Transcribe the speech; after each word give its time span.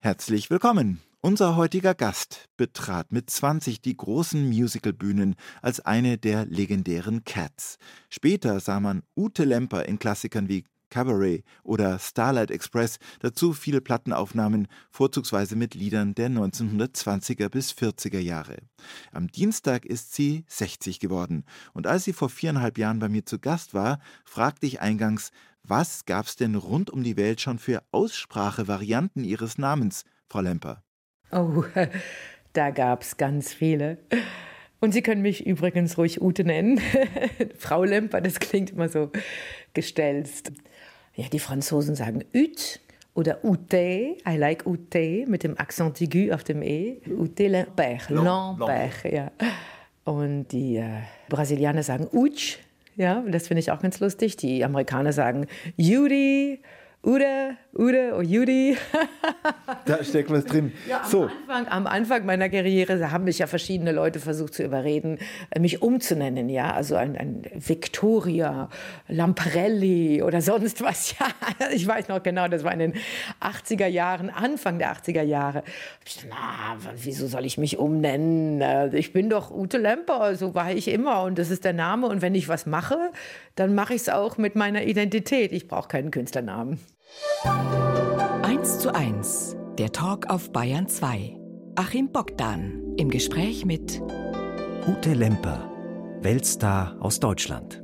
Herzlich 0.00 0.48
willkommen. 0.48 1.00
Unser 1.20 1.56
heutiger 1.56 1.92
Gast 1.92 2.48
betrat 2.56 3.10
mit 3.10 3.28
20 3.28 3.80
die 3.80 3.96
großen 3.96 4.48
Musicalbühnen 4.48 5.34
als 5.60 5.80
eine 5.80 6.18
der 6.18 6.46
legendären 6.46 7.24
Cats. 7.24 7.78
Später 8.08 8.60
sah 8.60 8.78
man 8.78 9.02
Ute 9.16 9.42
Lemper 9.42 9.86
in 9.86 9.98
Klassikern 9.98 10.48
wie 10.48 10.62
Cabaret 10.88 11.42
oder 11.64 11.98
Starlight 11.98 12.52
Express, 12.52 13.00
dazu 13.18 13.52
viele 13.52 13.80
Plattenaufnahmen, 13.80 14.68
vorzugsweise 14.88 15.56
mit 15.56 15.74
Liedern 15.74 16.14
der 16.14 16.30
1920er 16.30 17.48
bis 17.48 17.72
40er 17.72 18.20
Jahre. 18.20 18.58
Am 19.10 19.26
Dienstag 19.26 19.84
ist 19.84 20.14
sie 20.14 20.44
60 20.46 21.00
geworden 21.00 21.44
und 21.72 21.88
als 21.88 22.04
sie 22.04 22.12
vor 22.12 22.30
viereinhalb 22.30 22.78
Jahren 22.78 23.00
bei 23.00 23.08
mir 23.08 23.26
zu 23.26 23.40
Gast 23.40 23.74
war, 23.74 23.98
fragte 24.24 24.66
ich 24.66 24.80
eingangs, 24.80 25.32
was 25.68 26.04
gab's 26.04 26.36
denn 26.36 26.54
rund 26.54 26.90
um 26.90 27.02
die 27.02 27.16
Welt 27.16 27.40
schon 27.40 27.58
für 27.58 27.82
Aussprachevarianten 27.92 29.24
ihres 29.24 29.58
Namens, 29.58 30.04
Frau 30.26 30.40
Lemper? 30.40 30.82
Oh, 31.30 31.64
da 32.52 32.70
gab's 32.70 33.16
ganz 33.16 33.52
viele. 33.52 33.98
Und 34.80 34.92
Sie 34.92 35.02
können 35.02 35.22
mich 35.22 35.46
übrigens 35.46 35.98
ruhig 35.98 36.22
Ute 36.22 36.44
nennen. 36.44 36.80
Frau 37.58 37.84
Lemper, 37.84 38.20
das 38.20 38.38
klingt 38.38 38.70
immer 38.70 38.88
so 38.88 39.10
gestelzt. 39.74 40.52
Ja, 41.14 41.28
die 41.28 41.40
Franzosen 41.40 41.96
sagen 41.96 42.24
Ut 42.34 42.80
oder 43.14 43.44
Ute, 43.44 44.16
I 44.26 44.36
like 44.36 44.66
Ute 44.66 45.24
mit 45.26 45.42
dem 45.42 45.58
Akzent 45.58 46.00
aigu 46.00 46.32
auf 46.32 46.44
dem 46.44 46.62
E. 46.62 47.00
Ute 47.08 47.48
Lambert, 47.48 48.08
Lambert, 48.10 49.04
ja. 49.04 49.32
Und 50.04 50.48
die 50.52 50.76
äh, 50.76 51.02
Brasilianer 51.28 51.82
sagen 51.82 52.08
Uch, 52.12 52.56
ja, 52.98 53.24
das 53.26 53.48
finde 53.48 53.60
ich 53.60 53.70
auch 53.70 53.80
ganz 53.80 54.00
lustig. 54.00 54.36
Die 54.36 54.64
Amerikaner 54.64 55.12
sagen 55.12 55.46
Judy 55.76 56.60
Ude, 57.02 57.56
Ude 57.78 58.12
oder 58.14 58.22
Judy. 58.22 58.76
da 59.84 60.02
steckt 60.02 60.30
was 60.30 60.44
drin. 60.44 60.72
Ja, 60.88 61.02
am, 61.02 61.08
so. 61.08 61.22
Anfang, 61.22 61.68
am 61.68 61.86
Anfang 61.86 62.26
meiner 62.26 62.48
Karriere 62.48 63.12
haben 63.12 63.24
mich 63.24 63.38
ja 63.38 63.46
verschiedene 63.46 63.92
Leute 63.92 64.18
versucht 64.18 64.54
zu 64.54 64.64
überreden, 64.64 65.18
äh, 65.50 65.60
mich 65.60 65.80
umzunennen. 65.80 66.48
Ja, 66.48 66.72
also 66.74 66.96
ein, 66.96 67.16
ein 67.16 67.42
Victoria, 67.54 68.68
Lamparelli 69.06 70.22
oder 70.22 70.42
sonst 70.42 70.82
was. 70.82 71.14
Ja, 71.18 71.26
ich 71.72 71.86
weiß 71.86 72.08
noch 72.08 72.22
genau, 72.22 72.48
das 72.48 72.64
war 72.64 72.72
in 72.72 72.80
den 72.80 72.94
80er 73.40 73.86
Jahren, 73.86 74.30
Anfang 74.30 74.78
der 74.78 74.92
80er 74.92 75.22
Jahre. 75.22 75.62
Ich, 76.04 76.26
na, 76.28 76.76
wieso 76.96 77.28
soll 77.28 77.46
ich 77.46 77.58
mich 77.58 77.78
umnennen? 77.78 78.60
Äh, 78.60 78.96
ich 78.96 79.12
bin 79.12 79.30
doch 79.30 79.52
Ute 79.52 79.78
Lemper, 79.78 80.34
so 80.34 80.54
war 80.54 80.72
ich 80.72 80.88
immer 80.88 81.22
und 81.22 81.38
das 81.38 81.50
ist 81.50 81.64
der 81.64 81.74
Name. 81.74 82.08
Und 82.08 82.22
wenn 82.22 82.34
ich 82.34 82.48
was 82.48 82.66
mache, 82.66 83.12
dann 83.54 83.76
mache 83.76 83.94
ich 83.94 84.02
es 84.02 84.08
auch 84.08 84.36
mit 84.36 84.56
meiner 84.56 84.82
Identität. 84.82 85.52
Ich 85.52 85.68
brauche 85.68 85.86
keinen 85.86 86.10
Künstlernamen. 86.10 86.80
1 88.42 88.80
zu 88.80 88.94
1, 88.94 89.56
der 89.78 89.92
Talk 89.92 90.28
auf 90.30 90.52
Bayern 90.52 90.88
2. 90.88 91.38
Achim 91.76 92.10
Bogdan 92.12 92.94
im 92.96 93.10
Gespräch 93.10 93.64
mit 93.64 94.00
Ute 94.86 95.14
Lemper, 95.14 95.70
Weltstar 96.20 96.96
aus 97.00 97.20
Deutschland. 97.20 97.82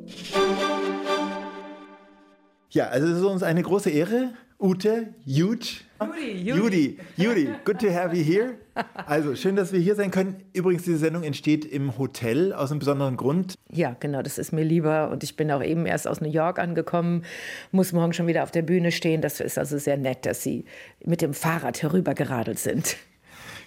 Ja, 2.71 2.89
also 2.89 3.07
es 3.07 3.19
ist 3.19 3.25
uns 3.25 3.43
eine 3.43 3.63
große 3.63 3.91
Ehre, 3.91 4.35
Ute, 4.65 5.13
huge. 5.27 5.83
Judy, 6.01 6.43
Judy, 6.43 6.99
Judy, 7.19 7.49
good 7.67 7.79
to 7.81 7.93
have 7.93 8.17
you 8.17 8.25
here. 8.25 8.55
Also 8.95 9.35
schön, 9.35 9.57
dass 9.57 9.75
wir 9.75 9.79
hier 9.79 9.95
sein 9.95 10.11
können. 10.11 10.37
Übrigens, 10.55 10.85
diese 10.85 10.97
Sendung 10.97 11.23
entsteht 11.23 11.67
im 11.67 11.99
Hotel 11.99 12.55
aus 12.55 12.71
einem 12.71 12.79
besonderen 12.79 13.19
Grund. 13.19 13.57
Ja, 13.71 13.95
genau, 14.01 14.23
das 14.23 14.39
ist 14.39 14.53
mir 14.53 14.65
lieber. 14.65 15.11
Und 15.11 15.23
ich 15.23 15.37
bin 15.37 15.51
auch 15.51 15.63
eben 15.63 15.85
erst 15.85 16.09
aus 16.09 16.23
New 16.23 16.31
York 16.31 16.59
angekommen, 16.59 17.25
muss 17.73 17.93
morgen 17.93 18.15
schon 18.15 18.27
wieder 18.27 18.43
auf 18.43 18.53
der 18.53 18.63
Bühne 18.63 18.91
stehen. 18.91 19.21
Das 19.21 19.39
ist 19.39 19.59
also 19.59 19.77
sehr 19.77 19.99
nett, 19.99 20.25
dass 20.25 20.43
Sie 20.43 20.65
mit 21.05 21.21
dem 21.21 21.35
Fahrrad 21.35 21.83
herübergeradelt 21.83 22.59
sind. 22.59 22.97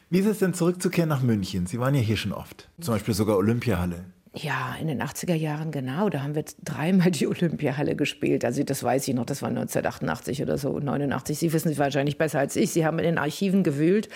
Wie 0.09 0.17
ist 0.17 0.25
es 0.25 0.39
denn 0.39 0.55
zurückzukehren 0.55 1.09
nach 1.09 1.21
München? 1.21 1.67
Sie 1.67 1.79
waren 1.79 1.93
ja 1.93 2.01
hier 2.01 2.17
schon 2.17 2.33
oft, 2.33 2.69
zum 2.81 2.95
Beispiel 2.95 3.13
sogar 3.13 3.37
Olympiahalle. 3.37 4.05
Ja, 4.33 4.75
in 4.79 4.87
den 4.87 5.01
80er 5.01 5.33
Jahren, 5.33 5.71
genau. 5.71 6.09
Da 6.09 6.21
haben 6.21 6.35
wir 6.35 6.43
dreimal 6.63 7.11
die 7.11 7.27
Olympiahalle 7.27 7.95
gespielt. 7.95 8.45
Also 8.45 8.63
das 8.63 8.83
weiß 8.83 9.07
ich 9.07 9.15
noch, 9.15 9.25
das 9.25 9.41
war 9.41 9.49
1988 9.49 10.41
oder 10.41 10.57
so, 10.57 10.77
89. 10.77 11.37
Sie 11.37 11.53
wissen 11.53 11.71
es 11.71 11.77
wahrscheinlich 11.77 12.17
besser 12.17 12.39
als 12.39 12.55
ich. 12.55 12.71
Sie 12.71 12.85
haben 12.85 12.99
in 12.99 13.05
den 13.05 13.17
Archiven 13.17 13.63
gewühlt. 13.63 14.09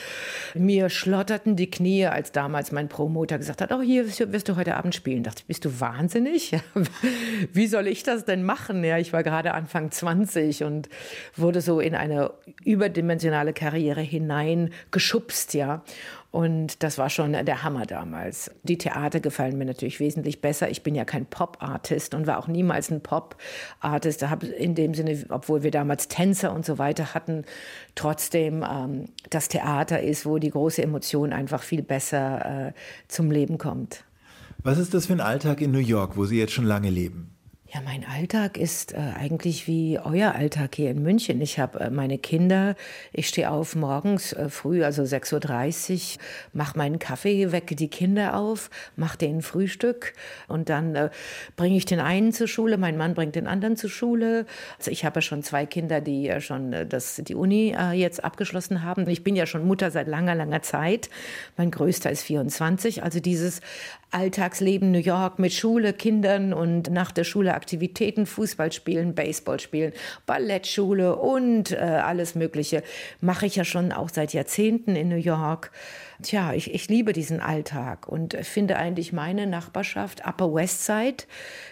Mir 0.54 0.90
schlotterten 0.90 1.56
die 1.56 1.72
Knie, 1.72 2.06
als 2.08 2.32
damals 2.32 2.72
mein 2.72 2.90
Promoter 2.90 3.38
gesagt 3.38 3.62
hat, 3.62 3.72
oh, 3.72 3.82
hier 3.82 4.06
wirst 4.08 4.50
du 4.50 4.56
heute 4.56 4.76
Abend 4.76 4.94
spielen. 4.94 5.24
Da 5.24 5.32
dachte 5.32 5.42
ich, 5.42 5.48
bist 5.48 5.66
du 5.66 5.80
wahnsinnig? 5.80 6.58
Wie 7.54 7.68
soll 7.68 7.88
ich 7.88 8.04
das 8.04 8.26
denn 8.26 8.44
machen? 8.44 8.84
Ja, 8.84 8.98
ich 8.98 9.14
war 9.14 9.24
gerade 9.24 9.54
Anfang 9.54 9.92
20 9.92 10.64
und 10.64 10.90
wurde 11.36 11.62
so 11.62 11.80
in 11.80 11.96
eine 11.96 12.32
überdimensionale 12.64 13.54
Karriere 13.54 14.02
hineingeschubst, 14.02 15.54
ja. 15.54 15.84
Und 16.32 16.82
das 16.82 16.98
war 16.98 17.10
schon 17.10 17.34
der 17.34 17.64
Hammer 17.64 17.86
damals. 17.86 18.52
Die 18.64 18.78
Theater 18.78 19.20
gefallen 19.20 19.58
mir 19.58 19.66
natürlich 19.66 20.00
wesentlich 20.00 20.40
besser. 20.40 20.70
Ich 20.70 20.82
bin 20.82 20.96
ja 20.96 21.04
kein 21.04 21.26
Pop-Artist 21.26 22.14
und 22.14 22.26
war 22.26 22.40
auch 22.40 22.48
niemals 22.48 22.90
ein 22.90 23.02
Pop-Artist. 23.02 24.28
Habe 24.30 24.48
in 24.48 24.74
dem 24.74 24.94
Sinne, 24.94 25.26
obwohl 25.28 25.64
wir 25.64 25.72
damals 25.72 26.08
Tänzer 26.08 26.54
und 26.54 26.66
so 26.66 26.78
weiter 26.78 27.14
hatten, 27.14 27.44
trotzdem 27.96 28.64
ähm, 28.64 29.10
das 29.30 29.50
Theater 29.50 30.02
ist, 30.02 30.26
wo 30.26 30.38
die 30.38 30.52
große 30.52 30.82
Emotion 30.82 31.34
einfach 31.34 31.64
viel 31.64 31.82
besser 31.82 32.68
äh, 32.68 32.74
zum 33.10 33.30
Leben 33.30 33.58
kommt. 33.58 34.06
Was 34.64 34.78
ist 34.78 34.94
das 34.94 35.08
für 35.08 35.14
ein 35.14 35.22
Alltag 35.22 35.60
in 35.60 35.72
New 35.72 35.80
York, 35.80 36.16
wo 36.16 36.26
Sie 36.26 36.38
jetzt 36.38 36.54
schon 36.54 36.66
lange 36.66 36.90
leben? 36.90 37.36
Ja, 37.74 37.80
mein 37.80 38.04
Alltag 38.06 38.58
ist 38.58 38.94
äh, 38.94 38.98
eigentlich 38.98 39.66
wie 39.66 39.98
euer 39.98 40.36
Alltag 40.36 40.76
hier 40.76 40.92
in 40.92 41.02
München. 41.02 41.40
Ich 41.40 41.58
habe 41.58 41.80
äh, 41.80 41.90
meine 41.90 42.18
Kinder, 42.18 42.76
ich 43.14 43.30
stehe 43.30 43.50
auf 43.50 43.78
morgens 43.78 44.34
äh, 44.34 44.50
früh, 44.50 44.84
also 44.84 45.04
6.30 45.04 46.16
Uhr, 46.18 46.22
mache 46.52 46.78
meinen 46.78 47.00
Kaffee, 47.00 47.54
wecke 47.54 47.78
die 47.78 47.88
Kinder 47.88 48.36
auf, 48.36 48.70
mache 48.98 49.18
denen 49.18 49.42
Frühstück 49.42 50.12
und 50.50 50.68
dann 50.68 50.96
äh, 50.96 51.12
bringe 51.56 51.78
ich 51.78 51.86
den 51.86 52.02
einen 52.02 52.34
zur 52.34 52.50
Schule, 52.50 52.78
mein 52.78 52.98
Mann 52.98 53.14
bringt 53.14 53.36
den 53.36 53.48
anderen 53.48 53.78
zur 53.78 53.90
Schule. 53.90 54.48
Also 54.78 54.92
ich 54.92 55.06
habe 55.06 55.20
ja 55.20 55.22
schon 55.22 55.42
zwei 55.42 55.66
Kinder, 55.66 56.02
die 56.02 56.24
ja 56.24 56.42
schon 56.42 56.74
äh, 56.74 56.86
das, 56.86 57.22
die 57.26 57.36
Uni 57.36 57.74
äh, 57.80 57.94
jetzt 57.94 58.22
abgeschlossen 58.22 58.84
haben. 58.84 59.08
Ich 59.08 59.24
bin 59.24 59.38
ja 59.38 59.46
schon 59.46 59.66
Mutter 59.66 59.92
seit 59.92 60.10
langer, 60.10 60.36
langer 60.36 60.62
Zeit. 60.62 61.10
Mein 61.56 61.72
größter 61.72 62.12
ist 62.12 62.24
24. 62.24 63.02
Also 63.02 63.22
dieses 63.22 63.62
Alltagsleben 64.12 64.92
New 64.92 65.00
York 65.00 65.40
mit 65.40 65.54
Schule, 65.54 65.94
Kindern 65.94 66.52
und 66.52 66.92
nach 66.92 67.14
der 67.14 67.24
Schule 67.24 67.61
Aktivitäten, 67.62 68.26
Fußball 68.26 68.72
spielen, 68.72 69.14
Baseball 69.14 69.60
spielen, 69.60 69.94
Ballettschule 70.26 71.16
und 71.16 71.72
äh, 71.72 71.76
alles 71.76 72.34
Mögliche 72.34 72.82
mache 73.20 73.46
ich 73.46 73.56
ja 73.56 73.64
schon 73.64 73.92
auch 73.92 74.10
seit 74.10 74.34
Jahrzehnten 74.34 74.96
in 74.96 75.10
New 75.10 75.16
York. 75.16 75.72
Tja, 76.24 76.54
ich, 76.54 76.74
ich 76.74 76.88
liebe 76.88 77.14
diesen 77.14 77.40
Alltag 77.40 78.08
und 78.08 78.34
finde 78.34 78.78
eigentlich 78.78 79.14
meine 79.14 79.46
Nachbarschaft 79.46 80.26
Upper 80.26 80.52
West 80.52 80.88
Side. 80.88 81.26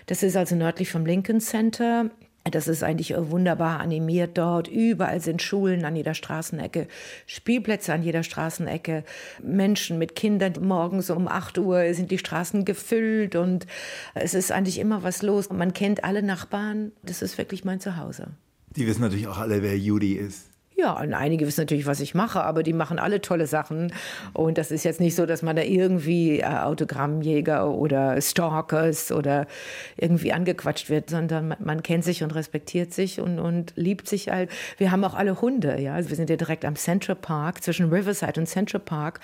Das 0.05 0.21
ist 0.21 0.37
also 0.37 0.55
nördlich 0.55 0.91
vom 0.91 1.07
Lincoln 1.07 1.41
Center. 1.41 2.11
Das 2.51 2.67
ist 2.67 2.83
eigentlich 2.83 3.15
wunderbar 3.17 3.79
animiert 3.79 4.37
dort. 4.37 4.67
Überall 4.67 5.21
sind 5.21 5.41
Schulen 5.41 5.85
an 5.85 5.95
jeder 5.95 6.13
Straßenecke, 6.13 6.87
Spielplätze 7.25 7.93
an 7.93 8.03
jeder 8.03 8.23
Straßenecke, 8.23 9.03
Menschen 9.41 9.97
mit 9.97 10.15
Kindern. 10.15 10.53
Morgens 10.61 11.09
um 11.09 11.27
8 11.27 11.57
Uhr 11.57 11.93
sind 11.93 12.11
die 12.11 12.17
Straßen 12.17 12.65
gefüllt 12.65 13.35
und 13.35 13.67
es 14.13 14.33
ist 14.33 14.51
eigentlich 14.51 14.79
immer 14.79 15.03
was 15.03 15.21
los. 15.21 15.49
Man 15.49 15.73
kennt 15.73 16.03
alle 16.03 16.23
Nachbarn. 16.23 16.91
Das 17.03 17.21
ist 17.21 17.37
wirklich 17.37 17.63
mein 17.65 17.79
Zuhause. 17.79 18.27
Die 18.75 18.85
wissen 18.87 19.01
natürlich 19.01 19.27
auch 19.27 19.37
alle, 19.37 19.63
wer 19.63 19.77
Judy 19.77 20.13
ist. 20.13 20.48
Ja, 20.79 20.93
und 20.93 21.13
einige 21.13 21.45
wissen 21.45 21.59
natürlich, 21.59 21.85
was 21.85 21.99
ich 21.99 22.15
mache, 22.15 22.41
aber 22.41 22.63
die 22.63 22.71
machen 22.71 22.99
alle 22.99 23.19
tolle 23.19 23.47
Sachen. 23.47 23.91
Und 24.31 24.57
das 24.57 24.71
ist 24.71 24.85
jetzt 24.85 25.01
nicht 25.01 25.13
so, 25.13 25.25
dass 25.25 25.41
man 25.41 25.57
da 25.57 25.61
irgendwie 25.61 26.39
äh, 26.39 26.45
Autogrammjäger 26.45 27.69
oder 27.69 28.21
Stalkers 28.21 29.11
oder 29.11 29.45
irgendwie 29.97 30.31
angequatscht 30.31 30.89
wird, 30.89 31.09
sondern 31.09 31.49
man, 31.49 31.57
man, 31.61 31.83
kennt 31.83 32.05
sich 32.05 32.23
und 32.23 32.33
respektiert 32.33 32.93
sich 32.93 33.19
und, 33.19 33.39
und 33.39 33.73
liebt 33.75 34.07
sich 34.07 34.29
halt. 34.29 34.49
Wir 34.77 34.91
haben 34.91 35.03
auch 35.03 35.15
alle 35.15 35.41
Hunde, 35.41 35.81
ja. 35.81 35.95
Also 35.95 36.11
wir 36.11 36.15
sind 36.15 36.29
ja 36.29 36.37
direkt 36.37 36.63
am 36.63 36.77
Central 36.77 37.17
Park, 37.17 37.61
zwischen 37.61 37.89
Riverside 37.91 38.39
und 38.39 38.47
Central 38.47 38.79
Park. 38.79 39.19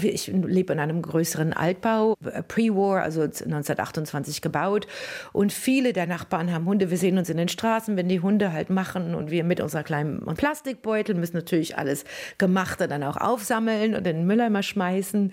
Ich 0.00 0.28
lebe 0.28 0.72
in 0.72 0.78
einem 0.78 1.02
größeren 1.02 1.52
Altbau, 1.52 2.14
äh, 2.24 2.44
Pre-War, 2.44 3.02
also 3.02 3.22
1928 3.22 4.40
gebaut. 4.40 4.86
Und 5.32 5.52
viele 5.52 5.92
der 5.92 6.06
Nachbarn 6.06 6.52
haben 6.52 6.66
Hunde. 6.66 6.90
Wir 6.90 6.98
sehen 6.98 7.18
uns 7.18 7.28
in 7.28 7.38
den 7.38 7.48
Straßen, 7.48 7.96
wenn 7.96 8.08
die 8.08 8.20
Hunde 8.20 8.52
halt 8.52 8.70
machen 8.70 9.16
und 9.16 9.32
wir 9.32 9.42
mit 9.42 9.60
unserer 9.60 9.82
kleinen 9.82 10.20
Plastikboot 10.36 10.91
Müllbeutel, 10.92 11.14
müssen 11.14 11.36
natürlich 11.36 11.78
alles 11.78 12.04
Gemachte 12.38 12.88
dann 12.88 13.02
auch 13.02 13.16
aufsammeln 13.16 13.94
und 13.94 14.06
in 14.06 14.16
den 14.16 14.26
Mülleimer 14.26 14.62
schmeißen. 14.62 15.32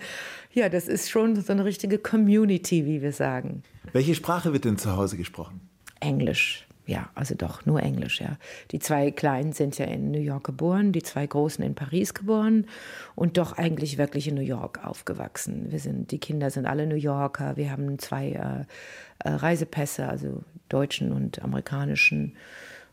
Ja, 0.52 0.68
das 0.68 0.88
ist 0.88 1.10
schon 1.10 1.40
so 1.40 1.52
eine 1.52 1.64
richtige 1.64 1.98
Community, 1.98 2.86
wie 2.86 3.02
wir 3.02 3.12
sagen. 3.12 3.62
Welche 3.92 4.14
Sprache 4.14 4.52
wird 4.52 4.64
denn 4.64 4.78
zu 4.78 4.96
Hause 4.96 5.16
gesprochen? 5.16 5.60
Englisch. 6.00 6.66
Ja, 6.86 7.10
also 7.14 7.36
doch 7.36 7.66
nur 7.66 7.80
Englisch, 7.82 8.20
ja. 8.20 8.36
Die 8.72 8.80
zwei 8.80 9.12
Kleinen 9.12 9.52
sind 9.52 9.78
ja 9.78 9.84
in 9.84 10.10
New 10.10 10.18
York 10.20 10.44
geboren, 10.44 10.90
die 10.92 11.02
zwei 11.02 11.24
Großen 11.24 11.64
in 11.64 11.76
Paris 11.76 12.14
geboren 12.14 12.66
und 13.14 13.38
doch 13.38 13.56
eigentlich 13.56 13.96
wirklich 13.96 14.26
in 14.26 14.34
New 14.34 14.40
York 14.40 14.84
aufgewachsen. 14.84 15.66
Wir 15.70 15.78
sind, 15.78 16.10
die 16.10 16.18
Kinder 16.18 16.50
sind 16.50 16.66
alle 16.66 16.86
New 16.86 16.96
Yorker. 16.96 17.56
Wir 17.56 17.70
haben 17.70 17.98
zwei 18.00 18.30
äh, 18.30 19.28
äh 19.28 19.34
Reisepässe, 19.34 20.08
also 20.08 20.42
deutschen 20.68 21.12
und 21.12 21.42
amerikanischen. 21.42 22.34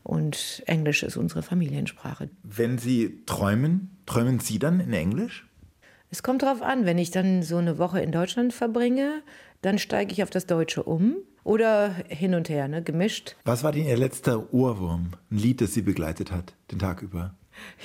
Und 0.02 0.62
Englisch 0.66 1.02
ist 1.02 1.16
unsere 1.16 1.42
Familiensprache. 1.42 2.30
Wenn 2.42 2.78
Sie 2.78 3.22
träumen, 3.26 3.96
träumen 4.06 4.40
Sie 4.40 4.58
dann 4.58 4.80
in 4.80 4.92
Englisch? 4.92 5.46
Es 6.10 6.22
kommt 6.22 6.42
darauf 6.42 6.62
an, 6.62 6.86
wenn 6.86 6.96
ich 6.96 7.10
dann 7.10 7.42
so 7.42 7.58
eine 7.58 7.78
Woche 7.78 8.00
in 8.00 8.12
Deutschland 8.12 8.54
verbringe, 8.54 9.22
dann 9.60 9.78
steige 9.78 10.12
ich 10.12 10.22
auf 10.22 10.30
das 10.30 10.46
Deutsche 10.46 10.82
um 10.82 11.16
oder 11.44 11.90
hin 12.08 12.34
und 12.34 12.48
her, 12.48 12.68
ne, 12.68 12.82
gemischt. 12.82 13.36
Was 13.44 13.62
war 13.62 13.72
denn 13.72 13.86
Ihr 13.86 13.96
letzter 13.96 14.52
Ohrwurm? 14.52 15.12
Ein 15.30 15.38
Lied, 15.38 15.60
das 15.60 15.74
Sie 15.74 15.82
begleitet 15.82 16.32
hat, 16.32 16.54
den 16.70 16.78
Tag 16.78 17.02
über? 17.02 17.34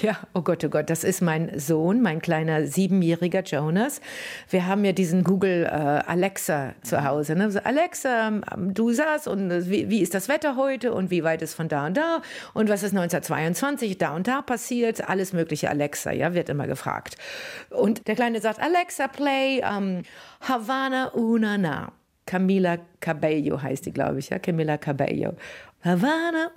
Ja, 0.01 0.17
oh 0.33 0.41
Gott, 0.41 0.63
oh 0.63 0.69
Gott, 0.69 0.89
das 0.89 1.03
ist 1.03 1.21
mein 1.21 1.59
Sohn, 1.59 2.01
mein 2.01 2.21
kleiner 2.21 2.65
siebenjähriger 2.65 3.43
Jonas. 3.43 4.01
Wir 4.49 4.65
haben 4.65 4.83
ja 4.85 4.91
diesen 4.91 5.23
Google 5.23 5.65
äh, 5.65 5.67
Alexa 5.67 6.73
zu 6.81 7.03
Hause. 7.03 7.35
Ne? 7.35 7.51
So, 7.51 7.59
Alexa, 7.59 8.27
ähm, 8.27 8.73
du 8.73 8.91
sagst, 8.91 9.27
und 9.27 9.51
äh, 9.51 9.69
wie, 9.69 9.89
wie, 9.89 10.01
ist 10.01 10.13
das 10.13 10.29
Wetter 10.29 10.55
heute 10.55 10.93
und 10.93 11.11
wie 11.11 11.23
weit 11.23 11.41
ist 11.41 11.53
von 11.53 11.67
da 11.67 11.85
und 11.85 11.95
da 11.95 12.21
und 12.53 12.69
was 12.69 12.83
ist 12.83 12.91
1922 12.91 13.97
da 13.97 14.15
und 14.15 14.27
da 14.27 14.41
passiert? 14.41 15.07
Alles 15.07 15.31
mögliche 15.31 15.69
Alexa, 15.69 16.11
ja, 16.11 16.33
wird 16.33 16.49
immer 16.49 16.67
gefragt. 16.67 17.15
Und 17.69 18.07
der 18.07 18.15
Kleine 18.15 18.41
sagt, 18.41 18.59
Alexa, 18.59 19.07
play 19.07 19.61
um, 19.63 20.01
Havana 20.41 21.13
Una 21.13 21.57
Na. 21.57 21.91
Camila 22.25 22.77
Cabello 22.99 23.61
heißt 23.61 23.85
die, 23.85 23.91
glaube 23.91 24.19
ich, 24.19 24.29
ja, 24.29 24.39
Camila 24.39 24.77
Cabello. 24.77 25.33
Havana, 25.85 26.49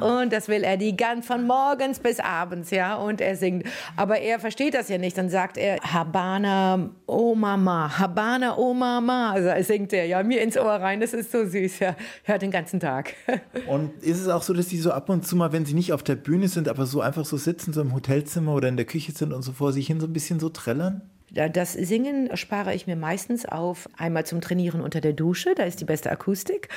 und 0.00 0.32
das 0.32 0.46
will 0.46 0.62
er 0.62 0.76
die 0.76 0.96
ganz 0.96 1.26
von 1.26 1.44
morgens 1.48 1.98
bis 1.98 2.20
abends, 2.20 2.70
ja, 2.70 2.94
und 2.94 3.20
er 3.20 3.34
singt. 3.34 3.66
Aber 3.96 4.20
er 4.20 4.38
versteht 4.38 4.74
das 4.74 4.88
ja 4.88 4.98
nicht, 4.98 5.18
dann 5.18 5.30
sagt 5.30 5.58
er 5.58 5.78
Habana, 5.80 6.90
oh 7.06 7.34
Mama, 7.34 7.98
Habana, 7.98 8.56
oh 8.56 8.72
Mama, 8.72 9.32
also 9.32 9.50
singt 9.64 9.92
er 9.92 10.06
ja 10.06 10.22
mir 10.22 10.40
ins 10.40 10.56
Ohr 10.56 10.74
rein, 10.74 11.00
das 11.00 11.12
ist 11.12 11.32
so 11.32 11.44
süß, 11.44 11.80
ja, 11.80 11.96
hört 12.22 12.42
den 12.42 12.52
ganzen 12.52 12.78
Tag. 12.78 13.14
Und 13.66 14.00
ist 14.00 14.20
es 14.20 14.28
auch 14.28 14.44
so, 14.44 14.54
dass 14.54 14.68
die 14.68 14.78
so 14.78 14.92
ab 14.92 15.08
und 15.08 15.26
zu 15.26 15.34
mal, 15.34 15.52
wenn 15.52 15.66
sie 15.66 15.74
nicht 15.74 15.92
auf 15.92 16.04
der 16.04 16.14
Bühne 16.14 16.46
sind, 16.46 16.68
aber 16.68 16.86
so 16.86 17.00
einfach 17.00 17.24
so 17.24 17.36
sitzen, 17.36 17.72
so 17.72 17.80
im 17.80 17.94
Hotelzimmer 17.94 18.54
oder 18.54 18.68
in 18.68 18.76
der 18.76 18.86
Küche 18.86 19.10
sind 19.10 19.32
und 19.32 19.42
so 19.42 19.50
vor 19.50 19.72
sich 19.72 19.88
hin 19.88 19.98
so 19.98 20.06
ein 20.06 20.12
bisschen 20.12 20.38
so 20.38 20.50
trällern? 20.50 21.02
Das 21.34 21.72
Singen 21.72 22.36
spare 22.36 22.74
ich 22.74 22.86
mir 22.86 22.96
meistens 22.96 23.44
auf, 23.44 23.88
einmal 23.96 24.24
zum 24.24 24.40
Trainieren 24.40 24.80
unter 24.80 25.00
der 25.00 25.12
Dusche, 25.12 25.54
da 25.54 25.64
ist 25.64 25.80
die 25.80 25.84
beste 25.84 26.10
Akustik. 26.10 26.68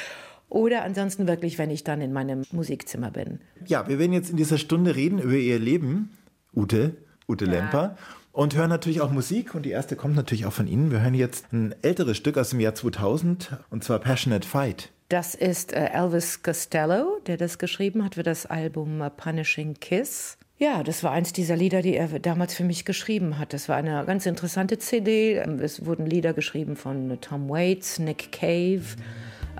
Oder 0.50 0.84
ansonsten 0.84 1.28
wirklich, 1.28 1.58
wenn 1.58 1.70
ich 1.70 1.84
dann 1.84 2.02
in 2.02 2.14
meinem 2.14 2.44
Musikzimmer 2.52 3.12
bin. 3.12 3.40
Ja, 3.66 3.88
wir 3.88 4.00
werden 4.00 4.14
jetzt 4.14 4.30
in 4.30 4.38
dieser 4.38 4.58
Stunde 4.58 4.96
reden 4.96 5.20
über 5.20 5.34
ihr 5.34 5.60
Leben, 5.60 6.18
Ute, 6.56 6.96
Ute 7.28 7.46
ja. 7.46 7.52
Lemper. 7.52 7.98
Und 8.32 8.56
hören 8.56 8.70
natürlich 8.70 9.02
auch 9.02 9.12
Musik 9.12 9.56
und 9.56 9.64
die 9.64 9.72
erste 9.72 9.96
kommt 9.96 10.16
natürlich 10.16 10.46
auch 10.46 10.54
von 10.54 10.68
Ihnen. 10.68 10.92
Wir 10.92 11.02
hören 11.02 11.16
jetzt 11.16 11.52
ein 11.52 11.74
älteres 11.82 12.18
Stück 12.18 12.38
aus 12.38 12.52
dem 12.52 12.60
Jahr 12.60 12.76
2000 12.76 13.58
und 13.72 13.84
zwar 13.84 13.98
Passionate 13.98 14.48
Fight. 14.48 14.92
Das 15.10 15.34
ist 15.34 15.74
äh, 15.74 15.90
Elvis 15.92 16.44
Costello, 16.44 17.20
der 17.26 17.38
das 17.38 17.58
geschrieben 17.58 18.04
hat 18.04 18.14
für 18.14 18.24
das 18.24 18.46
Album 18.46 19.02
äh, 19.02 19.10
Punishing 19.10 19.74
Kiss. 19.80 20.38
Ja, 20.60 20.82
das 20.82 21.04
war 21.04 21.12
eins 21.12 21.34
dieser 21.34 21.56
Lieder, 21.56 21.84
die 21.84 21.96
er 21.96 22.08
damals 22.20 22.56
für 22.56 22.64
mich 22.64 22.84
geschrieben 22.84 23.38
hat. 23.38 23.54
Das 23.54 23.70
war 23.70 23.76
eine 23.76 24.04
ganz 24.06 24.26
interessante 24.26 24.80
CD. 24.80 25.36
Es 25.62 25.86
wurden 25.86 26.08
Lieder 26.08 26.34
geschrieben 26.34 26.76
von 26.76 27.16
Tom 27.22 27.48
Waits, 27.48 28.00
Nick 28.00 28.32
Cave, 28.32 28.82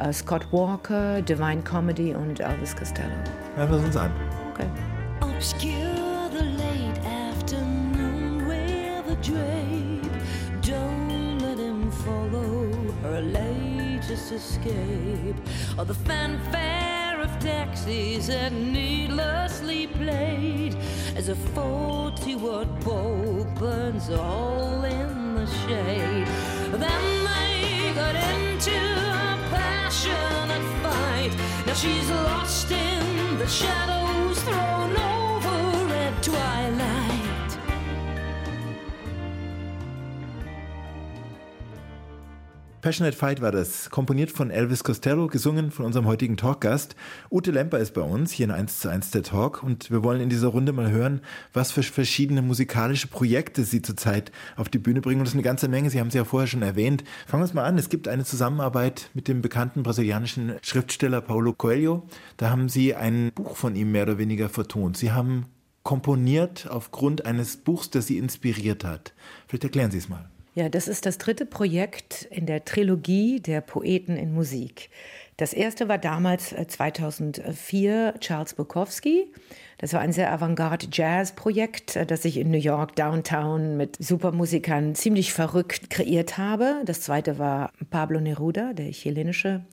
uh, 0.02 0.12
Scott 0.12 0.52
Walker, 0.52 1.22
Divine 1.22 1.62
Comedy 1.62 2.16
und 2.16 2.40
Elvis 2.40 2.76
Costello. 2.76 3.12
Hören 3.56 3.70
wir 3.70 3.78
uns 3.78 3.96
an. 3.96 4.12
Okay. 4.52 4.66
Obscure 5.22 6.32
the 6.36 6.44
late 6.44 7.00
afternoon 7.06 8.48
with 8.48 9.12
a 9.12 9.16
drape. 9.22 10.12
Don't 10.64 11.40
let 11.44 11.60
him 11.60 11.92
follow 11.92 12.72
her 13.04 13.22
latest 13.22 14.32
escape. 14.32 15.36
Or 15.78 15.86
the 15.86 15.94
fanfare 15.94 16.97
taxis 17.40 18.28
that 18.28 18.52
needlessly 18.52 19.88
played 19.88 20.76
as 21.16 21.30
a 21.30 21.36
40 21.36 22.36
watt 22.36 22.80
bulb 22.82 23.54
burns 23.60 24.10
a 24.10 24.18
hole 24.18 24.84
in 24.84 25.36
the 25.36 25.46
shade. 25.46 26.28
Then 26.72 27.26
they 27.26 27.94
got 27.94 28.16
into 28.16 28.78
a 28.78 29.38
passionate 29.50 30.68
fight. 30.84 31.32
Now 31.66 31.74
she's 31.74 32.10
lost 32.10 32.72
in 32.72 33.38
the 33.38 33.48
shadows 33.48 34.40
thrown 34.44 34.98
over 34.98 35.17
Passionate 42.88 43.18
Fight 43.18 43.42
war 43.42 43.52
das, 43.52 43.90
komponiert 43.90 44.32
von 44.32 44.50
Elvis 44.50 44.82
Costello, 44.82 45.28
gesungen 45.28 45.72
von 45.72 45.84
unserem 45.84 46.06
heutigen 46.06 46.38
Talkgast. 46.38 46.96
Ute 47.30 47.52
Lemper 47.52 47.80
ist 47.80 47.94
bei 47.94 48.00
uns, 48.00 48.32
hier 48.32 48.46
in 48.46 48.52
1 48.52 48.80
zu 48.80 48.88
1 48.88 49.12
der 49.12 49.24
Talk. 49.24 49.62
Und 49.62 49.92
wir 49.92 50.06
wollen 50.06 50.22
in 50.22 50.30
dieser 50.30 50.48
Runde 50.48 50.72
mal 50.72 50.90
hören, 50.90 51.20
was 51.52 51.74
für 51.74 51.84
verschiedene 51.84 52.42
musikalische 52.42 53.10
Projekte 53.10 53.66
Sie 53.66 53.82
zurzeit 53.82 54.32
auf 54.56 54.70
die 54.70 54.78
Bühne 54.78 55.02
bringen. 55.02 55.20
Und 55.20 55.26
das 55.26 55.34
ist 55.34 55.36
eine 55.36 55.44
ganze 55.44 55.68
Menge, 55.68 55.90
Sie 55.90 56.00
haben 56.00 56.08
es 56.08 56.14
ja 56.14 56.24
vorher 56.24 56.48
schon 56.48 56.62
erwähnt. 56.62 57.04
Fangen 57.26 57.44
wir 57.44 57.46
es 57.48 57.54
mal 57.54 57.66
an. 57.66 57.78
Es 57.78 57.90
gibt 57.90 58.08
eine 58.08 58.24
Zusammenarbeit 58.24 59.10
mit 59.14 59.28
dem 59.28 59.42
bekannten 59.42 59.84
brasilianischen 59.84 60.54
Schriftsteller 60.62 61.20
Paulo 61.20 61.52
Coelho. 61.52 62.08
Da 62.38 62.52
haben 62.52 62.70
Sie 62.70 62.96
ein 62.96 63.34
Buch 63.36 63.58
von 63.58 63.76
ihm 63.76 63.92
mehr 63.92 64.04
oder 64.04 64.18
weniger 64.18 64.48
vertont. 64.48 64.96
Sie 64.96 65.12
haben 65.12 65.48
komponiert 65.84 66.70
aufgrund 66.70 67.26
eines 67.26 67.58
Buchs, 67.58 67.90
das 67.90 68.08
Sie 68.08 68.18
inspiriert 68.18 68.86
hat. 68.86 69.12
Vielleicht 69.46 69.66
erklären 69.66 69.92
Sie 69.92 69.98
es 69.98 70.08
mal. 70.08 70.30
Ja, 70.58 70.70
das 70.70 70.88
ist 70.88 71.06
das 71.06 71.20
dritte 71.20 71.46
Projekt 71.46 72.28
in 72.32 72.48
der 72.48 72.66
Trilogie 72.66 73.40
der 73.40 73.62
Poeten 73.62 74.18
in 74.18 74.34
Musik. 74.34 74.90
Das 75.38 75.54
erste 75.54 75.88
war 75.88 76.00
damals 76.00 76.50
2004 76.50 78.16
äh, 78.16 78.20
Charles 78.20 78.56
Bukowski. 78.56 79.32
Das 79.78 79.94
war 79.94 80.00
ein 80.00 80.14
sehr 80.14 80.34
Avantgarde-Jazz-Projekt, 80.34 81.96
äh, 81.96 82.08
das 82.08 82.26
ich 82.26 82.38
in 82.38 82.50
New 82.50 82.58
York 82.58 82.96
Downtown 82.96 83.78
mit 83.78 84.04
Supermusikern 84.04 84.96
ziemlich 84.96 85.32
verrückt 85.32 85.92
kreiert 85.92 86.40
habe. 86.40 86.82
Das 86.86 87.02
zweite 87.02 87.38
war 87.38 87.72
Pablo 87.92 88.20
Neruda, 88.20 88.74
der 88.74 88.90
chilenische 88.94 89.64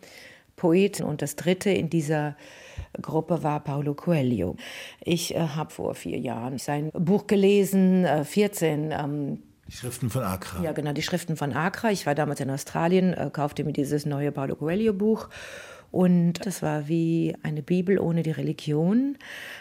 Poet. 0.55 1.01
Und 1.01 1.23
das 1.23 1.37
dritte 1.37 1.71
in 1.71 1.89
dieser 1.89 2.37
Gruppe 3.01 3.43
war 3.43 3.65
Paulo 3.65 3.95
Coelho. 3.95 4.57
Ich 5.03 5.35
äh, 5.35 5.39
habe 5.39 5.71
vor 5.71 5.95
vier 5.95 6.19
Jahren 6.19 6.59
sein 6.59 6.91
Buch 6.93 7.27
gelesen, 7.27 8.05
äh, 8.05 8.25
14 8.27 8.93
ähm, 8.93 9.39
die 9.69 9.73
Schriften 9.73 10.11
von 10.11 10.23
Accra. 10.23 10.63
Ja, 10.63 10.73
genau, 10.73 10.93
die 10.93 11.03
Schriften 11.03 11.37
von 11.37 11.53
Accra. 11.53 11.91
Ich 11.91 12.07
war 12.07 12.15
damals 12.15 12.41
in 12.41 12.51
Australien, 12.51 13.15
äh, 13.15 13.31
kaufte 13.33 13.65
mir 13.65 13.73
dieses 13.73 14.07
neue 14.07 14.33
Paulo 14.33 14.57
Coelho 14.57 14.93
Buch. 14.93 15.29
Und 15.95 16.45
das 16.45 16.61
war 16.61 16.89
wie 16.89 17.37
eine 17.45 17.63
Bibel 17.63 18.01
ohne 18.01 18.25
die 18.25 18.33
Religion. 18.33 19.17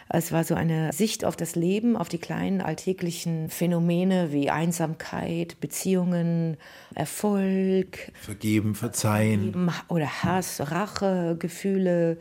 Es 0.09 0.31
war 0.31 0.44
so 0.44 0.56
eine 0.56 0.91
Sicht 0.91 1.25
auf 1.25 1.35
das 1.35 1.53
Leben, 1.53 1.95
auf 1.95 2.09
die 2.09 2.18
kleinen 2.18 2.59
alltäglichen 2.59 3.49
Phänomene 3.49 4.31
wie 4.31 4.49
Einsamkeit, 4.49 5.59
Beziehungen, 5.61 6.57
Erfolg. 6.95 8.11
Vergeben, 8.19 8.73
verzeihen. 8.73 9.69
Oder 9.90 10.23
Hass, 10.23 10.71
Rache, 10.71 11.35
Gefühle. 11.37 12.18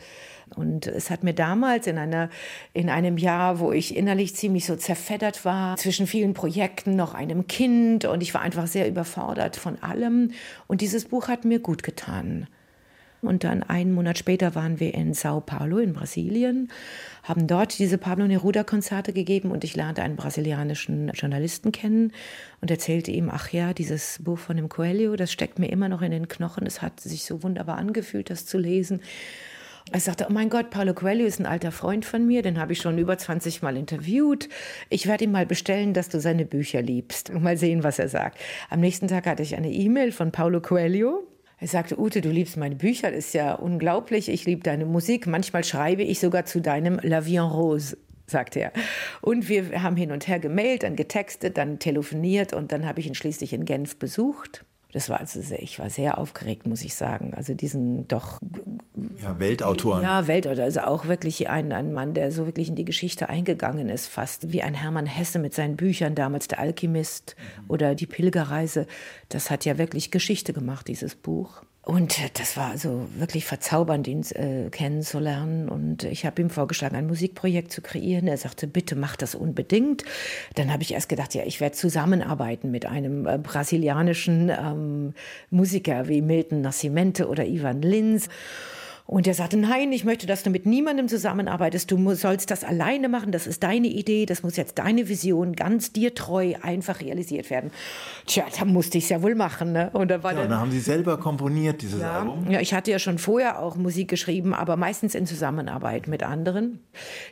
Und 0.57 0.89
es 0.89 1.09
hat 1.09 1.25
mir 1.25 1.33
damals 1.33 1.87
in, 1.87 1.97
einer, 1.97 2.29
in 2.75 2.91
einem 2.91 3.17
Jahr, 3.17 3.61
wo 3.61 3.73
ich 3.73 3.97
innerlich 3.97 4.37
ziemlich 4.37 4.67
so 4.67 4.77
zerfeddert 4.77 5.47
war, 5.47 5.79
zwischen 5.79 6.07
vielen 6.07 6.35
Projekten, 6.35 6.97
noch 6.97 7.15
einem 7.15 7.47
Kind 7.47 8.05
und 8.05 8.23
ich 8.23 8.35
war 8.35 8.43
einfach 8.43 8.67
sehr 8.67 8.87
überfordert 8.87 9.57
von 9.57 9.83
allem. 9.83 10.33
Und 10.67 10.83
dieses 10.83 11.07
Buch 11.07 11.29
hat 11.29 11.47
mir 11.47 11.61
gut 11.61 11.83
getan. 11.83 12.47
Und 13.23 13.45
dann 13.45 13.63
einen 13.63 13.93
Monat 13.93 14.19
später 14.19 14.57
waren 14.57 14.81
wir 14.81 14.95
in 14.95 15.15
Sao 15.15 15.41
Paulo 15.41 15.79
in 15.79 15.93
Brasilien, 15.93 16.73
haben 17.23 17.47
dort 17.47 17.79
diese 17.79 17.97
Pablo 17.97 18.27
Neruda-Konzerte 18.27 19.13
gegeben 19.13 19.53
und 19.53 19.63
ich 19.63 19.77
lernte 19.77 20.03
einen 20.03 20.17
brasilianischen 20.17 21.09
Journalisten 21.15 21.71
kennen 21.71 22.13
und 22.61 22.71
erzählte 22.73 23.13
ihm, 23.13 23.31
ach 23.33 23.51
ja, 23.51 23.75
dieses 23.75 24.19
Buch 24.25 24.39
von 24.39 24.57
dem 24.57 24.69
Coelho, 24.69 25.15
das 25.15 25.31
steckt 25.31 25.61
mir 25.61 25.69
immer 25.69 25.89
noch 25.89 26.03
in 26.03 26.11
den 26.11 26.27
Knochen. 26.27 26.67
Es 26.67 26.83
hat 26.83 26.99
sich 26.99 27.25
so 27.25 27.45
wunderbar 27.45 27.79
angefühlt, 27.79 28.29
das 28.29 28.45
zu 28.45 28.59
lesen. 28.59 29.01
Ich 29.95 30.03
sagte, 30.03 30.27
oh 30.29 30.33
mein 30.33 30.51
Gott, 30.51 30.71
Paulo 30.71 30.93
Coelho 30.93 31.25
ist 31.25 31.39
ein 31.39 31.47
alter 31.47 31.71
Freund 31.71 32.05
von 32.05 32.27
mir, 32.27 32.43
den 32.43 32.59
habe 32.59 32.73
ich 32.73 32.81
schon 32.81 32.99
über 32.99 33.19
20 33.19 33.63
Mal 33.63 33.77
interviewt. 33.77 34.49
Ich 34.91 35.07
werde 35.07 35.25
ihm 35.25 35.33
mal 35.33 35.47
bestellen, 35.47 35.95
dass 35.95 36.09
du 36.09 36.21
seine 36.21 36.45
Bücher 36.45 36.83
liebst 36.83 37.33
mal 37.33 37.57
sehen, 37.57 37.85
was 37.85 38.01
er 38.01 38.09
sagt. 38.09 38.39
Am 38.69 38.81
nächsten 38.81 39.07
Tag 39.07 39.27
hatte 39.27 39.45
ich 39.45 39.57
eine 39.57 39.71
E-Mail 39.71 40.11
von 40.11 40.33
Paulo 40.33 40.61
Coelho. 40.61 41.29
Er 41.63 41.69
sagte, 41.69 41.97
Ute, 41.97 42.23
du 42.23 42.29
liebst 42.29 42.57
meine 42.57 42.75
Bücher, 42.75 43.13
das 43.13 43.27
ist 43.27 43.35
ja 43.35 43.55
unglaublich. 43.55 44.29
Ich 44.29 44.47
liebe 44.47 44.65
deine 44.65 44.85
Musik. 44.85 45.29
Manchmal 45.29 45.63
schreibe 45.63 46.03
ich 46.03 46.19
sogar 46.19 46.45
zu 46.45 46.61
deinem 46.61 46.99
La 47.05 47.25
Vie 47.25 47.37
en 47.37 47.45
Rose 47.45 47.97
sagte 48.27 48.59
er. 48.59 48.73
Und 49.21 49.49
wir 49.49 49.81
haben 49.81 49.95
hin 49.95 50.11
und 50.11 50.27
her 50.27 50.41
gemailt, 50.41 50.83
dann 50.83 50.97
getextet, 50.97 51.57
dann 51.57 51.79
telefoniert 51.79 52.53
und 52.53 52.73
dann 52.73 52.85
habe 52.85 52.99
ich 52.99 53.07
ihn 53.07 53.15
schließlich 53.15 53.53
in 53.53 53.65
Genf 53.65 53.97
besucht. 53.97 54.65
Das 54.93 55.09
war 55.09 55.21
also 55.21 55.41
sehr, 55.41 55.63
ich 55.63 55.79
war 55.79 55.89
sehr 55.89 56.19
aufgeregt, 56.19 56.67
muss 56.67 56.83
ich 56.83 56.95
sagen. 56.95 57.33
Also 57.35 57.55
diesen 57.55 58.07
doch. 58.09 58.39
Ja, 59.23 59.39
Weltautoren. 59.39 60.03
Ja, 60.03 60.27
Weltautor. 60.27 60.65
Also 60.65 60.81
auch 60.81 61.07
wirklich 61.07 61.49
ein, 61.49 61.73
ein 61.73 61.93
Mann, 61.93 62.13
der 62.15 62.31
so 62.31 62.45
wirklich 62.47 62.69
in 62.69 62.77
die 62.77 62.85
Geschichte 62.85 63.29
eingegangen 63.29 63.89
ist, 63.89 64.07
fast 64.07 64.53
wie 64.53 64.63
ein 64.63 64.75
Hermann 64.75 65.07
Hesse 65.07 65.39
mit 65.39 65.55
seinen 65.55 65.77
Büchern, 65.77 66.15
damals 66.15 66.47
Der 66.49 66.59
Alchemist 66.59 67.37
mhm. 67.39 67.71
oder 67.71 67.95
Die 67.95 68.07
Pilgerreise. 68.07 68.87
Das 69.31 69.51
hat 69.51 69.65
ja 69.65 69.79
wirklich 69.79 70.11
Geschichte 70.11 70.53
gemacht, 70.53 70.89
dieses 70.89 71.15
Buch. 71.15 71.63
Und 71.85 72.17
das 72.39 72.57
war 72.57 72.71
also 72.71 73.09
wirklich 73.17 73.45
verzaubernd, 73.45 74.07
ihn 74.07 74.23
äh, 74.35 74.71
kennenzulernen. 74.71 75.69
Und 75.69 76.05
ich 76.05 76.25
habe 76.25 76.41
ihm 76.41 76.49
vorgeschlagen, 76.49 76.95
ein 76.95 77.09
Musikprojekt 77.09 77.73
zu 77.73 77.83
kreieren. 77.83 78.29
Er 78.29 78.37
sagte, 78.37 78.69
bitte 78.69 78.95
mach 78.95 79.17
das 79.17 79.35
unbedingt. 79.35 80.05
Dann 80.55 80.73
habe 80.73 80.85
ich 80.85 80.95
erst 80.95 81.09
gedacht, 81.09 81.35
ja, 81.35 81.43
ich 81.45 81.61
werde 81.61 81.75
zusammenarbeiten 81.75 82.71
mit 82.71 82.87
einem 82.87 83.27
äh, 83.27 83.37
brasilianischen 83.37 84.49
ähm, 84.49 85.15
Musiker 85.51 86.07
wie 86.07 86.23
Milton 86.23 86.61
Nascimento 86.61 87.25
oder 87.25 87.45
Ivan 87.47 87.83
Lins. 87.83 88.29
Und 89.13 89.27
er 89.27 89.35
sagte, 89.35 89.59
nein, 89.59 89.93
ich 89.93 90.07
möchte, 90.07 90.27
dass 90.27 90.43
du 90.43 90.49
mit 90.49 90.65
niemandem 90.65 91.07
zusammenarbeitest. 91.07 91.91
Du 91.91 92.15
sollst 92.15 92.51
das 92.51 92.65
alleine 92.65 93.11
machen. 93.11 93.31
Das 93.31 93.47
ist 93.47 93.63
deine 93.63 93.89
Idee. 93.89 94.25
Das 94.25 94.43
muss 94.43 94.57
jetzt 94.57 94.79
deine 94.79 95.07
Vision 95.07 95.53
ganz 95.53 95.93
dir 95.93 96.15
treu 96.15 96.55
einfach 96.63 97.03
realisiert 97.03 97.51
werden. 97.51 97.73
Tja, 98.27 98.45
da 98.59 98.65
musste 98.65 98.97
ich 98.97 99.05
es 99.05 99.11
ja 99.11 99.21
wohl 99.21 99.35
machen. 99.35 99.73
Ne? 99.73 99.91
Und 99.93 100.11
da 100.11 100.23
war 100.23 100.33
ja, 100.33 100.41
dann, 100.41 100.49
dann 100.49 100.61
haben 100.61 100.71
Sie 100.71 100.81
selber 100.81 101.19
komponiert, 101.19 101.83
dieses 101.83 102.01
ja, 102.01 102.21
Album? 102.21 102.51
Ja, 102.51 102.61
ich 102.61 102.73
hatte 102.73 102.91
ja 102.91 102.99
schon 102.99 103.19
vorher 103.19 103.59
auch 103.61 103.77
Musik 103.77 104.09
geschrieben, 104.09 104.55
aber 104.55 104.79
meistens 104.79 105.15
in 105.15 105.27
Zusammenarbeit 105.27 106.09
mit 106.09 106.23
anderen. 106.23 106.79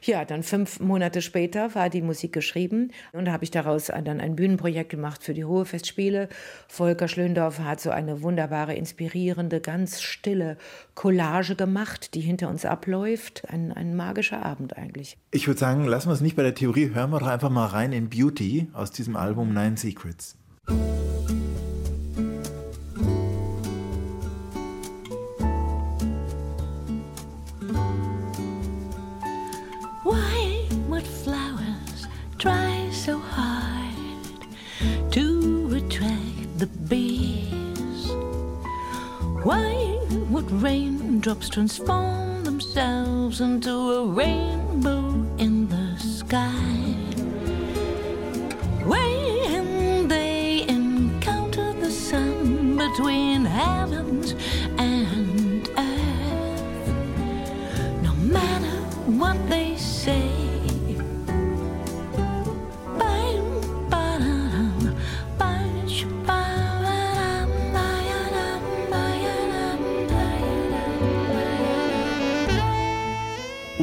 Ja, 0.02 0.26
dann 0.26 0.42
fünf 0.42 0.80
Monate 0.80 1.22
später 1.22 1.75
war 1.75 1.88
die 1.88 2.02
Musik 2.02 2.34
geschrieben. 2.34 2.90
Und 3.12 3.25
da 3.25 3.32
habe 3.32 3.44
ich 3.44 3.52
daraus 3.52 3.87
dann 3.87 4.20
ein 4.20 4.37
Bühnenprojekt 4.37 4.90
gemacht 4.90 5.22
für 5.22 5.32
die 5.32 5.40
Ruhefestspiele. 5.40 6.28
Volker 6.68 7.08
Schlöndorff 7.08 7.58
hat 7.60 7.80
so 7.80 7.88
eine 7.88 8.20
wunderbare, 8.20 8.75
inspirierende, 8.75 9.62
ganz 9.62 10.02
stille 10.02 10.58
Collage 10.94 11.54
gemacht, 11.56 11.69
die 12.14 12.20
hinter 12.20 12.48
uns 12.48 12.64
abläuft. 12.64 13.44
Ein, 13.48 13.72
ein 13.72 13.96
magischer 13.96 14.44
Abend 14.44 14.76
eigentlich. 14.76 15.16
Ich 15.30 15.46
würde 15.46 15.60
sagen, 15.60 15.84
lassen 15.84 16.08
wir 16.08 16.14
es 16.14 16.20
nicht 16.20 16.36
bei 16.36 16.42
der 16.42 16.54
Theorie, 16.54 16.90
hören 16.94 17.10
wir 17.10 17.20
doch 17.20 17.26
einfach 17.26 17.50
mal 17.50 17.66
rein 17.66 17.92
in 17.92 18.10
Beauty 18.10 18.68
aus 18.72 18.90
diesem 18.90 19.16
Album 19.16 19.54
Nine 19.54 19.76
Secrets. 19.76 20.36
Raindrops 40.52 41.49
transform 41.49 42.45
themselves 42.45 43.40
into 43.40 43.71
a 43.71 44.07
rainbow 44.07 45.09
in 45.38 45.69
the 45.69 45.97
sky? 45.99 46.40
When 48.85 50.09
they 50.09 50.66
encounter 50.69 51.73
the 51.75 51.90
sun 51.90 52.76
between 52.76 53.45
heavens 53.45 54.10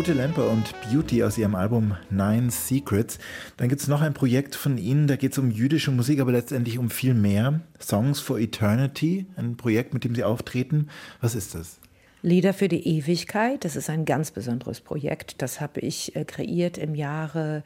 Ute 0.08 0.16
Lemper 0.16 0.50
und 0.50 0.74
Beauty 0.90 1.22
aus 1.22 1.38
ihrem 1.38 1.54
Album 1.54 1.98
Nine 2.10 2.50
Secrets. 2.50 3.20
Dann 3.58 3.68
gibt 3.68 3.82
es 3.82 3.90
noch 3.90 4.02
ein 4.02 4.14
Projekt 4.14 4.56
von 4.56 4.78
Ihnen, 4.78 5.06
da 5.06 5.18
geht 5.18 5.34
es 5.34 5.38
um 5.38 5.52
jüdische 5.52 5.92
Musik, 5.92 6.22
aber 6.22 6.32
letztendlich 6.32 6.80
um 6.80 6.90
viel 6.90 7.14
mehr. 7.14 7.60
Songs 7.82 8.22
for 8.22 8.40
Eternity, 8.40 9.26
ein 9.36 9.58
Projekt, 9.58 9.94
mit 9.94 10.06
dem 10.06 10.16
Sie 10.16 10.24
auftreten. 10.24 10.88
Was 11.20 11.36
ist 11.36 11.56
das? 11.56 11.82
Lieder 12.22 12.54
für 12.54 12.70
die 12.70 12.88
Ewigkeit, 12.88 13.66
das 13.66 13.76
ist 13.76 13.90
ein 13.90 14.06
ganz 14.06 14.32
besonderes 14.32 14.80
Projekt. 14.80 15.42
Das 15.42 15.60
habe 15.60 15.82
ich 15.82 16.16
äh, 16.16 16.24
kreiert 16.24 16.78
im 16.78 16.96
Jahre 16.96 17.66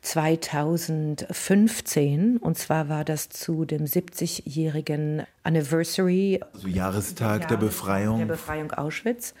2015. 0.00 2.38
Und 2.38 2.58
zwar 2.58 2.88
war 2.88 3.04
das 3.04 3.28
zu 3.28 3.64
dem 3.64 3.84
70-jährigen 3.84 5.22
Anniversary. 5.44 6.40
Also 6.52 6.66
Jahrestag 6.66 7.46
der 7.46 7.56
Befreiung. 7.56 8.18
Der 8.18 8.26
Befreiung 8.26 8.72
Auschwitz. 8.72 9.32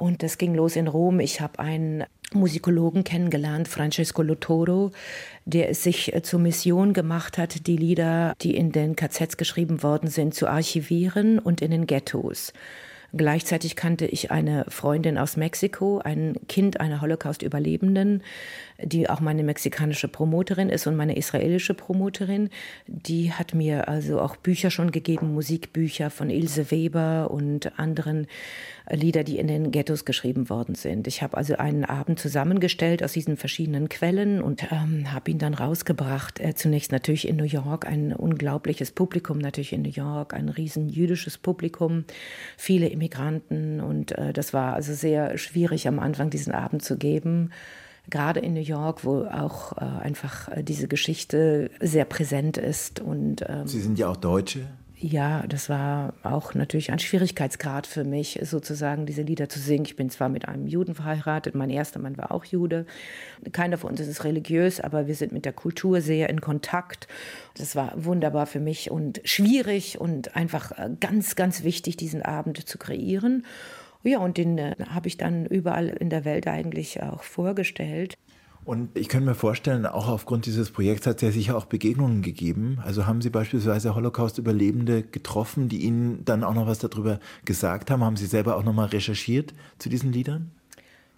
Und 0.00 0.22
das 0.22 0.38
ging 0.38 0.54
los 0.54 0.76
in 0.76 0.88
Rom. 0.88 1.20
Ich 1.20 1.42
habe 1.42 1.58
einen 1.58 2.04
Musikologen 2.32 3.04
kennengelernt, 3.04 3.68
Francesco 3.68 4.22
Lotoro, 4.22 4.92
der 5.44 5.68
es 5.68 5.82
sich 5.82 6.14
äh, 6.14 6.22
zur 6.22 6.40
Mission 6.40 6.94
gemacht 6.94 7.36
hat, 7.36 7.66
die 7.66 7.76
Lieder, 7.76 8.32
die 8.40 8.56
in 8.56 8.72
den 8.72 8.96
KZs 8.96 9.36
geschrieben 9.36 9.82
worden 9.82 10.08
sind, 10.08 10.34
zu 10.34 10.48
archivieren 10.48 11.38
und 11.38 11.60
in 11.60 11.70
den 11.70 11.86
Ghettos. 11.86 12.54
Gleichzeitig 13.12 13.76
kannte 13.76 14.06
ich 14.06 14.30
eine 14.30 14.64
Freundin 14.68 15.18
aus 15.18 15.36
Mexiko, 15.36 15.98
ein 15.98 16.36
Kind 16.48 16.80
einer 16.80 17.02
Holocaust-Überlebenden, 17.02 18.22
die 18.84 19.08
auch 19.08 19.20
meine 19.20 19.42
mexikanische 19.42 20.08
Promoterin 20.08 20.68
ist 20.68 20.86
und 20.86 20.96
meine 20.96 21.16
israelische 21.16 21.74
Promoterin. 21.74 22.50
Die 22.86 23.32
hat 23.32 23.54
mir 23.54 23.88
also 23.88 24.20
auch 24.20 24.36
Bücher 24.36 24.70
schon 24.70 24.90
gegeben, 24.90 25.34
Musikbücher 25.34 26.10
von 26.10 26.30
Ilse 26.30 26.70
Weber 26.70 27.30
und 27.30 27.78
anderen 27.78 28.26
Lieder, 28.90 29.22
die 29.22 29.38
in 29.38 29.46
den 29.46 29.70
Ghettos 29.70 30.04
geschrieben 30.04 30.50
worden 30.50 30.74
sind. 30.74 31.06
Ich 31.06 31.22
habe 31.22 31.36
also 31.36 31.56
einen 31.56 31.84
Abend 31.84 32.18
zusammengestellt 32.18 33.04
aus 33.04 33.12
diesen 33.12 33.36
verschiedenen 33.36 33.88
Quellen 33.88 34.42
und 34.42 34.70
ähm, 34.72 35.12
habe 35.12 35.30
ihn 35.30 35.38
dann 35.38 35.54
rausgebracht. 35.54 36.40
Äh, 36.40 36.54
zunächst 36.54 36.90
natürlich 36.90 37.28
in 37.28 37.36
New 37.36 37.44
York, 37.44 37.86
ein 37.86 38.12
unglaubliches 38.12 38.90
Publikum 38.90 39.38
natürlich 39.38 39.72
in 39.72 39.82
New 39.82 39.90
York, 39.90 40.34
ein 40.34 40.48
riesen 40.48 40.88
jüdisches 40.88 41.38
Publikum, 41.38 42.04
viele 42.56 42.88
Immigranten 42.88 43.80
und 43.80 44.12
äh, 44.18 44.32
das 44.32 44.52
war 44.52 44.74
also 44.74 44.92
sehr 44.92 45.38
schwierig 45.38 45.86
am 45.86 45.98
Anfang 45.98 46.30
diesen 46.30 46.52
Abend 46.52 46.82
zu 46.82 46.98
geben 46.98 47.50
gerade 48.10 48.40
in 48.40 48.54
New 48.54 48.60
York, 48.60 49.04
wo 49.04 49.24
auch 49.24 49.76
äh, 49.78 49.80
einfach 49.80 50.48
äh, 50.48 50.62
diese 50.62 50.88
Geschichte 50.88 51.70
sehr 51.80 52.04
präsent 52.04 52.56
ist. 52.56 53.00
Und, 53.00 53.44
ähm, 53.48 53.66
Sie 53.66 53.80
sind 53.80 53.98
ja 53.98 54.08
auch 54.08 54.16
Deutsche. 54.16 54.66
Ja, 55.02 55.46
das 55.48 55.70
war 55.70 56.12
auch 56.22 56.52
natürlich 56.52 56.92
ein 56.92 56.98
Schwierigkeitsgrad 56.98 57.86
für 57.86 58.04
mich, 58.04 58.38
sozusagen 58.42 59.06
diese 59.06 59.22
Lieder 59.22 59.48
zu 59.48 59.58
singen. 59.58 59.86
Ich 59.86 59.96
bin 59.96 60.10
zwar 60.10 60.28
mit 60.28 60.46
einem 60.46 60.66
Juden 60.66 60.94
verheiratet, 60.94 61.54
mein 61.54 61.70
erster 61.70 61.98
Mann 61.98 62.18
war 62.18 62.32
auch 62.32 62.44
Jude. 62.44 62.84
Keiner 63.50 63.78
von 63.78 63.92
uns 63.92 64.00
ist 64.00 64.24
religiös, 64.24 64.78
aber 64.78 65.06
wir 65.06 65.14
sind 65.14 65.32
mit 65.32 65.46
der 65.46 65.54
Kultur 65.54 66.02
sehr 66.02 66.28
in 66.28 66.42
Kontakt. 66.42 67.08
Das 67.56 67.76
war 67.76 67.92
wunderbar 67.96 68.44
für 68.44 68.60
mich 68.60 68.90
und 68.90 69.22
schwierig 69.24 69.98
und 69.98 70.36
einfach 70.36 70.72
äh, 70.72 70.90
ganz, 71.00 71.34
ganz 71.34 71.64
wichtig, 71.64 71.96
diesen 71.96 72.20
Abend 72.20 72.68
zu 72.68 72.76
kreieren. 72.76 73.46
Ja, 74.02 74.18
und 74.18 74.36
den 74.36 74.58
äh, 74.58 74.76
habe 74.88 75.08
ich 75.08 75.16
dann 75.16 75.46
überall 75.46 75.88
in 75.88 76.10
der 76.10 76.24
Welt 76.24 76.46
eigentlich 76.46 77.02
auch 77.02 77.22
vorgestellt. 77.22 78.14
Und 78.64 78.96
ich 78.96 79.08
könnte 79.08 79.26
mir 79.26 79.34
vorstellen, 79.34 79.86
auch 79.86 80.08
aufgrund 80.08 80.46
dieses 80.46 80.70
Projekts 80.70 81.06
hat 81.06 81.16
es 81.16 81.22
ja 81.22 81.30
sicher 81.32 81.56
auch 81.56 81.64
Begegnungen 81.64 82.22
gegeben. 82.22 82.78
Also 82.84 83.06
haben 83.06 83.22
Sie 83.22 83.30
beispielsweise 83.30 83.94
Holocaust-Überlebende 83.94 85.02
getroffen, 85.02 85.68
die 85.68 85.78
Ihnen 85.78 86.24
dann 86.24 86.44
auch 86.44 86.54
noch 86.54 86.66
was 86.66 86.78
darüber 86.78 87.20
gesagt 87.44 87.90
haben? 87.90 88.04
Haben 88.04 88.16
Sie 88.16 88.26
selber 88.26 88.56
auch 88.56 88.62
noch 88.62 88.74
mal 88.74 88.86
recherchiert 88.86 89.54
zu 89.78 89.88
diesen 89.88 90.12
Liedern? 90.12 90.50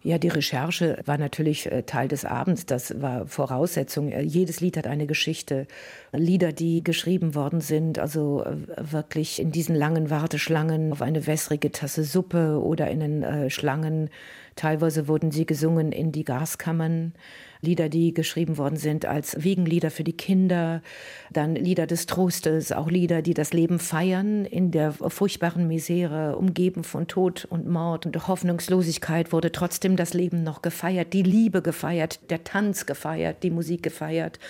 Ja, 0.05 0.19
die 0.19 0.29
Recherche 0.29 0.99
war 1.07 1.17
natürlich 1.17 1.71
äh, 1.71 1.85
Teil 1.85 2.09
des 2.09 2.25
Abends. 2.25 2.67
Das 2.67 3.01
war 3.01 3.27
Voraussetzung. 3.27 4.11
Äh, 4.11 4.23
jedes 4.23 4.61
Lied 4.61 4.77
hat 4.77 4.89
eine 4.89 5.07
Geschichte. 5.07 5.69
Lieder, 6.13 6.53
die 6.53 6.83
geschrieben 6.83 7.37
worden 7.37 7.61
sind, 7.61 8.01
also 8.01 8.45
äh, 8.45 8.57
wirklich 8.79 9.41
in 9.41 9.53
diesen 9.53 9.77
langen 9.77 10.11
Warteschlangen 10.11 10.93
auf 10.93 11.03
eine 11.03 11.27
wässrige 11.29 11.71
Tasse 11.71 12.03
Suppe 12.03 12.61
oder 12.61 12.91
in 12.91 13.01
den 13.01 13.51
Schlangen 13.51 14.11
Teilweise 14.57 15.09
wurden 15.09 15.31
sie 15.31 15.47
gesungen 15.47 15.93
in 15.93 16.13
die 16.13 16.25
Gaskammern. 16.25 17.15
Lieder, 17.61 17.89
die 17.89 18.13
geschrieben 18.13 18.59
worden 18.59 18.77
sind 18.77 19.07
als 19.07 19.45
Wiegenlieder 19.45 19.93
für 19.93 20.03
die 20.03 20.17
Kinder, 20.17 20.83
dann 21.31 21.55
Lieder 21.55 21.87
des 21.87 22.07
Trostes, 22.07 22.73
auch 22.73 22.91
Lieder, 22.91 23.23
die 23.23 23.35
das 23.35 23.53
Leben 23.53 23.79
feiern 23.79 24.45
in 24.45 24.73
der 24.73 24.93
furchtbaren 24.93 25.69
Misere, 25.69 26.37
umgeben 26.37 26.83
von 26.83 27.07
Tod 27.07 27.45
und 27.45 27.69
Mord 27.69 28.05
und 28.05 28.27
Hoffnungslosigkeit 28.27 29.33
wurde 29.33 29.53
trotzdem 29.53 29.95
das 29.97 30.13
Leben 30.13 30.43
noch 30.43 30.61
gefeiert, 30.61 31.13
die 31.13 31.23
Liebe 31.23 31.63
gefeiert, 31.63 32.19
der 32.31 32.43
Tanz 32.43 32.85
gefeiert, 32.85 33.45
die 33.45 33.51
Musik 33.51 33.85
gefeiert. 33.85 34.41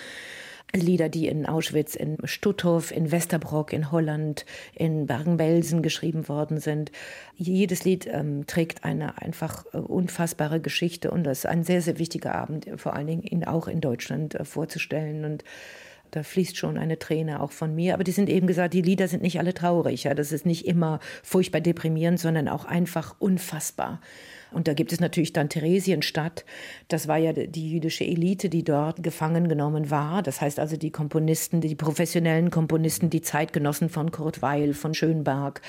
Lieder, 0.75 1.07
die 1.07 1.27
in 1.27 1.45
Auschwitz, 1.45 1.95
in 1.95 2.17
Stutthof, 2.23 2.91
in 2.91 3.11
Westerbrock, 3.11 3.73
in 3.73 3.91
Holland, 3.91 4.45
in 4.73 5.05
Bergen-Belsen 5.05 5.83
geschrieben 5.83 6.27
worden 6.27 6.59
sind. 6.59 6.91
Jedes 7.35 7.83
Lied 7.83 8.07
ähm, 8.07 8.47
trägt 8.47 8.83
eine 8.83 9.21
einfach 9.21 9.65
äh, 9.73 9.77
unfassbare 9.77 10.59
Geschichte 10.59 11.11
und 11.11 11.25
das 11.25 11.39
ist 11.39 11.45
ein 11.45 11.63
sehr, 11.63 11.81
sehr 11.81 11.99
wichtiger 11.99 12.33
Abend, 12.33 12.67
vor 12.77 12.95
allen 12.95 13.07
Dingen 13.07 13.23
ihn 13.23 13.43
auch 13.43 13.67
in 13.67 13.81
Deutschland 13.81 14.33
äh, 14.33 14.45
vorzustellen 14.45 15.25
und 15.25 15.43
da 16.09 16.21
fließt 16.21 16.57
schon 16.57 16.77
eine 16.77 16.99
Träne 16.99 17.41
auch 17.41 17.51
von 17.51 17.73
mir. 17.73 17.95
Aber 17.95 18.03
die 18.03 18.11
sind 18.11 18.29
eben 18.29 18.45
gesagt, 18.45 18.73
die 18.73 18.83
Lieder 18.83 19.07
sind 19.07 19.23
nicht 19.23 19.39
alle 19.39 19.53
traurig. 19.53 20.03
Ja? 20.03 20.13
Das 20.13 20.31
ist 20.31 20.45
nicht 20.45 20.67
immer 20.67 20.99
furchtbar 21.23 21.59
deprimierend, 21.59 22.19
sondern 22.19 22.47
auch 22.47 22.65
einfach 22.65 23.15
unfassbar 23.17 23.99
Und 24.53 24.67
da 24.67 24.73
gibt 24.73 24.93
es 24.93 24.99
natürlich 24.99 25.33
dann 25.33 25.49
Theresienstadt. 25.49 26.45
Das 26.87 27.07
war 27.07 27.17
ja 27.17 27.33
die 27.33 27.71
jüdische 27.71 28.05
Elite, 28.05 28.49
die 28.49 28.63
dort 28.63 29.03
gefangen 29.03 29.47
genommen 29.47 29.89
war. 29.89 30.21
Das 30.21 30.41
heißt 30.41 30.59
also 30.59 30.77
die 30.77 30.91
Komponisten, 30.91 31.61
die 31.61 31.75
professionellen 31.75 32.51
Komponisten, 32.51 33.09
die 33.09 33.21
Zeitgenossen 33.21 33.89
von 33.89 34.11
Kurt 34.11 34.41
Weil, 34.41 34.73
von 34.73 34.93
Schönberg, 34.93 35.61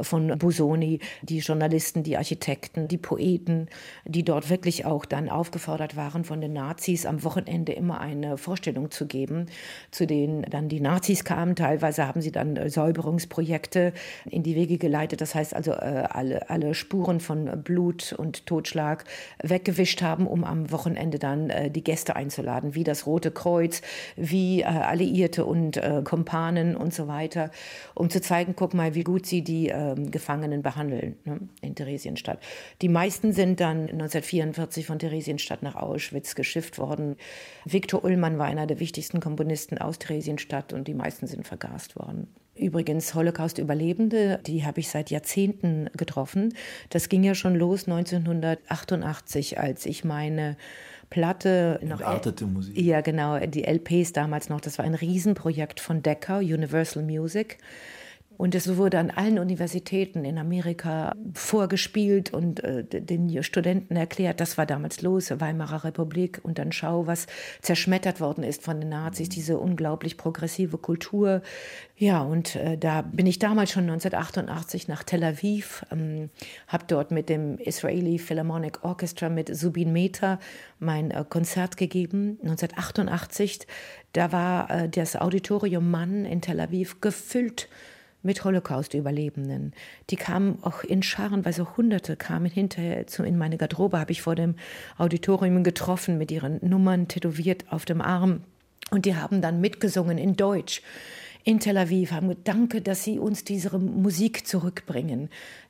von 0.00 0.38
Busoni, 0.38 1.00
die 1.22 1.38
Journalisten, 1.38 2.02
die 2.02 2.16
Architekten, 2.16 2.88
die 2.88 2.98
Poeten, 2.98 3.68
die 4.04 4.24
dort 4.24 4.50
wirklich 4.50 4.84
auch 4.84 5.04
dann 5.04 5.28
aufgefordert 5.28 5.96
waren 5.96 6.24
von 6.24 6.40
den 6.40 6.52
Nazis 6.52 7.06
am 7.06 7.22
Wochenende 7.24 7.72
immer 7.72 8.00
eine 8.00 8.36
Vorstellung 8.36 8.90
zu 8.90 9.06
geben, 9.06 9.46
zu 9.90 10.06
denen 10.06 10.42
dann 10.42 10.68
die 10.68 10.80
Nazis 10.80 11.24
kamen. 11.24 11.54
Teilweise 11.56 12.06
haben 12.06 12.20
sie 12.20 12.32
dann 12.32 12.68
Säuberungsprojekte 12.68 13.92
in 14.28 14.42
die 14.42 14.56
Wege 14.56 14.78
geleitet. 14.78 15.20
Das 15.20 15.34
heißt 15.34 15.54
also 15.54 15.72
äh, 15.72 16.04
alle, 16.08 16.50
alle 16.50 16.74
Spuren 16.74 17.20
von 17.20 17.62
Blut 17.62 18.14
und 18.16 18.31
und 18.32 18.46
Totschlag 18.46 19.04
weggewischt 19.42 20.00
haben, 20.02 20.26
um 20.26 20.44
am 20.44 20.70
Wochenende 20.70 21.18
dann 21.18 21.50
äh, 21.50 21.70
die 21.70 21.84
Gäste 21.84 22.16
einzuladen, 22.16 22.74
wie 22.74 22.84
das 22.84 23.06
Rote 23.06 23.30
Kreuz, 23.30 23.82
wie 24.16 24.60
äh, 24.60 24.64
Alliierte 24.64 25.44
und 25.44 25.76
äh, 25.76 26.02
Kompanen 26.02 26.76
und 26.76 26.94
so 26.94 27.08
weiter, 27.08 27.50
um 27.94 28.08
zu 28.08 28.20
zeigen, 28.20 28.54
guck 28.56 28.74
mal, 28.74 28.94
wie 28.94 29.04
gut 29.04 29.26
sie 29.26 29.42
die 29.42 29.68
ähm, 29.68 30.10
Gefangenen 30.10 30.62
behandeln 30.62 31.16
ne, 31.24 31.40
in 31.60 31.74
Theresienstadt. 31.74 32.38
Die 32.80 32.88
meisten 32.88 33.32
sind 33.32 33.60
dann 33.60 33.82
1944 33.82 34.86
von 34.86 34.98
Theresienstadt 34.98 35.62
nach 35.62 35.76
Auschwitz 35.76 36.34
geschifft 36.34 36.78
worden. 36.78 37.16
Viktor 37.64 38.02
Ullmann 38.02 38.38
war 38.38 38.46
einer 38.46 38.66
der 38.66 38.80
wichtigsten 38.80 39.20
Komponisten 39.20 39.78
aus 39.78 39.98
Theresienstadt 39.98 40.72
und 40.72 40.88
die 40.88 40.94
meisten 40.94 41.26
sind 41.26 41.46
vergast 41.46 41.96
worden. 41.96 42.28
Übrigens 42.62 43.14
Holocaust-Überlebende, 43.14 44.40
die 44.46 44.64
habe 44.64 44.80
ich 44.80 44.88
seit 44.88 45.10
Jahrzehnten 45.10 45.90
getroffen. 45.96 46.54
Das 46.90 47.08
ging 47.08 47.24
ja 47.24 47.34
schon 47.34 47.54
los 47.54 47.88
1988, 47.88 49.58
als 49.58 49.86
ich 49.86 50.04
meine 50.04 50.56
Platte 51.10 51.78
noch 51.82 52.00
Entartete 52.00 52.46
Musik. 52.46 52.80
Ja, 52.80 53.02
genau, 53.02 53.38
die 53.38 53.64
LPs 53.64 54.12
damals 54.12 54.48
noch. 54.48 54.60
Das 54.60 54.78
war 54.78 54.86
ein 54.86 54.94
Riesenprojekt 54.94 55.78
von 55.78 56.02
Decca, 56.02 56.38
Universal 56.38 57.02
Music. 57.02 57.58
Und 58.42 58.56
es 58.56 58.76
wurde 58.76 58.98
an 58.98 59.12
allen 59.12 59.38
Universitäten 59.38 60.24
in 60.24 60.36
Amerika 60.36 61.14
vorgespielt 61.32 62.34
und 62.34 62.58
äh, 62.64 62.82
den 62.82 63.40
Studenten 63.44 63.94
erklärt, 63.94 64.40
das 64.40 64.58
war 64.58 64.66
damals 64.66 65.00
los, 65.00 65.30
Weimarer 65.30 65.84
Republik. 65.84 66.40
Und 66.42 66.58
dann 66.58 66.72
schau, 66.72 67.06
was 67.06 67.28
zerschmettert 67.60 68.20
worden 68.20 68.42
ist 68.42 68.64
von 68.64 68.80
den 68.80 68.88
Nazis, 68.88 69.28
diese 69.28 69.58
unglaublich 69.58 70.16
progressive 70.16 70.76
Kultur. 70.76 71.42
Ja, 71.96 72.22
und 72.22 72.56
äh, 72.56 72.76
da 72.76 73.02
bin 73.02 73.28
ich 73.28 73.38
damals 73.38 73.70
schon 73.70 73.84
1988 73.84 74.88
nach 74.88 75.04
Tel 75.04 75.22
Aviv, 75.22 75.86
ähm, 75.92 76.28
habe 76.66 76.82
dort 76.88 77.12
mit 77.12 77.28
dem 77.28 77.58
Israeli 77.58 78.18
Philharmonic 78.18 78.82
Orchestra, 78.82 79.28
mit 79.28 79.56
Subin 79.56 79.92
Mehta, 79.92 80.40
mein 80.80 81.12
äh, 81.12 81.24
Konzert 81.28 81.76
gegeben. 81.76 82.38
1988, 82.42 83.68
da 84.14 84.32
war 84.32 84.68
äh, 84.68 84.88
das 84.88 85.14
Auditorium 85.14 85.92
Mann 85.92 86.24
in 86.24 86.40
Tel 86.40 86.58
Aviv 86.58 87.00
gefüllt 87.00 87.68
mit 88.22 88.44
Holocaust-Überlebenden. 88.44 89.72
Die 90.10 90.16
kamen 90.16 90.58
auch 90.62 90.84
in 90.84 91.02
Scharen, 91.02 91.44
weil 91.44 91.52
so 91.52 91.76
Hunderte 91.76 92.16
kamen 92.16 92.50
hinterher 92.50 93.06
zu, 93.06 93.22
in 93.22 93.38
meine 93.38 93.56
Garderobe, 93.56 93.98
habe 93.98 94.12
ich 94.12 94.22
vor 94.22 94.34
dem 94.34 94.54
Auditorium 94.98 95.64
getroffen 95.64 96.18
mit 96.18 96.30
ihren 96.30 96.58
Nummern 96.66 97.08
tätowiert 97.08 97.64
auf 97.70 97.84
dem 97.84 98.00
Arm. 98.00 98.42
Und 98.90 99.06
die 99.06 99.16
haben 99.16 99.40
dann 99.40 99.60
mitgesungen 99.60 100.18
in 100.18 100.36
Deutsch 100.36 100.82
in 101.44 101.58
Tel 101.58 101.76
Aviv, 101.76 102.12
haben 102.12 102.28
gesagt, 102.28 102.86
dass 102.86 103.04
Sie 103.04 103.18
uns 103.18 103.44
diese 103.44 103.76
Musik 103.78 104.46
zurückbringen. 104.46 105.28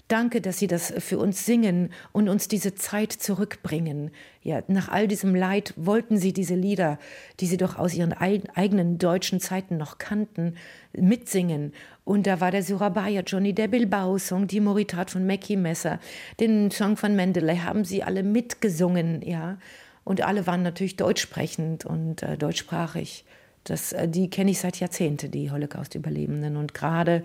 Danke, 0.09 0.43
dass 0.43 0.59
Sie 0.59 0.67
das 0.67 0.93
für 0.99 1.19
uns 1.19 1.47
singen 1.47 1.91
und 2.13 2.29
uns 2.29 2.47
diese 2.47 2.75
Zeit 2.75 3.13
zurückbringen. 3.13 4.11
Ja, 4.43 4.63
nach 4.69 4.89
all 4.91 5.09
diesem 5.09 5.35
Leid 5.35 5.73
wollten 5.77 6.19
Sie 6.19 6.35
diese 6.35 6.55
Lieder, 6.55 6.99
die 7.41 7.47
Sie 7.47 7.57
doch 7.57 7.79
aus 7.79 7.95
Ihren 7.95 8.13
eigenen 8.13 8.99
deutschen 8.99 9.41
Zeiten 9.41 9.79
noch 9.79 9.97
kannten, 9.97 10.57
mitsingen. 10.93 11.73
Und 12.05 12.27
da 12.27 12.41
war 12.41 12.51
der 12.51 12.63
Surabaya, 12.63 13.23
Johnny 13.23 13.55
der 13.55 13.69
Bilbao-Song, 13.69 14.49
die 14.49 14.61
Moritat 14.61 15.11
von 15.11 15.27
Mackie 15.27 15.57
Messer, 15.57 15.99
den 16.41 16.71
Song 16.71 16.99
von 16.99 17.17
Mendeley 17.17 17.59
haben 17.59 17.85
Sie 17.85 18.03
alle 18.03 18.23
mitgesungen, 18.23 19.23
ja. 19.23 19.59
Und 20.05 20.21
alle 20.21 20.47
waren 20.47 20.63
natürlich 20.63 20.97
deutschsprechend 20.97 21.87
und 21.87 22.23
äh, 22.23 22.37
deutschsprachig. 22.37 23.25
Das, 23.65 23.93
äh, 23.93 24.09
die 24.09 24.29
kenne 24.29 24.51
ich 24.51 24.59
seit 24.59 24.81
Jahrzehnten, 24.81 25.31
die 25.31 25.51
Holocaust-Überlebenden. 25.51 26.57
Und 26.57 26.75
gerade 26.75 27.23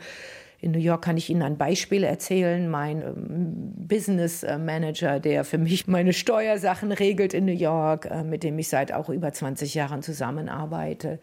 in 0.60 0.72
New 0.72 0.80
York 0.80 1.04
kann 1.04 1.18
ich 1.18 1.30
Ihnen 1.30 1.44
ein 1.44 1.58
Beispiel 1.58 2.04
erzählen. 2.04 2.68
Mein 2.70 3.02
ähm, 3.02 3.74
Business 3.88 4.44
Manager, 4.44 5.20
der 5.20 5.44
für 5.44 5.58
mich 5.58 5.88
meine 5.88 6.14
Steuersachen 6.14 6.92
regelt 6.92 7.34
in 7.34 7.46
New 7.46 7.52
York, 7.52 8.06
äh, 8.10 8.24
mit 8.24 8.44
dem 8.44 8.58
ich 8.58 8.68
seit 8.70 8.92
auch 8.92 9.10
über 9.10 9.32
20 9.32 9.76
Jahren 9.76 10.02
zusammenarbeite, 10.02 11.20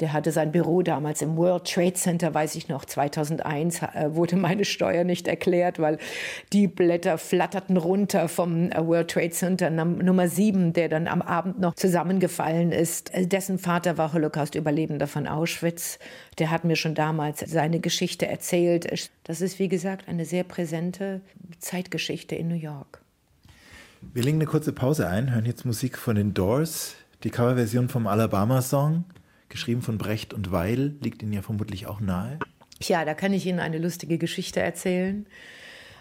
der 0.00 0.12
hatte 0.12 0.32
sein 0.32 0.52
Büro 0.52 0.82
damals 0.82 1.22
im 1.22 1.36
World 1.36 1.64
Trade 1.64 1.94
Center, 1.94 2.32
weiß 2.32 2.54
ich 2.54 2.68
noch, 2.68 2.84
2001 2.84 3.82
äh, 3.82 4.14
wurde 4.14 4.36
meine 4.36 4.64
Steuer 4.64 5.04
nicht 5.04 5.28
erklärt, 5.28 5.78
weil 5.78 5.98
die 6.52 6.66
Blätter 6.66 7.18
flatterten 7.18 7.76
runter 7.76 8.28
vom 8.28 8.70
äh, 8.70 8.86
World 8.86 9.10
Trade 9.10 9.30
Center 9.30 9.70
Nummer 9.70 10.28
7, 10.28 10.72
der 10.72 10.88
dann 10.88 11.08
am 11.08 11.22
Abend 11.22 11.60
noch 11.60 11.74
zusammengefallen 11.74 12.72
ist. 12.72 13.12
Dessen 13.14 13.58
Vater 13.58 13.98
war 13.98 14.12
Holocaust-Überlebender 14.12 15.06
von 15.06 15.26
Auschwitz. 15.26 15.98
Der 16.38 16.50
hat 16.50 16.64
mir 16.64 16.76
schon 16.76 16.94
damals 16.94 17.40
seine 17.40 17.80
Geschichte 17.80 18.26
erzählt. 18.26 19.10
Das 19.24 19.40
ist, 19.40 19.58
wie 19.58 19.68
gesagt, 19.68 20.08
eine 20.08 20.24
sehr 20.24 20.44
präsente 20.44 21.20
Zeitgeschichte 21.58 22.34
in 22.36 22.48
New 22.48 22.54
York. 22.54 23.00
Wir 24.00 24.22
legen 24.22 24.38
eine 24.38 24.46
kurze 24.46 24.72
Pause 24.72 25.08
ein, 25.08 25.32
hören 25.34 25.44
jetzt 25.44 25.64
Musik 25.64 25.98
von 25.98 26.14
den 26.14 26.32
Doors, 26.32 26.94
die 27.24 27.30
Coverversion 27.30 27.88
vom 27.88 28.06
Alabama-Song, 28.06 29.04
geschrieben 29.48 29.82
von 29.82 29.98
Brecht 29.98 30.32
und 30.32 30.52
Weil, 30.52 30.94
liegt 31.00 31.22
Ihnen 31.22 31.32
ja 31.32 31.42
vermutlich 31.42 31.86
auch 31.88 32.00
nahe. 32.00 32.38
Ja, 32.80 33.04
da 33.04 33.14
kann 33.14 33.32
ich 33.32 33.44
Ihnen 33.46 33.58
eine 33.58 33.78
lustige 33.78 34.18
Geschichte 34.18 34.60
erzählen. 34.60 35.26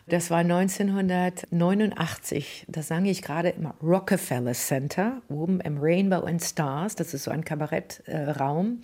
Das 0.09 0.31
war 0.31 0.37
1989. 0.37 2.67
Da 2.69 2.81
sang 2.81 3.03
ich 3.03 3.21
gerade 3.21 3.49
im 3.49 3.65
Rockefeller 3.83 4.53
Center, 4.53 5.21
oben 5.27 5.59
im 5.59 5.79
Rainbow 5.79 6.25
and 6.25 6.41
Stars. 6.41 6.95
Das 6.95 7.13
ist 7.13 7.25
so 7.25 7.31
ein 7.31 7.43
Kabarettraum. 7.43 8.79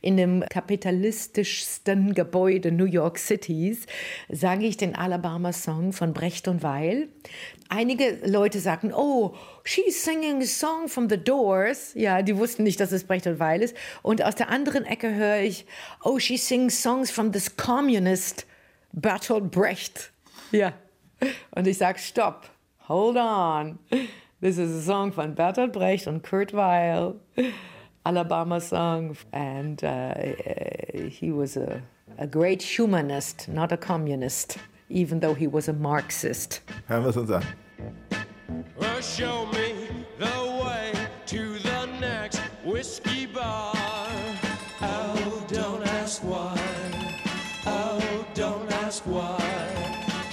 in 0.00 0.16
dem 0.16 0.44
kapitalistischsten 0.48 2.14
Gebäude 2.14 2.70
New 2.70 2.84
York 2.84 3.18
Cities 3.18 3.86
sang 4.28 4.60
ich 4.60 4.76
den 4.76 4.94
Alabama-Song 4.94 5.92
von 5.92 6.12
Brecht 6.12 6.46
und 6.46 6.62
Weil. 6.62 7.08
Einige 7.68 8.20
Leute 8.24 8.60
sagten, 8.60 8.94
oh, 8.94 9.34
she's 9.64 10.04
singing 10.04 10.40
a 10.40 10.46
song 10.46 10.86
from 10.86 11.10
the 11.10 11.18
Doors. 11.18 11.94
Ja, 11.94 12.22
die 12.22 12.36
wussten 12.36 12.62
nicht, 12.62 12.78
dass 12.78 12.92
es 12.92 13.02
Brecht 13.02 13.26
und 13.26 13.40
Weil 13.40 13.62
ist. 13.62 13.74
Und 14.02 14.22
aus 14.22 14.36
der 14.36 14.50
anderen 14.50 14.84
Ecke 14.84 15.16
höre 15.16 15.40
ich, 15.40 15.66
oh, 16.04 16.20
she 16.20 16.36
sings 16.36 16.80
songs 16.80 17.10
from 17.10 17.32
this 17.32 17.56
communist 17.56 18.46
Bertolt 18.92 19.50
Brecht. 19.50 20.12
Ja. 20.52 20.72
Und 21.52 21.66
ich 21.66 21.78
sage, 21.78 21.98
stopp, 21.98 22.48
hold 22.88 23.16
on. 23.16 23.78
This 24.40 24.58
is 24.58 24.70
a 24.74 24.80
song 24.80 25.12
von 25.12 25.34
Bertolt 25.34 25.72
Brecht 25.72 26.06
und 26.06 26.22
Kurt 26.22 26.54
Weill, 26.54 27.14
Alabama 28.04 28.58
song. 28.60 29.16
And 29.32 29.82
uh, 29.84 30.14
he 31.08 31.30
was 31.30 31.56
a, 31.56 31.82
a 32.18 32.26
great 32.26 32.62
humanist, 32.62 33.48
not 33.48 33.70
a 33.70 33.76
communist, 33.76 34.58
even 34.88 35.20
though 35.20 35.34
he 35.34 35.46
was 35.46 35.68
a 35.68 35.72
Marxist. 35.72 36.62
Hören 36.88 37.04
wir 37.04 37.10
es 37.10 37.16
uns 37.16 37.30
an. 37.30 37.44
Well, 38.78 39.02
show 39.02 39.46
me 39.52 39.88
the 40.18 40.49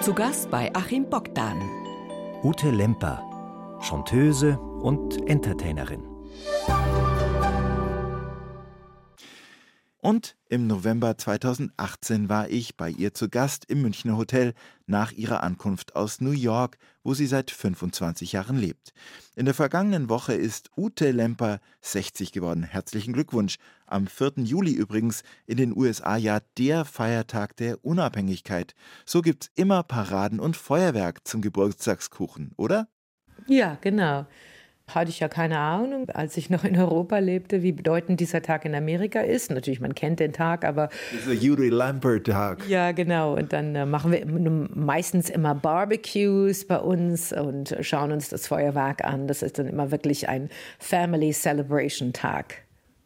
Zu 0.00 0.14
Gast 0.14 0.50
bei 0.50 0.74
Achim 0.74 1.10
Bogdan. 1.10 1.60
Ute 2.42 2.70
Lemper, 2.70 3.22
Chanteuse 3.82 4.58
und 4.58 5.28
Entertainerin. 5.28 6.02
Und 10.02 10.36
im 10.48 10.66
November 10.66 11.18
2018 11.18 12.30
war 12.30 12.48
ich 12.48 12.76
bei 12.78 12.88
ihr 12.88 13.12
zu 13.12 13.28
Gast 13.28 13.66
im 13.66 13.82
Münchner 13.82 14.16
Hotel 14.16 14.54
nach 14.86 15.12
ihrer 15.12 15.42
Ankunft 15.42 15.94
aus 15.94 16.22
New 16.22 16.30
York, 16.30 16.78
wo 17.04 17.12
sie 17.12 17.26
seit 17.26 17.50
25 17.50 18.32
Jahren 18.32 18.56
lebt. 18.56 18.94
In 19.36 19.44
der 19.44 19.52
vergangenen 19.52 20.08
Woche 20.08 20.32
ist 20.32 20.70
Ute 20.74 21.10
Lemper 21.10 21.60
60 21.82 22.32
geworden. 22.32 22.62
Herzlichen 22.62 23.12
Glückwunsch. 23.12 23.56
Am 23.86 24.06
4. 24.06 24.32
Juli 24.38 24.72
übrigens 24.72 25.22
in 25.46 25.58
den 25.58 25.76
USA 25.76 26.16
ja 26.16 26.40
der 26.56 26.86
Feiertag 26.86 27.56
der 27.56 27.84
Unabhängigkeit. 27.84 28.74
So 29.04 29.20
gibt's 29.20 29.50
immer 29.54 29.82
Paraden 29.82 30.40
und 30.40 30.56
Feuerwerk 30.56 31.28
zum 31.28 31.42
Geburtstagskuchen, 31.42 32.52
oder? 32.56 32.88
Ja, 33.46 33.76
genau. 33.82 34.26
Hatte 34.94 35.10
ich 35.10 35.20
ja 35.20 35.28
keine 35.28 35.58
Ahnung, 35.58 36.08
als 36.10 36.36
ich 36.36 36.50
noch 36.50 36.64
in 36.64 36.76
Europa 36.78 37.18
lebte, 37.18 37.62
wie 37.62 37.72
bedeutend 37.72 38.20
dieser 38.20 38.42
Tag 38.42 38.64
in 38.64 38.74
Amerika 38.74 39.20
ist. 39.20 39.50
Natürlich, 39.50 39.80
man 39.80 39.94
kennt 39.94 40.20
den 40.20 40.32
Tag, 40.32 40.64
aber 40.64 40.88
Dieser 41.12 41.32
Yuri 41.32 41.68
Lambert 41.68 42.26
Tag. 42.26 42.68
ja, 42.68 42.92
genau. 42.92 43.34
Und 43.36 43.52
dann 43.52 43.74
äh, 43.74 43.86
machen 43.86 44.12
wir 44.12 44.26
meistens 44.74 45.30
immer 45.30 45.54
Barbecues 45.54 46.66
bei 46.66 46.78
uns 46.78 47.32
und 47.32 47.76
schauen 47.80 48.12
uns 48.12 48.28
das 48.28 48.46
Feuerwerk 48.46 49.04
an. 49.04 49.26
Das 49.26 49.42
ist 49.42 49.58
dann 49.58 49.66
immer 49.66 49.90
wirklich 49.90 50.28
ein 50.28 50.48
Family 50.78 51.32
Celebration 51.32 52.12
Tag. 52.12 52.56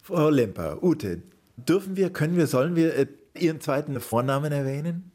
Frau 0.02 0.28
Lemper, 0.30 0.82
Ute, 0.82 1.22
dürfen 1.56 1.96
wir, 1.96 2.10
können 2.10 2.36
wir, 2.36 2.46
sollen 2.46 2.76
wir 2.76 2.96
äh, 2.96 3.06
Ihren 3.38 3.60
zweiten 3.60 3.98
Vornamen 4.00 4.52
erwähnen? 4.52 5.10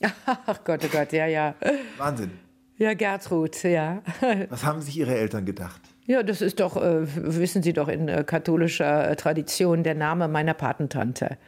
Ach 0.26 0.64
Gott, 0.64 0.80
oh 0.84 0.88
Gott, 0.90 1.12
ja, 1.12 1.26
ja. 1.26 1.54
Wahnsinn. 1.98 2.30
Ja, 2.76 2.92
Gertrud, 2.94 3.62
ja. 3.62 4.02
Was 4.50 4.64
haben 4.64 4.82
sich 4.82 4.96
Ihre 4.98 5.14
Eltern 5.14 5.44
gedacht? 5.44 5.80
Ja, 6.06 6.22
das 6.22 6.42
ist 6.42 6.60
doch, 6.60 6.76
äh, 6.76 7.06
wissen 7.16 7.62
Sie 7.62 7.72
doch, 7.72 7.88
in 7.88 8.08
äh, 8.08 8.24
katholischer 8.24 9.10
äh, 9.10 9.16
Tradition 9.16 9.82
der 9.82 9.94
Name 9.94 10.28
meiner 10.28 10.52
Patentante. 10.52 11.38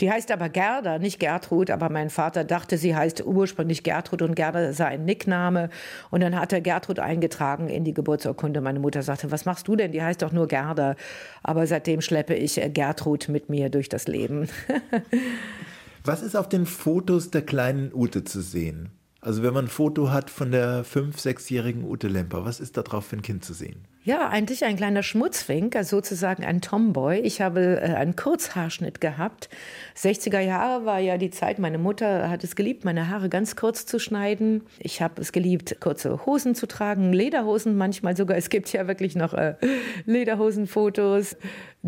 Die 0.00 0.12
heißt 0.12 0.30
aber 0.30 0.48
Gerda, 0.48 1.00
nicht 1.00 1.18
Gertrud, 1.18 1.70
aber 1.70 1.90
mein 1.90 2.08
Vater 2.08 2.44
dachte, 2.44 2.78
sie 2.78 2.94
heißt 2.94 3.26
ursprünglich 3.26 3.82
Gertrud 3.82 4.22
und 4.22 4.36
Gerda 4.36 4.72
sei 4.72 4.86
ein 4.86 5.04
Nickname. 5.04 5.70
Und 6.10 6.20
dann 6.20 6.38
hat 6.38 6.52
er 6.52 6.60
Gertrud 6.60 7.00
eingetragen 7.00 7.68
in 7.68 7.82
die 7.82 7.94
Geburtsurkunde. 7.94 8.60
Meine 8.60 8.78
Mutter 8.78 9.02
sagte, 9.02 9.32
was 9.32 9.44
machst 9.44 9.66
du 9.66 9.74
denn? 9.74 9.90
Die 9.90 10.00
heißt 10.00 10.22
doch 10.22 10.30
nur 10.30 10.46
Gerda. 10.46 10.94
Aber 11.42 11.66
seitdem 11.66 12.00
schleppe 12.00 12.34
ich 12.34 12.62
äh, 12.62 12.70
Gertrud 12.70 13.28
mit 13.28 13.48
mir 13.48 13.70
durch 13.70 13.88
das 13.88 14.06
Leben. 14.06 14.48
Was 16.04 16.22
ist 16.22 16.36
auf 16.36 16.48
den 16.48 16.64
Fotos 16.64 17.32
der 17.32 17.42
kleinen 17.42 17.92
Ute 17.92 18.24
zu 18.24 18.40
sehen? 18.40 18.97
Also 19.20 19.42
wenn 19.42 19.52
man 19.52 19.64
ein 19.64 19.68
Foto 19.68 20.10
hat 20.10 20.30
von 20.30 20.52
der 20.52 20.84
fünf-, 20.84 21.18
sechsjährigen 21.18 21.84
Ute 21.84 22.06
Lemper, 22.06 22.44
was 22.44 22.60
ist 22.60 22.76
da 22.76 22.82
drauf 22.82 23.06
für 23.06 23.16
ein 23.16 23.22
Kind 23.22 23.44
zu 23.44 23.52
sehen? 23.52 23.84
Ja, 24.04 24.28
eigentlich 24.28 24.64
ein 24.64 24.76
kleiner 24.76 25.02
Schmutzfink, 25.02 25.76
also 25.76 25.96
sozusagen 25.96 26.44
ein 26.44 26.62
Tomboy. 26.62 27.18
Ich 27.18 27.42
habe 27.42 27.80
äh, 27.82 27.94
einen 27.94 28.16
Kurzhaarschnitt 28.16 29.02
gehabt. 29.02 29.50
60er 29.96 30.38
Jahre 30.38 30.86
war 30.86 31.00
ja 31.00 31.18
die 31.18 31.30
Zeit, 31.30 31.58
meine 31.58 31.78
Mutter 31.78 32.30
hat 32.30 32.42
es 32.42 32.56
geliebt, 32.56 32.86
meine 32.86 33.10
Haare 33.10 33.28
ganz 33.28 33.54
kurz 33.54 33.84
zu 33.84 33.98
schneiden. 33.98 34.62
Ich 34.78 35.02
habe 35.02 35.20
es 35.20 35.32
geliebt, 35.32 35.78
kurze 35.80 36.24
Hosen 36.24 36.54
zu 36.54 36.66
tragen, 36.66 37.12
Lederhosen 37.12 37.76
manchmal 37.76 38.16
sogar. 38.16 38.38
Es 38.38 38.48
gibt 38.48 38.72
ja 38.72 38.86
wirklich 38.86 39.16
noch 39.16 39.34
äh, 39.34 39.56
Lederhosenfotos, 40.06 41.36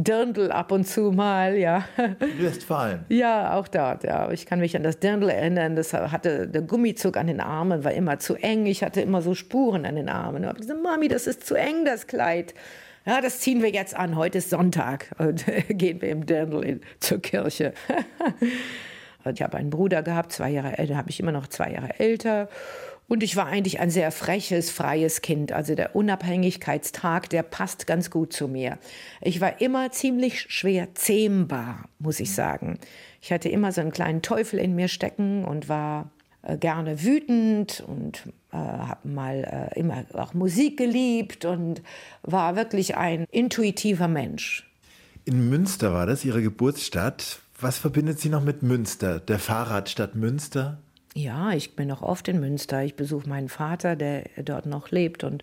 Dirndl 0.03 0.51
ab 0.51 0.73
und 0.73 0.87
zu 0.87 1.13
mal, 1.13 1.57
ja. 1.57 1.85
In 1.99 2.43
Westfalen. 2.43 3.05
Ja, 3.09 3.55
auch 3.55 3.69
dort, 3.69 4.05
ja. 4.05 4.31
Ich 4.31 4.47
kann 4.47 4.61
mich 4.61 4.75
an 4.77 4.83
das 4.83 4.99
Dirndl 4.99 5.29
erinnern. 5.29 5.77
Das 5.77 5.93
hatte 5.93 6.49
der 6.49 6.63
Gummizug 6.63 7.17
an 7.17 7.27
den 7.27 7.41
Armen, 7.41 7.85
war 7.85 7.93
immer 7.93 8.19
zu 8.19 8.35
eng. 8.35 8.67
Ich 8.67 8.83
hatte 8.83 9.01
immer 9.01 9.21
so 9.21 9.35
Spuren 9.35 9.85
an 9.85 9.97
den 9.97 10.09
Armen. 10.09 10.43
Ich 10.43 10.49
habe 10.49 10.61
gesagt, 10.61 10.83
Mami, 10.83 11.09
das 11.09 11.27
ist 11.27 11.47
zu 11.47 11.55
eng, 11.55 11.85
das 11.85 12.07
Kleid. 12.07 12.55
Ja, 13.05 13.21
das 13.21 13.41
ziehen 13.41 13.63
wir 13.63 13.71
jetzt 13.71 13.95
an. 13.95 14.17
Heute 14.17 14.39
ist 14.39 14.51
Sonntag 14.51 15.11
und 15.19 15.45
gehen 15.69 16.01
wir 16.01 16.09
im 16.09 16.25
Dirndl 16.25 16.65
in, 16.65 16.81
zur 17.01 17.21
Kirche. 17.21 17.75
Ich 19.35 19.43
habe 19.43 19.59
einen 19.59 19.69
Bruder 19.69 20.03
gehabt, 20.03 20.33
zwei 20.33 20.49
Jahre 20.49 20.79
älter, 20.79 20.97
habe 20.97 21.11
ich 21.11 21.21
immer 21.21 21.31
noch 21.31 21.47
zwei 21.47 21.73
Jahre 21.73 22.01
älter. 22.01 22.49
Und 23.11 23.25
ich 23.25 23.35
war 23.35 23.47
eigentlich 23.47 23.81
ein 23.81 23.91
sehr 23.91 24.13
freches, 24.13 24.71
freies 24.71 25.21
Kind. 25.21 25.51
Also 25.51 25.75
der 25.75 25.97
Unabhängigkeitstag, 25.97 27.29
der 27.29 27.43
passt 27.43 27.89
ganz 27.89 28.09
gut 28.09 28.33
zu 28.33 28.47
mir. 28.47 28.79
Ich 29.21 29.41
war 29.41 29.61
immer 29.61 29.91
ziemlich 29.91 30.43
schwer 30.43 30.95
zähmbar, 30.95 31.89
muss 31.99 32.21
ich 32.21 32.33
sagen. 32.33 32.79
Ich 33.21 33.33
hatte 33.33 33.49
immer 33.49 33.73
so 33.73 33.81
einen 33.81 33.91
kleinen 33.91 34.23
Teufel 34.23 34.61
in 34.61 34.77
mir 34.77 34.87
stecken 34.87 35.45
und 35.45 35.69
war 35.69 36.13
äh, 36.43 36.57
gerne 36.57 37.03
wütend 37.03 37.83
und 37.85 38.29
äh, 38.53 38.57
habe 38.59 39.09
mal 39.09 39.73
äh, 39.75 39.81
immer 39.81 40.05
auch 40.13 40.33
Musik 40.33 40.77
geliebt 40.77 41.45
und 41.45 41.83
war 42.23 42.55
wirklich 42.55 42.97
ein 42.97 43.27
intuitiver 43.33 44.07
Mensch. 44.07 44.71
In 45.25 45.51
Münster 45.51 45.93
war 45.93 46.07
das, 46.07 46.25
Ihre 46.25 46.43
Geburtsstadt. 46.43 47.41
Was 47.61 47.77
verbindet 47.77 48.21
Sie 48.21 48.29
noch 48.29 48.45
mit 48.45 48.63
Münster? 48.63 49.19
Der 49.19 49.41
Fahrradstadt 49.41 50.15
Münster? 50.15 50.79
Ja, 51.15 51.53
ich 51.53 51.75
bin 51.75 51.89
noch 51.89 52.03
oft 52.03 52.29
in 52.29 52.39
Münster. 52.41 52.83
Ich 52.85 52.95
besuche 52.95 53.29
meinen 53.29 53.49
Vater, 53.49 53.97
der 53.97 54.25
dort 54.45 54.67
noch 54.67 54.91
lebt. 54.91 55.25
Und 55.25 55.43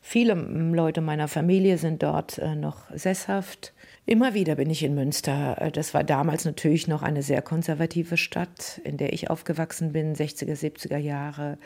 viele 0.00 0.34
Leute 0.34 1.00
meiner 1.00 1.26
Familie 1.28 1.76
sind 1.78 2.02
dort 2.02 2.38
äh, 2.38 2.54
noch 2.54 2.84
sesshaft. 2.94 3.72
Immer 4.06 4.32
wieder 4.32 4.54
bin 4.54 4.70
ich 4.70 4.82
in 4.84 4.94
Münster. 4.94 5.60
Äh, 5.60 5.70
Das 5.72 5.92
war 5.92 6.04
damals 6.04 6.44
natürlich 6.44 6.86
noch 6.86 7.02
eine 7.02 7.22
sehr 7.22 7.42
konservative 7.42 8.16
Stadt, 8.16 8.80
in 8.84 8.96
der 8.96 9.12
ich 9.12 9.28
aufgewachsen 9.28 9.92
bin, 9.92 10.14
60er, 10.14 10.54
70er 10.56 10.98
Jahre. 10.98 11.58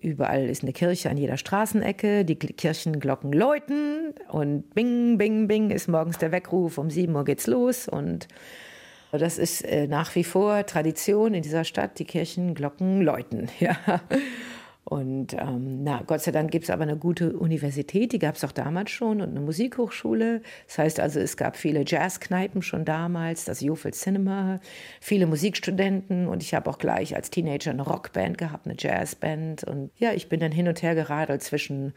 Überall 0.00 0.48
ist 0.48 0.62
eine 0.62 0.72
Kirche 0.72 1.10
an 1.10 1.18
jeder 1.18 1.36
Straßenecke. 1.36 2.24
Die 2.24 2.36
Gl- 2.36 2.54
Kirchenglocken 2.54 3.32
läuten 3.32 4.14
und 4.30 4.74
bing, 4.74 5.18
bing, 5.18 5.48
bing 5.48 5.70
ist 5.70 5.88
morgens 5.88 6.16
der 6.18 6.32
Weckruf. 6.32 6.78
Um 6.78 6.88
7 6.90 7.14
Uhr 7.14 7.24
geht's 7.24 7.46
los 7.46 7.88
und 7.88 8.26
das 9.12 9.38
ist 9.38 9.62
äh, 9.62 9.86
nach 9.86 10.14
wie 10.14 10.24
vor 10.24 10.66
Tradition 10.66 11.34
in 11.34 11.42
dieser 11.42 11.64
Stadt, 11.64 11.98
die 11.98 12.04
Kirchenglocken 12.04 13.02
läuten. 13.02 13.48
Ja. 13.60 13.76
Und 14.88 15.32
ähm, 15.32 15.82
na, 15.82 16.02
Gott 16.06 16.20
sei 16.20 16.30
Dank 16.30 16.52
gibt 16.52 16.62
es 16.62 16.70
aber 16.70 16.84
eine 16.84 16.96
gute 16.96 17.36
Universität, 17.36 18.12
die 18.12 18.20
gab 18.20 18.36
es 18.36 18.44
auch 18.44 18.52
damals 18.52 18.92
schon, 18.92 19.20
und 19.20 19.30
eine 19.30 19.40
Musikhochschule. 19.40 20.42
Das 20.68 20.78
heißt 20.78 21.00
also, 21.00 21.18
es 21.18 21.36
gab 21.36 21.56
viele 21.56 21.82
Jazzkneipen 21.84 22.62
schon 22.62 22.84
damals, 22.84 23.44
das 23.44 23.60
Jofel 23.60 23.92
Cinema, 23.92 24.60
viele 25.00 25.26
Musikstudenten 25.26 26.28
und 26.28 26.40
ich 26.40 26.54
habe 26.54 26.70
auch 26.70 26.78
gleich 26.78 27.16
als 27.16 27.30
Teenager 27.30 27.72
eine 27.72 27.82
Rockband 27.82 28.38
gehabt, 28.38 28.66
eine 28.66 28.76
Jazzband. 28.78 29.64
Und 29.64 29.90
ja, 29.98 30.12
ich 30.12 30.28
bin 30.28 30.38
dann 30.38 30.52
hin 30.52 30.68
und 30.68 30.80
her 30.82 30.94
geradelt 30.94 31.42
zwischen 31.42 31.92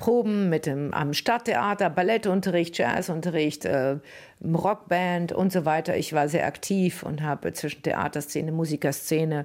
Proben 0.00 0.48
mit 0.48 0.64
dem 0.64 0.94
am 0.94 1.12
Stadttheater, 1.12 1.90
Ballettunterricht, 1.90 2.78
Jazzunterricht, 2.78 3.66
äh, 3.66 3.98
Rockband 4.42 5.32
und 5.32 5.52
so 5.52 5.66
weiter. 5.66 5.94
Ich 5.94 6.14
war 6.14 6.26
sehr 6.30 6.46
aktiv 6.46 7.02
und 7.02 7.20
habe 7.20 7.52
zwischen 7.52 7.82
Theaterszene, 7.82 8.50
Musikerszene 8.50 9.44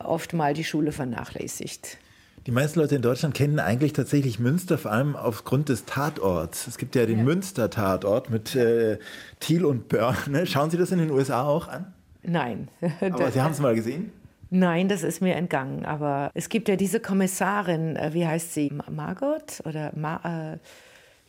oft 0.00 0.32
mal 0.32 0.54
die 0.54 0.64
Schule 0.64 0.90
vernachlässigt. 0.90 1.98
Die 2.46 2.50
meisten 2.50 2.80
Leute 2.80 2.96
in 2.96 3.02
Deutschland 3.02 3.36
kennen 3.36 3.60
eigentlich 3.60 3.92
tatsächlich 3.92 4.40
Münster, 4.40 4.76
vor 4.76 4.90
allem 4.90 5.14
aufgrund 5.14 5.68
des 5.68 5.84
Tatorts. 5.84 6.66
Es 6.66 6.78
gibt 6.78 6.96
ja 6.96 7.06
den 7.06 7.22
Münster-Tatort 7.22 8.28
mit 8.28 8.56
äh, 8.56 8.98
Thiel 9.38 9.64
und 9.64 9.86
Börne. 9.86 10.46
Schauen 10.46 10.68
Sie 10.70 10.78
das 10.78 10.90
in 10.90 10.98
den 10.98 11.12
USA 11.12 11.44
auch 11.46 11.68
an? 11.68 11.94
Nein. 12.24 12.66
Aber 13.00 13.30
Sie 13.30 13.40
haben 13.40 13.52
es 13.52 13.60
mal 13.60 13.76
gesehen? 13.76 14.10
Nein, 14.54 14.88
das 14.88 15.02
ist 15.02 15.22
mir 15.22 15.34
entgangen. 15.34 15.86
Aber 15.86 16.30
es 16.34 16.48
gibt 16.50 16.68
ja 16.68 16.76
diese 16.76 17.00
Kommissarin, 17.00 17.96
äh, 17.96 18.10
wie 18.12 18.26
heißt 18.26 18.52
sie? 18.52 18.70
Ma- 18.70 18.84
Margot? 18.90 19.62
Oder 19.64 19.92
Ma 19.96 20.52
äh, 20.54 20.58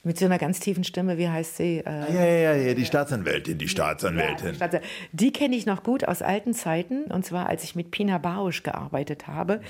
mit 0.05 0.17
so 0.19 0.25
einer 0.25 0.37
ganz 0.37 0.59
tiefen 0.59 0.83
Stimme, 0.83 1.17
wie 1.17 1.29
heißt 1.29 1.55
sie? 1.55 1.77
Äh, 1.77 2.13
Ja, 2.13 2.25
ja, 2.25 2.25
ja, 2.25 2.53
ja, 2.55 2.73
die 2.73 2.83
Staatsanwältin, 2.83 3.57
die 3.57 3.69
Staatsanwältin. 3.69 4.59
Warte, 4.59 4.81
Die 5.13 5.31
kenne 5.31 5.55
ich 5.55 5.65
noch 5.65 5.81
gut 5.83 6.05
aus 6.05 6.21
alten 6.21 6.53
Zeiten. 6.53 7.05
Und 7.05 7.23
zwar, 7.25 7.47
als 7.47 7.63
ich 7.63 7.75
mit 7.75 7.91
Pina 7.91 8.17
Bausch 8.17 8.63
gearbeitet 8.63 9.27
habe. 9.27 9.61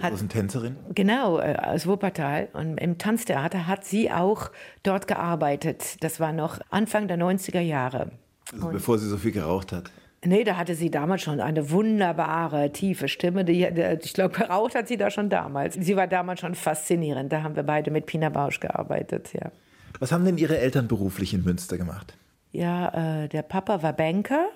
Hat, 0.00 0.10
Großen 0.12 0.28
Tänzerin. 0.28 0.76
Genau, 0.94 1.40
äh, 1.40 1.56
aus 1.56 1.88
Wuppertal. 1.88 2.48
Und 2.52 2.78
im 2.78 2.98
Tanztheater 2.98 3.66
hat 3.66 3.84
sie 3.84 4.12
auch 4.12 4.52
dort 4.84 5.08
gearbeitet. 5.08 5.96
Das 6.04 6.20
war 6.20 6.32
noch 6.32 6.60
Anfang 6.70 7.08
der 7.08 7.18
90er 7.18 7.58
Jahre. 7.60 8.12
Also 8.52 8.68
bevor 8.68 8.98
sie 9.00 9.08
so 9.08 9.16
viel 9.18 9.32
geraucht 9.32 9.72
hat. 9.72 9.90
Nee, 10.22 10.44
da 10.44 10.56
hatte 10.56 10.74
sie 10.74 10.90
damals 10.90 11.22
schon 11.22 11.40
eine 11.40 11.70
wunderbare, 11.70 12.72
tiefe 12.72 13.08
Stimme. 13.08 13.44
Die, 13.44 13.66
die, 13.72 13.98
ich 14.02 14.12
glaube, 14.12 14.36
geraucht 14.38 14.74
hat 14.74 14.86
sie 14.86 14.98
da 14.98 15.10
schon 15.10 15.30
damals. 15.30 15.74
Sie 15.74 15.96
war 15.96 16.06
damals 16.06 16.40
schon 16.40 16.54
faszinierend. 16.54 17.32
Da 17.32 17.42
haben 17.42 17.56
wir 17.56 17.62
beide 17.62 17.90
mit 17.90 18.04
Pina 18.06 18.28
Bausch 18.28 18.60
gearbeitet, 18.60 19.32
ja. 19.32 19.50
Was 19.98 20.12
haben 20.12 20.24
denn 20.24 20.38
Ihre 20.38 20.58
Eltern 20.58 20.88
beruflich 20.88 21.32
in 21.32 21.42
Münster 21.42 21.78
gemacht? 21.78 22.16
Ja, 22.52 23.22
äh, 23.24 23.28
der 23.28 23.42
Papa 23.42 23.82
war 23.82 23.92
Banker. 23.92 24.48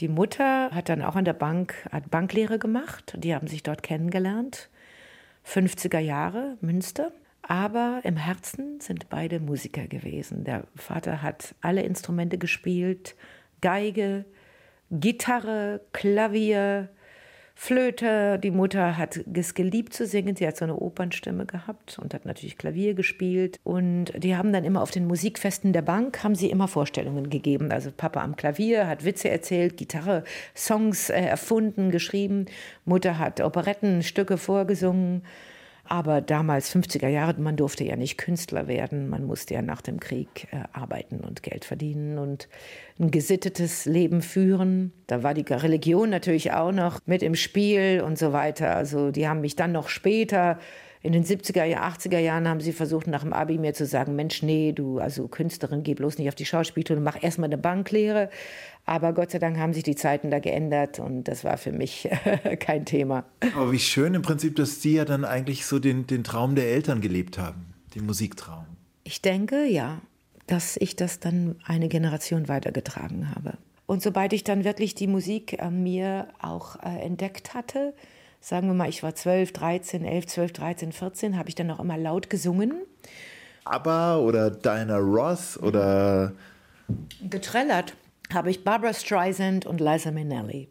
Die 0.00 0.08
Mutter 0.08 0.70
hat 0.70 0.90
dann 0.90 1.00
auch 1.00 1.16
an 1.16 1.24
der 1.24 1.32
Bank, 1.32 1.74
hat 1.90 2.10
Banklehre 2.10 2.58
gemacht. 2.58 3.16
Die 3.18 3.34
haben 3.34 3.46
sich 3.46 3.62
dort 3.62 3.82
kennengelernt. 3.82 4.68
50er 5.46 5.98
Jahre, 5.98 6.58
Münster. 6.60 7.12
Aber 7.40 8.00
im 8.02 8.16
Herzen 8.16 8.80
sind 8.80 9.08
beide 9.08 9.40
Musiker 9.40 9.86
gewesen. 9.86 10.44
Der 10.44 10.64
Vater 10.74 11.22
hat 11.22 11.54
alle 11.62 11.82
Instrumente 11.82 12.36
gespielt. 12.36 13.14
Geige, 13.62 14.26
Gitarre, 14.90 15.80
Klavier, 15.92 16.88
Flöte. 17.58 18.38
Die 18.38 18.50
Mutter 18.50 18.98
hat 18.98 19.18
es 19.34 19.54
geliebt 19.54 19.94
zu 19.94 20.06
singen. 20.06 20.36
Sie 20.36 20.46
hat 20.46 20.58
so 20.58 20.64
eine 20.66 20.76
Opernstimme 20.76 21.46
gehabt 21.46 21.98
und 21.98 22.12
hat 22.12 22.26
natürlich 22.26 22.58
Klavier 22.58 22.94
gespielt. 22.94 23.58
Und 23.64 24.12
die 24.16 24.36
haben 24.36 24.52
dann 24.52 24.64
immer 24.64 24.82
auf 24.82 24.90
den 24.90 25.06
Musikfesten 25.06 25.72
der 25.72 25.82
Bank, 25.82 26.22
haben 26.22 26.34
sie 26.34 26.50
immer 26.50 26.68
Vorstellungen 26.68 27.30
gegeben. 27.30 27.72
Also 27.72 27.90
Papa 27.90 28.22
am 28.22 28.36
Klavier 28.36 28.86
hat 28.86 29.04
Witze 29.04 29.30
erzählt, 29.30 29.78
Gitarre, 29.78 30.22
Songs 30.54 31.08
äh, 31.08 31.20
erfunden, 31.22 31.90
geschrieben. 31.90 32.44
Mutter 32.84 33.18
hat 33.18 33.40
Operettenstücke 33.40 34.36
vorgesungen. 34.36 35.22
Aber 35.88 36.20
damals, 36.20 36.74
50er 36.74 37.08
Jahre, 37.08 37.34
man 37.40 37.56
durfte 37.56 37.84
ja 37.84 37.96
nicht 37.96 38.18
Künstler 38.18 38.66
werden. 38.68 39.08
Man 39.08 39.24
musste 39.24 39.54
ja 39.54 39.62
nach 39.62 39.82
dem 39.82 40.00
Krieg 40.00 40.48
äh, 40.50 40.64
arbeiten 40.72 41.20
und 41.20 41.42
Geld 41.42 41.64
verdienen 41.64 42.18
und 42.18 42.48
ein 42.98 43.10
gesittetes 43.10 43.84
Leben 43.84 44.22
führen. 44.22 44.92
Da 45.06 45.22
war 45.22 45.34
die 45.34 45.44
Religion 45.52 46.10
natürlich 46.10 46.52
auch 46.52 46.72
noch 46.72 47.00
mit 47.06 47.22
im 47.22 47.34
Spiel 47.34 48.02
und 48.04 48.18
so 48.18 48.32
weiter. 48.32 48.74
Also 48.76 49.10
die 49.10 49.28
haben 49.28 49.40
mich 49.40 49.56
dann 49.56 49.72
noch 49.72 49.88
später 49.88 50.58
in 51.06 51.12
den 51.12 51.24
70er, 51.24 51.62
80er 51.62 52.18
Jahren 52.18 52.48
haben 52.48 52.60
sie 52.60 52.72
versucht, 52.72 53.06
nach 53.06 53.22
dem 53.22 53.32
Abi 53.32 53.58
mir 53.58 53.74
zu 53.74 53.86
sagen, 53.86 54.16
Mensch, 54.16 54.42
nee, 54.42 54.72
du, 54.72 54.98
also 54.98 55.28
Künstlerin, 55.28 55.84
geh 55.84 55.94
bloß 55.94 56.18
nicht 56.18 56.28
auf 56.28 56.34
die 56.34 56.44
Schauspielschule, 56.44 56.98
mach 56.98 57.22
erstmal 57.22 57.48
eine 57.48 57.58
Banklehre. 57.58 58.28
Aber 58.84 59.12
Gott 59.12 59.30
sei 59.30 59.38
Dank 59.38 59.56
haben 59.56 59.72
sich 59.72 59.84
die 59.84 59.94
Zeiten 59.94 60.32
da 60.32 60.40
geändert 60.40 60.98
und 60.98 61.24
das 61.24 61.44
war 61.44 61.58
für 61.58 61.70
mich 61.70 62.08
kein 62.58 62.84
Thema. 62.84 63.24
Aber 63.54 63.70
wie 63.70 63.78
schön 63.78 64.14
im 64.14 64.22
Prinzip, 64.22 64.56
dass 64.56 64.82
Sie 64.82 64.94
ja 64.94 65.04
dann 65.04 65.24
eigentlich 65.24 65.64
so 65.64 65.78
den, 65.78 66.08
den 66.08 66.24
Traum 66.24 66.56
der 66.56 66.66
Eltern 66.66 67.00
gelebt 67.00 67.38
haben, 67.38 67.74
den 67.94 68.04
Musiktraum. 68.04 68.66
Ich 69.04 69.22
denke, 69.22 69.64
ja, 69.64 70.00
dass 70.48 70.76
ich 70.76 70.96
das 70.96 71.20
dann 71.20 71.54
eine 71.64 71.88
Generation 71.88 72.48
weitergetragen 72.48 73.32
habe. 73.32 73.58
Und 73.86 74.02
sobald 74.02 74.32
ich 74.32 74.42
dann 74.42 74.64
wirklich 74.64 74.96
die 74.96 75.06
Musik 75.06 75.62
an 75.62 75.84
mir 75.84 76.28
auch 76.40 76.76
äh, 76.82 76.98
entdeckt 76.98 77.54
hatte, 77.54 77.94
sagen 78.46 78.68
wir 78.68 78.74
mal, 78.74 78.88
ich 78.88 79.02
war 79.02 79.12
12, 79.12 79.52
13, 79.52 80.04
11, 80.04 80.26
12, 80.28 80.52
13, 80.52 80.92
14, 80.92 81.36
habe 81.36 81.48
ich 81.48 81.56
dann 81.56 81.68
auch 81.72 81.80
immer 81.80 81.98
laut 81.98 82.30
gesungen. 82.30 82.74
ABBA 83.64 84.18
oder 84.18 84.50
Diana 84.50 84.98
Ross 84.98 85.58
oder 85.60 86.30
Getrellert 87.28 87.94
habe 88.32 88.50
ich 88.50 88.62
Barbara 88.62 88.94
Streisand 88.94 89.66
und 89.66 89.80
Liza 89.80 90.12
Minnelli. 90.12 90.68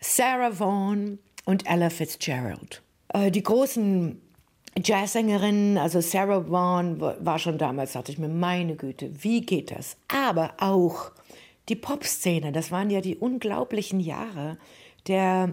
Sarah 0.00 0.58
Vaughan 0.58 1.18
und 1.44 1.68
Ella 1.70 1.90
Fitzgerald. 1.90 2.80
Äh, 3.08 3.30
die 3.30 3.42
großen 3.42 4.18
Jazzsängerinnen, 4.82 5.76
also 5.76 6.00
Sarah 6.00 6.48
Vaughan 6.50 6.98
wa- 7.02 7.16
war 7.20 7.38
schon 7.38 7.58
damals, 7.58 7.92
dachte 7.92 8.12
ich 8.12 8.18
mir, 8.18 8.28
meine 8.28 8.76
Güte, 8.76 9.10
wie 9.22 9.42
geht 9.42 9.70
das? 9.70 9.98
Aber 10.08 10.54
auch 10.56 11.12
die 11.68 11.76
Popszene, 11.76 12.50
das 12.52 12.70
waren 12.72 12.88
ja 12.88 13.02
die 13.02 13.16
unglaublichen 13.16 14.00
Jahre 14.00 14.56
der 15.06 15.50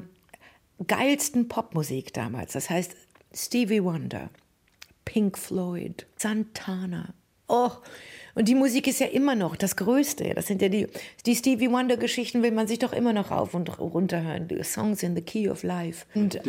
geilsten 0.88 1.48
Popmusik 1.48 2.14
damals. 2.14 2.54
Das 2.54 2.70
heißt 2.70 2.96
Stevie 3.34 3.84
Wonder, 3.84 4.30
Pink 5.06 5.38
Floyd, 5.38 6.06
Santana. 6.18 7.14
Oh, 7.48 7.72
und 8.36 8.48
die 8.48 8.56
Musik 8.56 8.88
ist 8.88 9.00
ja 9.00 9.08
immer 9.08 9.36
noch 9.36 9.56
das 9.56 9.76
Größte. 9.76 10.34
Das 10.36 10.48
sind 10.48 10.62
ja 10.62 10.70
die, 10.70 10.88
die 11.26 11.36
Stevie 11.36 11.72
Wonder-Geschichten, 11.72 12.44
will 12.44 12.52
man 12.52 12.68
sich 12.68 12.80
doch 12.80 12.94
immer 12.94 13.12
noch 13.12 13.32
rauf 13.32 13.54
und 13.54 13.80
runter 13.80 14.22
hören. 14.22 14.48
Die 14.48 14.64
Songs 14.64 15.04
in 15.04 15.16
the 15.16 15.22
Key 15.22 15.50
of 15.50 15.64
Life. 15.64 16.06
Und, 16.14 16.40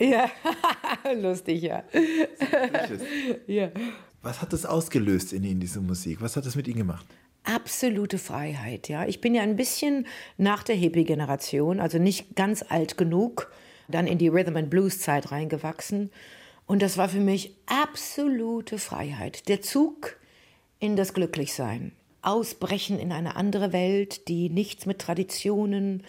ja, 0.00 0.30
lustig, 1.14 1.62
ja. 1.62 1.84
ja. 3.46 3.70
Was 4.22 4.40
hat 4.40 4.52
das 4.52 4.64
ausgelöst 4.64 5.34
in 5.34 5.44
Ihnen, 5.44 5.60
diese 5.60 5.80
Musik? 5.80 6.22
Was 6.22 6.36
hat 6.36 6.46
das 6.46 6.56
mit 6.56 6.66
Ihnen 6.66 6.78
gemacht? 6.78 7.06
Absolute 7.44 8.18
Freiheit, 8.18 8.88
ja. 8.88 9.06
Ich 9.06 9.20
bin 9.20 9.34
ja 9.34 9.42
ein 9.42 9.56
bisschen 9.56 10.06
nach 10.36 10.62
der 10.62 10.76
Hippie-Generation, 10.76 11.80
also 11.80 11.98
nicht 11.98 12.34
ganz 12.34 12.64
alt 12.68 12.96
genug, 12.96 13.52
dann 13.88 14.06
in 14.06 14.18
die 14.18 14.28
Rhythm 14.28 14.56
and 14.56 14.70
Blues 14.70 14.98
Zeit 14.98 15.30
reingewachsen 15.30 16.10
und 16.66 16.82
das 16.82 16.96
war 16.96 17.08
für 17.08 17.20
mich 17.20 17.54
absolute 17.66 18.78
Freiheit. 18.78 19.48
Der 19.48 19.60
Zug 19.60 20.16
in 20.80 20.96
das 20.96 21.12
Glücklichsein, 21.12 21.92
ausbrechen 22.22 22.98
in 22.98 23.12
eine 23.12 23.36
andere 23.36 23.72
Welt, 23.72 24.28
die 24.28 24.48
nichts 24.48 24.86
mit 24.86 24.98
Traditionen, 24.98 26.02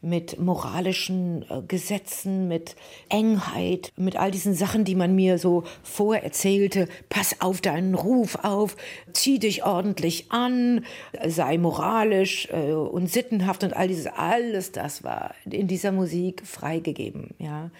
mit 0.00 0.38
moralischen 0.38 1.44
äh, 1.50 1.62
Gesetzen, 1.66 2.46
mit 2.48 2.76
Engheit, 3.08 3.92
mit 3.96 4.16
all 4.16 4.30
diesen 4.30 4.54
Sachen, 4.54 4.84
die 4.84 4.94
man 4.94 5.14
mir 5.14 5.38
so 5.38 5.64
vorerzählte. 5.82 6.88
Pass 7.08 7.40
auf 7.40 7.60
deinen 7.60 7.94
Ruf 7.94 8.36
auf, 8.42 8.76
zieh 9.12 9.38
dich 9.38 9.64
ordentlich 9.64 10.30
an, 10.30 10.84
sei 11.26 11.58
moralisch 11.58 12.48
äh, 12.52 12.72
und 12.72 13.10
sittenhaft 13.10 13.64
und 13.64 13.74
all 13.74 13.88
dieses, 13.88 14.06
alles 14.06 14.72
das 14.72 15.02
war 15.02 15.34
in 15.44 15.66
dieser 15.66 15.92
Musik 15.92 16.46
freigegeben, 16.46 17.34
ja. 17.38 17.70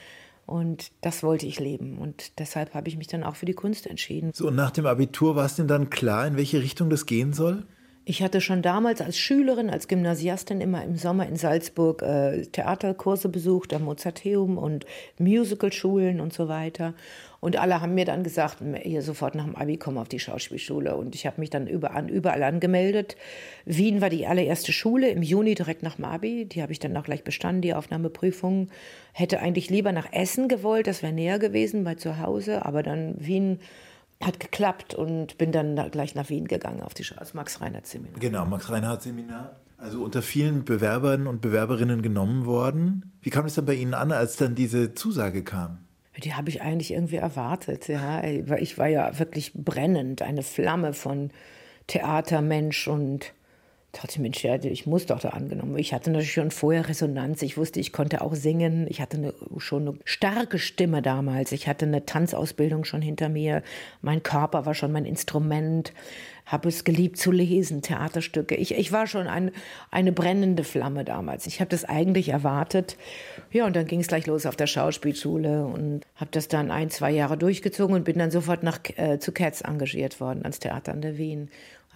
Und 0.45 0.93
das 1.03 1.23
wollte 1.23 1.45
ich 1.45 1.61
leben. 1.61 1.99
Und 1.99 2.39
deshalb 2.39 2.73
habe 2.73 2.89
ich 2.89 2.97
mich 2.97 3.07
dann 3.07 3.23
auch 3.23 3.37
für 3.37 3.45
die 3.45 3.53
Kunst 3.53 3.87
entschieden. 3.87 4.31
So, 4.33 4.47
und 4.49 4.57
nach 4.57 4.71
dem 4.71 4.87
Abitur 4.87 5.37
war 5.37 5.45
es 5.45 5.57
denn 5.57 5.69
dann 5.69 5.91
klar, 5.91 6.27
in 6.27 6.39
welche 6.39 6.63
Richtung 6.63 6.89
das 6.89 7.05
gehen 7.05 7.35
soll? 7.35 7.65
Ich 8.11 8.23
hatte 8.23 8.41
schon 8.41 8.63
damals 8.63 9.03
als 9.03 9.19
Schülerin, 9.19 9.69
als 9.69 9.87
Gymnasiastin 9.87 10.63
immer 10.63 10.83
im 10.83 10.97
Sommer 10.97 11.27
in 11.27 11.37
Salzburg 11.37 12.01
äh, 12.01 12.41
Theaterkurse 12.47 13.29
besucht, 13.29 13.75
am 13.75 13.85
Mozarteum 13.85 14.57
und 14.57 14.87
Musicalschulen 15.19 16.19
und 16.23 16.33
so 16.33 16.49
weiter. 16.49 16.95
Und 17.41 17.59
alle 17.59 17.83
haben 17.83 17.95
mir 17.95 18.07
dann 18.07 18.25
gesagt, 18.25 18.63
hier 18.83 19.03
sofort 19.03 19.35
nach 19.35 19.45
dem 19.45 19.57
Abi 19.57 19.77
komm 19.77 19.99
auf 19.99 20.09
die 20.09 20.21
Schauspielschule. 20.21 20.97
Und 20.97 21.15
ich 21.15 21.27
habe 21.27 21.39
mich 21.39 21.51
dann 21.51 21.67
überall, 21.67 22.09
überall 22.09 22.43
angemeldet. 22.45 23.17
Wien 23.67 24.01
war 24.01 24.09
die 24.09 24.27
allererste 24.27 24.73
Schule 24.73 25.11
im 25.11 25.23
Juni 25.23 25.55
direkt 25.55 25.83
nach 25.83 25.97
dem 25.97 26.07
Abi. 26.07 26.47
Die 26.47 26.63
habe 26.63 26.73
ich 26.73 26.79
dann 26.79 26.97
auch 26.97 27.05
gleich 27.05 27.25
bestanden, 27.25 27.61
die 27.61 27.75
Aufnahmeprüfung. 27.75 28.71
Hätte 29.13 29.41
eigentlich 29.41 29.69
lieber 29.69 29.93
nach 29.93 30.11
Essen 30.15 30.49
gewollt, 30.49 30.87
das 30.87 31.03
wäre 31.03 31.13
näher 31.13 31.39
gewesen 31.39 31.85
bei 31.85 31.97
zu 31.97 32.19
Hause. 32.19 32.65
Aber 32.65 32.83
dann 32.83 33.17
Wien 33.19 33.59
hat 34.23 34.41
geklappt 34.41 34.95
und 34.95 35.39
bin 35.39 35.53
dann 35.53 35.77
da 35.77 35.89
gleich 35.89 36.15
nach 36.15 36.29
Wien 36.29 36.49
gegangen 36.49 36.83
auf 36.83 36.95
die 36.95 37.05
als 37.17 37.35
Max-Reinhardt-Seminar. 37.35 38.19
Genau, 38.19 38.47
Max-Reinhardt-Seminar. 38.47 39.57
Also 39.77 40.03
unter 40.03 40.23
vielen 40.23 40.65
Bewerbern 40.65 41.29
und 41.29 41.41
Bewerberinnen 41.41 42.03
genommen 42.03 42.47
worden. 42.47 43.13
Wie 43.23 43.31
kam 43.31 43.47
es 43.47 43.55
dann 43.55 43.65
bei 43.65 43.75
Ihnen 43.75 43.95
an, 43.95 44.11
als 44.11 44.37
dann 44.37 44.57
diese 44.57 44.95
Zusage 44.95 45.45
kam? 45.45 45.79
Die 46.17 46.35
habe 46.35 46.49
ich 46.49 46.63
eigentlich 46.63 46.91
irgendwie 46.91 47.17
erwartet. 47.17 47.87
Ja. 47.87 48.25
Ich 48.25 48.77
war 48.77 48.89
ja 48.89 49.17
wirklich 49.21 49.53
brennend, 49.55 50.21
eine 50.21 50.43
Flamme 50.43 50.95
von 50.95 51.31
Theatermensch 51.87 52.89
und 52.89 53.33
dachte, 53.93 54.21
Mensch, 54.21 54.45
ja, 54.45 54.55
ich 54.57 54.87
muss 54.87 55.07
doch 55.07 55.19
da 55.19 55.31
angenommen. 55.31 55.79
Ich 55.79 55.95
hatte 55.95 56.11
natürlich 56.11 56.33
schon 56.33 56.51
vorher 56.51 56.89
Resonanz. 56.89 57.41
Ich 57.43 57.57
wusste, 57.57 57.81
ich 57.81 57.93
konnte 57.93 58.21
auch 58.21 58.35
singen. 58.35 58.87
Ich 58.89 59.01
hatte 59.01 59.17
eine, 59.17 59.35
schon 59.57 59.89
eine 59.89 59.99
starke 60.05 60.59
Stimme 60.59 61.01
damals. 61.01 61.53
Ich 61.53 61.69
hatte 61.69 61.87
eine 61.87 62.05
Tanzausbildung 62.05 62.85
schon 62.85 63.01
hinter 63.01 63.29
mir. 63.29 63.63
Mein 64.03 64.23
Körper 64.23 64.67
war 64.67 64.75
schon 64.75 64.93
mein 64.93 65.07
Instrument. 65.07 65.93
Habe 66.49 66.69
es 66.69 66.85
geliebt 66.85 67.19
zu 67.19 67.31
lesen, 67.31 67.83
Theaterstücke. 67.83 68.55
Ich, 68.55 68.75
ich 68.75 68.91
war 68.91 69.07
schon 69.07 69.27
ein, 69.27 69.51
eine 69.91 70.13
brennende 70.13 70.65
Flamme 70.65 71.05
damals. 71.05 71.47
Ich 71.47 71.61
habe 71.61 71.69
das 71.69 71.85
eigentlich 71.85 72.31
erwartet. 72.31 72.97
Ja, 73.51 73.67
und 73.67 73.77
dann 73.77 73.87
ging 73.87 74.01
es 74.01 74.09
gleich 74.09 74.27
los 74.27 74.47
auf 74.47 74.57
der 74.57 74.67
Schauspielschule 74.67 75.67
und 75.67 76.07
habe 76.17 76.31
das 76.31 76.49
dann 76.49 76.71
ein, 76.71 76.89
zwei 76.89 77.11
Jahre 77.11 77.37
durchgezogen 77.37 77.95
und 77.95 78.05
bin 78.05 78.19
dann 78.19 78.31
sofort 78.31 78.63
nach, 78.63 78.79
äh, 78.97 79.19
zu 79.19 79.33
Cats 79.33 79.61
engagiert 79.61 80.21
worden, 80.21 80.41
ans 80.43 80.59
Theater 80.59 80.93
an 80.93 81.03
der 81.03 81.19
Wien. 81.19 81.51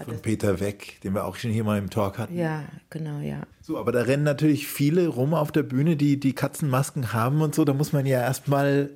Von 0.05 0.21
Peter 0.21 0.59
Weck, 0.59 1.01
den 1.03 1.15
wir 1.15 1.25
auch 1.25 1.37
schon 1.37 1.51
hier 1.51 1.65
mal 1.65 1.79
im 1.79 1.91
Talk 1.91 2.19
hatten. 2.19 2.37
Ja, 2.37 2.65
genau, 2.91 3.21
ja. 3.21 3.43
So, 3.61 3.79
aber 3.79 3.93
da 3.93 4.03
rennen 4.03 4.25
natürlich 4.25 4.67
viele 4.67 5.07
rum 5.07 5.35
auf 5.35 5.53
der 5.53 5.63
Bühne, 5.63 5.97
die 5.97 6.19
die 6.19 6.35
Katzenmasken 6.35 7.13
haben 7.13 7.41
und 7.41 7.55
so. 7.55 7.65
Da 7.65 7.73
muss 7.73 7.93
man 7.93 8.07
ja 8.07 8.21
erstmal 8.21 8.91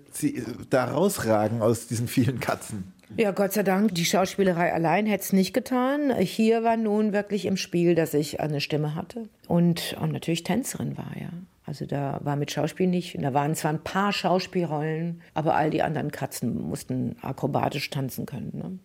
da 0.70 0.86
rausragen 0.86 1.62
aus 1.62 1.86
diesen 1.86 2.08
vielen 2.08 2.40
Katzen. 2.40 2.92
Ja, 3.16 3.30
Gott 3.30 3.52
sei 3.52 3.62
Dank, 3.62 3.94
die 3.94 4.04
Schauspielerei 4.04 4.72
allein 4.72 5.06
hätte 5.06 5.22
es 5.24 5.32
nicht 5.32 5.52
getan. 5.52 6.14
Hier 6.18 6.64
war 6.64 6.76
nun 6.76 7.12
wirklich 7.12 7.46
im 7.46 7.56
Spiel, 7.56 7.94
dass 7.94 8.14
ich 8.14 8.40
eine 8.40 8.60
Stimme 8.60 8.94
hatte 8.94 9.28
und, 9.46 9.96
und 10.00 10.12
natürlich 10.12 10.42
Tänzerin 10.42 10.98
war, 10.98 11.12
ja. 11.18 11.30
Also 11.64 11.84
da 11.84 12.20
war 12.22 12.36
mit 12.36 12.52
Schauspiel 12.52 12.86
nicht. 12.86 13.20
Da 13.20 13.34
waren 13.34 13.56
zwar 13.56 13.72
ein 13.72 13.82
paar 13.82 14.12
Schauspielrollen, 14.12 15.20
aber 15.34 15.56
all 15.56 15.70
die 15.70 15.82
anderen 15.82 16.12
Katzen 16.12 16.56
mussten 16.56 17.16
akrobatisch 17.22 17.90
tanzen 17.90 18.24
können. 18.24 18.52
Ne? 18.54 18.78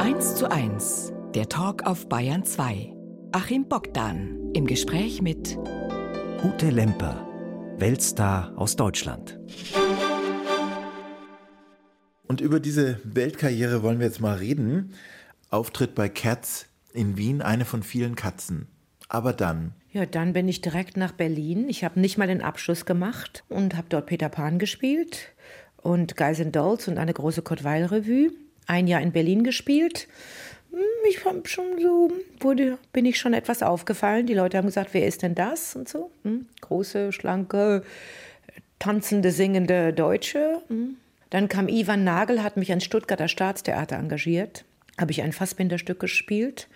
1 0.00 0.34
zu 0.34 0.50
1, 0.50 1.12
der 1.34 1.48
Talk 1.48 1.86
auf 1.86 2.08
Bayern 2.08 2.44
2. 2.44 2.92
Achim 3.30 3.68
Bogdan 3.68 4.50
im 4.54 4.66
Gespräch 4.66 5.22
mit 5.22 5.56
Ute 6.42 6.70
Lemper, 6.70 7.26
Weltstar 7.78 8.52
aus 8.56 8.74
Deutschland. 8.74 9.38
Und 12.26 12.40
über 12.40 12.60
diese 12.60 13.00
Weltkarriere 13.04 13.82
wollen 13.82 13.98
wir 13.98 14.06
jetzt 14.06 14.20
mal 14.20 14.36
reden. 14.36 14.94
Auftritt 15.50 15.94
bei 15.94 16.08
Cats 16.08 16.66
in 16.92 17.16
Wien, 17.16 17.42
eine 17.42 17.64
von 17.64 17.82
vielen 17.82 18.16
Katzen. 18.16 18.66
Aber 19.08 19.32
dann. 19.32 19.72
Ja, 19.92 20.06
dann 20.06 20.32
bin 20.32 20.48
ich 20.48 20.60
direkt 20.60 20.96
nach 20.96 21.12
Berlin. 21.12 21.68
Ich 21.68 21.84
habe 21.84 22.00
nicht 22.00 22.18
mal 22.18 22.26
den 22.26 22.42
Abschluss 22.42 22.86
gemacht 22.86 23.44
und 23.48 23.76
habe 23.76 23.86
dort 23.88 24.06
Peter 24.06 24.28
Pan 24.28 24.58
gespielt 24.58 25.32
und 25.76 26.16
Guys 26.16 26.40
and 26.40 26.56
Dolls 26.56 26.88
und 26.88 26.98
eine 26.98 27.12
große 27.12 27.42
Kurt 27.42 27.62
Weil 27.62 27.84
Revue. 27.84 28.32
Ein 28.66 28.86
Jahr 28.86 29.02
in 29.02 29.12
Berlin 29.12 29.44
gespielt. 29.44 30.08
hm, 30.70 30.80
ich 31.08 31.24
hab 31.24 31.46
schon 31.46 31.78
so, 31.80 32.10
wurde, 32.40 32.78
bin 32.92 33.04
ich 33.04 33.18
schon 33.18 33.34
etwas 33.34 33.62
aufgefallen. 33.62 34.26
Die 34.26 34.34
Leute 34.34 34.56
haben 34.56 34.66
gesagt, 34.66 34.94
wer 34.94 35.06
ist 35.06 35.22
denn 35.22 35.34
das 35.34 35.76
und 35.76 35.88
so. 35.88 36.10
Hm, 36.22 36.46
große, 36.62 37.12
schlanke, 37.12 37.84
tanzende, 38.78 39.30
singende 39.30 39.92
Deutsche. 39.92 40.62
Hm. 40.68 40.96
Dann 41.34 41.48
kam 41.48 41.66
Ivan 41.66 42.04
Nagel, 42.04 42.44
hat 42.44 42.56
mich 42.56 42.70
ans 42.70 42.84
Stuttgarter 42.84 43.26
Staatstheater 43.26 43.96
engagiert. 43.96 44.64
Habe 45.00 45.10
ich 45.10 45.20
ein 45.20 45.32
Fassbinderstück 45.32 45.98
gespielt. 45.98 46.68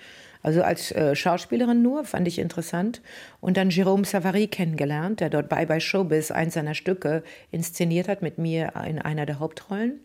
Also 0.43 0.65
als 0.65 0.91
äh, 0.91 1.15
Schauspielerin 1.15 1.81
nur, 1.81 2.05
fand 2.05 2.27
ich 2.27 2.41
interessant. 2.41 3.01
Und 3.41 3.57
dann 3.57 3.71
Jérôme 3.71 4.05
Savary 4.05 4.49
kennengelernt, 4.49 5.21
der 5.21 5.31
dort 5.31 5.49
Bye 5.49 5.67
Bye 5.67 5.81
Showbiz 5.81 6.33
eins 6.33 6.55
seiner 6.55 6.75
Stücke 6.75 7.23
inszeniert 7.53 8.09
hat 8.09 8.21
mit 8.21 8.39
mir 8.39 8.73
in 8.85 8.99
einer 8.99 9.27
der 9.27 9.39
Hauptrollen. 9.39 10.01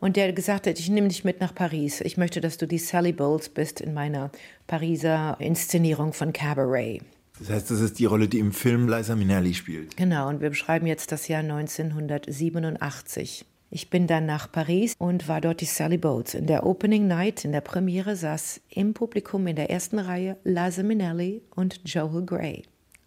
Und 0.00 0.16
der 0.16 0.34
gesagt 0.34 0.66
hat, 0.66 0.78
ich 0.78 0.90
nehme 0.90 1.08
dich 1.08 1.24
mit 1.24 1.40
nach 1.40 1.54
Paris. 1.54 2.02
Ich 2.02 2.18
möchte, 2.18 2.42
dass 2.42 2.58
du 2.58 2.66
die 2.66 2.76
Sally 2.76 3.12
Bowles 3.12 3.48
bist 3.48 3.80
in 3.80 3.94
meiner 3.94 4.30
Pariser 4.66 5.38
Inszenierung 5.40 6.12
von 6.12 6.34
Cabaret. 6.34 7.00
Das 7.38 7.48
heißt, 7.48 7.70
das 7.70 7.80
ist 7.80 7.98
die 7.98 8.04
Rolle, 8.04 8.28
die 8.28 8.38
im 8.38 8.52
Film 8.52 8.86
Liza 8.86 9.16
Minnelli 9.16 9.54
spielt. 9.54 9.96
Genau, 9.96 10.28
und 10.28 10.42
wir 10.42 10.50
beschreiben 10.50 10.86
jetzt 10.86 11.10
das 11.10 11.26
Jahr 11.28 11.40
1987. 11.40 13.46
Ich 13.70 13.90
bin 13.90 14.06
dann 14.06 14.24
nach 14.24 14.50
Paris 14.50 14.94
und 14.98 15.28
war 15.28 15.42
dort 15.42 15.60
die 15.60 15.66
Sally 15.66 15.98
Bowles. 15.98 16.34
In 16.34 16.46
der 16.46 16.64
Opening 16.64 17.06
Night, 17.06 17.44
in 17.44 17.52
der 17.52 17.60
Premiere, 17.60 18.16
saß 18.16 18.60
im 18.70 18.94
Publikum 18.94 19.46
in 19.46 19.56
der 19.56 19.70
ersten 19.70 19.98
Reihe 19.98 20.38
Liza 20.42 20.82
Minnelli 20.82 21.42
und 21.54 21.80
Joel 21.84 22.24
Grey. 22.24 22.62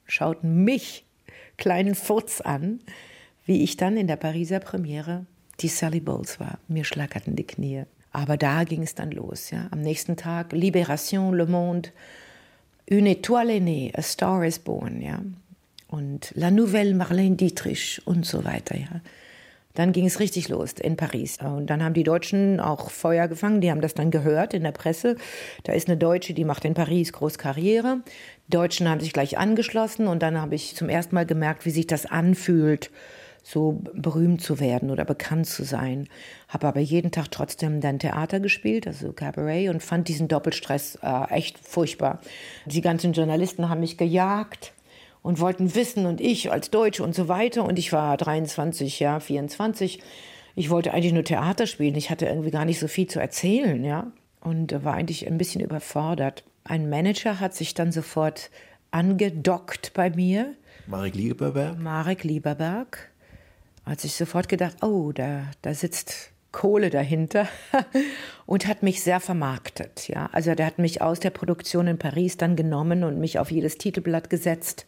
Schauten 0.05 0.63
mich, 0.63 1.03
kleinen 1.57 1.95
Furz, 1.95 2.41
an, 2.41 2.79
wie 3.45 3.63
ich 3.63 3.75
dann 3.75 3.97
in 3.97 4.07
der 4.07 4.17
Pariser 4.17 4.59
Premiere 4.59 5.25
die 5.61 5.67
Sally 5.67 5.99
Bowles 5.99 6.39
war. 6.39 6.59
Mir 6.67 6.83
schlackerten 6.83 7.35
die 7.35 7.47
Knie. 7.47 7.83
Aber 8.11 8.37
da 8.37 8.63
ging 8.63 8.83
es 8.83 8.93
dann 8.93 9.11
los. 9.11 9.49
Ja. 9.51 9.67
Am 9.71 9.81
nächsten 9.81 10.15
Tag 10.15 10.53
Libération, 10.53 11.31
Le 11.31 11.45
Monde, 11.45 11.89
Une 12.89 13.07
étoile 13.07 13.61
née, 13.61 13.91
A 13.95 14.01
Star 14.01 14.43
is 14.43 14.59
Born. 14.59 15.01
Ja. 15.01 15.21
Und 15.87 16.33
La 16.35 16.51
Nouvelle 16.51 16.93
Marlène 16.93 17.35
Dietrich 17.35 18.01
und 18.05 18.25
so 18.25 18.43
weiter. 18.43 18.77
Ja. 18.77 19.01
Dann 19.73 19.91
ging 19.91 20.05
es 20.05 20.19
richtig 20.19 20.49
los 20.49 20.73
in 20.73 20.97
Paris. 20.97 21.37
Und 21.41 21.69
dann 21.69 21.83
haben 21.83 21.93
die 21.93 22.03
Deutschen 22.03 22.59
auch 22.59 22.91
Feuer 22.91 23.27
gefangen. 23.27 23.61
Die 23.61 23.71
haben 23.71 23.81
das 23.81 23.93
dann 23.93 24.11
gehört 24.11 24.53
in 24.53 24.63
der 24.63 24.71
Presse. 24.71 25.15
Da 25.63 25.73
ist 25.73 25.87
eine 25.87 25.97
Deutsche, 25.97 26.33
die 26.33 26.45
macht 26.45 26.65
in 26.65 26.73
Paris 26.73 27.13
groß 27.13 27.37
Karriere. 27.37 28.01
Die 28.47 28.51
Deutschen 28.51 28.89
haben 28.89 28.99
sich 28.99 29.13
gleich 29.13 29.37
angeschlossen. 29.37 30.07
Und 30.07 30.21
dann 30.21 30.39
habe 30.39 30.55
ich 30.55 30.75
zum 30.75 30.89
ersten 30.89 31.15
Mal 31.15 31.25
gemerkt, 31.25 31.65
wie 31.65 31.71
sich 31.71 31.87
das 31.87 32.05
anfühlt, 32.05 32.91
so 33.43 33.81
berühmt 33.93 34.41
zu 34.41 34.59
werden 34.59 34.91
oder 34.91 35.05
bekannt 35.05 35.47
zu 35.47 35.63
sein. 35.63 36.07
Habe 36.47 36.67
aber 36.67 36.79
jeden 36.79 37.11
Tag 37.11 37.31
trotzdem 37.31 37.81
dann 37.81 37.97
Theater 37.97 38.39
gespielt, 38.39 38.85
also 38.85 39.13
Cabaret, 39.13 39.69
und 39.69 39.81
fand 39.81 40.07
diesen 40.07 40.27
Doppelstress 40.27 40.99
äh, 41.01 41.33
echt 41.33 41.57
furchtbar. 41.57 42.21
Die 42.65 42.81
ganzen 42.81 43.13
Journalisten 43.13 43.67
haben 43.67 43.79
mich 43.79 43.97
gejagt 43.97 44.73
und 45.21 45.39
wollten 45.39 45.75
wissen 45.75 46.05
und 46.05 46.19
ich 46.19 46.51
als 46.51 46.71
Deutsche 46.71 47.03
und 47.03 47.15
so 47.15 47.27
weiter. 47.27 47.65
Und 47.65 47.77
ich 47.77 47.93
war 47.93 48.17
23, 48.17 48.99
ja, 48.99 49.19
24. 49.19 50.01
Ich 50.55 50.69
wollte 50.69 50.93
eigentlich 50.93 51.13
nur 51.13 51.23
Theater 51.23 51.67
spielen. 51.67 51.95
Ich 51.95 52.09
hatte 52.09 52.25
irgendwie 52.25 52.51
gar 52.51 52.65
nicht 52.65 52.79
so 52.79 52.87
viel 52.87 53.07
zu 53.07 53.19
erzählen, 53.19 53.83
ja. 53.83 54.11
Und 54.41 54.83
war 54.83 54.95
eigentlich 54.95 55.27
ein 55.27 55.37
bisschen 55.37 55.61
überfordert. 55.61 56.43
Ein 56.63 56.89
Manager 56.89 57.39
hat 57.39 57.53
sich 57.53 57.73
dann 57.73 57.91
sofort 57.91 58.49
angedockt 58.89 59.91
bei 59.93 60.09
mir. 60.09 60.55
Marek 60.87 61.15
Lieberberg? 61.15 61.79
Marek 61.79 62.23
Lieberberg. 62.23 63.11
Hat 63.85 64.01
sich 64.01 64.13
sofort 64.13 64.49
gedacht, 64.49 64.83
oh, 64.83 65.11
da, 65.11 65.45
da 65.61 65.73
sitzt 65.73 66.31
Kohle 66.51 66.89
dahinter 66.89 67.47
und 68.45 68.67
hat 68.67 68.83
mich 68.83 69.01
sehr 69.01 69.19
vermarktet. 69.19 70.07
Ja, 70.07 70.29
also 70.31 70.53
der 70.55 70.65
hat 70.65 70.79
mich 70.79 71.01
aus 71.01 71.19
der 71.19 71.29
Produktion 71.29 71.87
in 71.87 71.97
Paris 71.97 72.37
dann 72.37 72.55
genommen 72.55 73.03
und 73.03 73.19
mich 73.19 73.39
auf 73.39 73.51
jedes 73.51 73.77
Titelblatt 73.77 74.29
gesetzt 74.29 74.85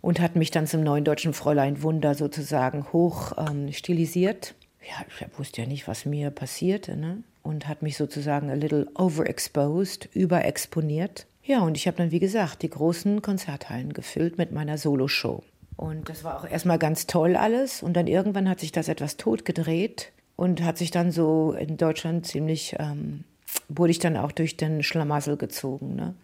und 0.00 0.20
hat 0.20 0.36
mich 0.36 0.50
dann 0.50 0.66
zum 0.66 0.82
neuen 0.82 1.04
deutschen 1.04 1.32
Fräulein 1.32 1.82
Wunder 1.82 2.14
sozusagen 2.14 2.92
hoch 2.92 3.32
ähm, 3.38 3.72
stilisiert. 3.72 4.54
Ja, 4.82 5.04
ich 5.08 5.38
wusste 5.38 5.62
ja 5.62 5.66
nicht, 5.66 5.88
was 5.88 6.04
mir 6.04 6.30
passierte, 6.30 6.96
ne? 6.96 7.22
Und 7.42 7.68
hat 7.68 7.82
mich 7.82 7.96
sozusagen 7.96 8.50
a 8.50 8.54
little 8.54 8.86
overexposed, 8.94 10.08
überexponiert. 10.12 11.26
Ja, 11.42 11.60
und 11.60 11.76
ich 11.76 11.86
habe 11.86 11.98
dann, 11.98 12.10
wie 12.10 12.20
gesagt, 12.20 12.62
die 12.62 12.70
großen 12.70 13.20
Konzerthallen 13.22 13.92
gefüllt 13.92 14.38
mit 14.38 14.52
meiner 14.52 14.78
Soloshow. 14.78 15.42
Und 15.76 16.08
das 16.08 16.24
war 16.24 16.38
auch 16.38 16.48
erstmal 16.48 16.78
ganz 16.78 17.06
toll 17.06 17.36
alles. 17.36 17.82
Und 17.82 17.94
dann 17.94 18.06
irgendwann 18.06 18.48
hat 18.48 18.60
sich 18.60 18.72
das 18.72 18.88
etwas 18.88 19.16
totgedreht 19.16 20.12
und 20.36 20.62
hat 20.62 20.78
sich 20.78 20.90
dann 20.90 21.10
so 21.10 21.52
in 21.52 21.76
Deutschland 21.76 22.26
ziemlich, 22.26 22.76
ähm, 22.78 23.24
wurde 23.68 23.90
ich 23.90 23.98
dann 23.98 24.16
auch 24.16 24.32
durch 24.32 24.56
den 24.56 24.82
Schlamassel 24.82 25.36
gezogen, 25.36 25.94
ne? 25.94 26.14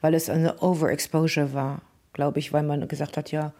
weil 0.00 0.14
es 0.14 0.30
eine 0.30 0.60
Overexposure 0.62 1.52
war, 1.52 1.82
glaube 2.12 2.38
ich, 2.38 2.52
weil 2.52 2.62
man 2.62 2.88
gesagt 2.88 3.16
hat, 3.16 3.30
ja, 3.30 3.52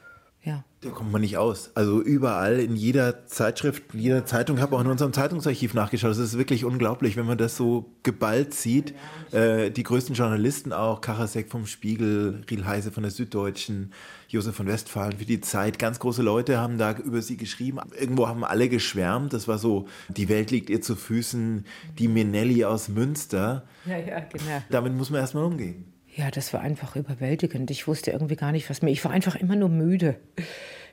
ja. 0.44 0.64
Da 0.80 0.90
kommt 0.90 1.12
man 1.12 1.20
nicht 1.20 1.36
aus. 1.36 1.70
Also 1.76 2.02
überall, 2.02 2.58
in 2.58 2.74
jeder 2.74 3.26
Zeitschrift, 3.28 3.94
in 3.94 4.00
jeder 4.00 4.26
Zeitung, 4.26 4.56
ich 4.56 4.62
habe 4.62 4.74
auch 4.74 4.80
in 4.80 4.88
unserem 4.88 5.12
Zeitungsarchiv 5.12 5.74
nachgeschaut. 5.74 6.10
Es 6.10 6.18
ist 6.18 6.36
wirklich 6.36 6.64
unglaublich, 6.64 7.16
wenn 7.16 7.26
man 7.26 7.38
das 7.38 7.56
so 7.56 7.92
geballt 8.02 8.52
sieht. 8.52 8.92
Äh, 9.30 9.70
die 9.70 9.84
größten 9.84 10.16
Journalisten 10.16 10.72
auch, 10.72 11.00
Karasek 11.00 11.48
vom 11.48 11.66
Spiegel, 11.66 12.42
Riel 12.50 12.66
Heise 12.66 12.90
von 12.90 13.04
der 13.04 13.12
Süddeutschen, 13.12 13.92
Josef 14.26 14.56
von 14.56 14.66
Westphalen 14.66 15.18
für 15.18 15.24
die 15.24 15.40
Zeit. 15.40 15.78
Ganz 15.78 16.00
große 16.00 16.22
Leute 16.22 16.58
haben 16.58 16.78
da 16.78 16.96
über 16.96 17.22
sie 17.22 17.36
geschrieben. 17.36 17.78
Irgendwo 17.96 18.26
haben 18.26 18.42
alle 18.42 18.68
geschwärmt. 18.68 19.32
Das 19.32 19.46
war 19.46 19.58
so, 19.58 19.86
die 20.08 20.28
Welt 20.28 20.50
liegt 20.50 20.68
ihr 20.68 20.80
zu 20.80 20.96
Füßen, 20.96 21.64
die 22.00 22.08
Minelli 22.08 22.64
aus 22.64 22.88
Münster. 22.88 23.66
Ja, 23.86 23.98
ja, 23.98 24.18
genau. 24.18 24.62
Damit 24.68 24.94
muss 24.94 25.10
man 25.10 25.20
erstmal 25.20 25.44
umgehen. 25.44 25.92
Ja, 26.14 26.30
das 26.30 26.52
war 26.52 26.60
einfach 26.60 26.94
überwältigend. 26.94 27.70
Ich 27.70 27.88
wusste 27.88 28.10
irgendwie 28.10 28.36
gar 28.36 28.52
nicht, 28.52 28.68
was 28.68 28.82
mir. 28.82 28.90
Ich 28.90 29.04
war 29.04 29.12
einfach 29.12 29.34
immer 29.34 29.56
nur 29.56 29.70
müde. 29.70 30.16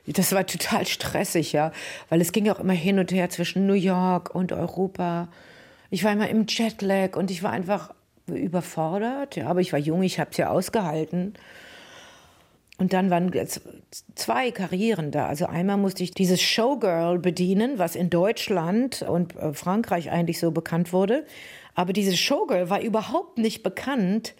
Das 0.06 0.32
war 0.32 0.46
total 0.46 0.86
stressig, 0.86 1.52
ja, 1.52 1.72
weil 2.08 2.22
es 2.22 2.32
ging 2.32 2.48
auch 2.48 2.58
immer 2.58 2.72
hin 2.72 2.98
und 2.98 3.12
her 3.12 3.28
zwischen 3.28 3.66
New 3.66 3.74
York 3.74 4.34
und 4.34 4.52
Europa. 4.52 5.28
Ich 5.90 6.04
war 6.04 6.12
immer 6.12 6.30
im 6.30 6.46
Jetlag 6.48 7.16
und 7.16 7.30
ich 7.30 7.42
war 7.42 7.50
einfach 7.50 7.92
überfordert. 8.26 9.36
Ja, 9.36 9.48
aber 9.48 9.60
ich 9.60 9.72
war 9.72 9.78
jung, 9.78 10.02
ich 10.02 10.18
habe 10.18 10.30
es 10.30 10.38
ja 10.38 10.48
ausgehalten. 10.48 11.34
Und 12.78 12.94
dann 12.94 13.10
waren 13.10 13.30
zwei 14.14 14.50
Karrieren 14.52 15.10
da. 15.10 15.26
Also 15.26 15.44
einmal 15.44 15.76
musste 15.76 16.02
ich 16.02 16.12
dieses 16.12 16.40
Showgirl 16.40 17.18
bedienen, 17.18 17.78
was 17.78 17.94
in 17.94 18.08
Deutschland 18.08 19.02
und 19.02 19.36
äh, 19.36 19.52
Frankreich 19.52 20.10
eigentlich 20.10 20.38
so 20.38 20.50
bekannt 20.50 20.94
wurde. 20.94 21.26
Aber 21.74 21.92
dieses 21.92 22.18
Showgirl 22.18 22.70
war 22.70 22.80
überhaupt 22.80 23.36
nicht 23.36 23.62
bekannt 23.62 24.34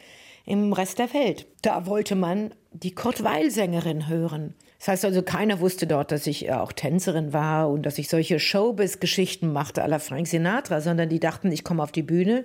im 0.46 0.72
Rest 0.72 0.98
der 0.98 1.12
Welt. 1.14 1.46
Da 1.62 1.86
wollte 1.86 2.14
man 2.14 2.54
die 2.72 2.94
Kurt 2.94 3.24
Weil-Sängerin 3.24 4.08
hören. 4.08 4.54
Das 4.78 4.88
heißt 4.88 5.04
also, 5.04 5.22
keiner 5.22 5.60
wusste 5.60 5.86
dort, 5.86 6.10
dass 6.10 6.26
ich 6.26 6.52
auch 6.52 6.72
Tänzerin 6.72 7.32
war 7.32 7.68
und 7.68 7.84
dass 7.84 7.98
ich 7.98 8.08
solche 8.08 8.38
Showbiz-Geschichten 8.38 9.52
machte 9.52 9.84
à 9.84 9.88
la 9.88 9.98
Frank 9.98 10.26
Sinatra, 10.26 10.80
sondern 10.80 11.10
die 11.10 11.20
dachten, 11.20 11.52
ich 11.52 11.64
komme 11.64 11.82
auf 11.82 11.92
die 11.92 12.02
Bühne 12.02 12.44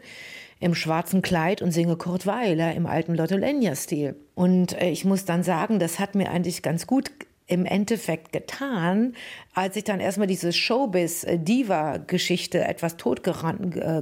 im 0.59 0.75
schwarzen 0.75 1.21
Kleid 1.21 1.61
und 1.61 1.71
singe 1.71 1.95
Kurt 1.95 2.25
Weiler 2.25 2.73
im 2.73 2.87
alten 2.87 3.15
Lotto 3.15 3.37
Lenya-Stil. 3.37 4.15
Und 4.35 4.73
äh, 4.81 4.89
ich 4.89 5.05
muss 5.05 5.23
dann 5.25 5.43
sagen, 5.43 5.79
das 5.79 5.99
hat 5.99 6.15
mir 6.15 6.29
eigentlich 6.29 6.61
ganz 6.61 6.87
gut 6.87 7.11
im 7.47 7.65
Endeffekt 7.65 8.33
getan, 8.33 9.13
als 9.53 9.75
ich 9.75 9.83
dann 9.83 9.99
erstmal 9.99 10.25
diese 10.27 10.51
Showbiz-Diva-Geschichte 10.51 12.65
etwas 12.65 12.97
totgerannt, 12.97 13.75
äh, 13.75 14.01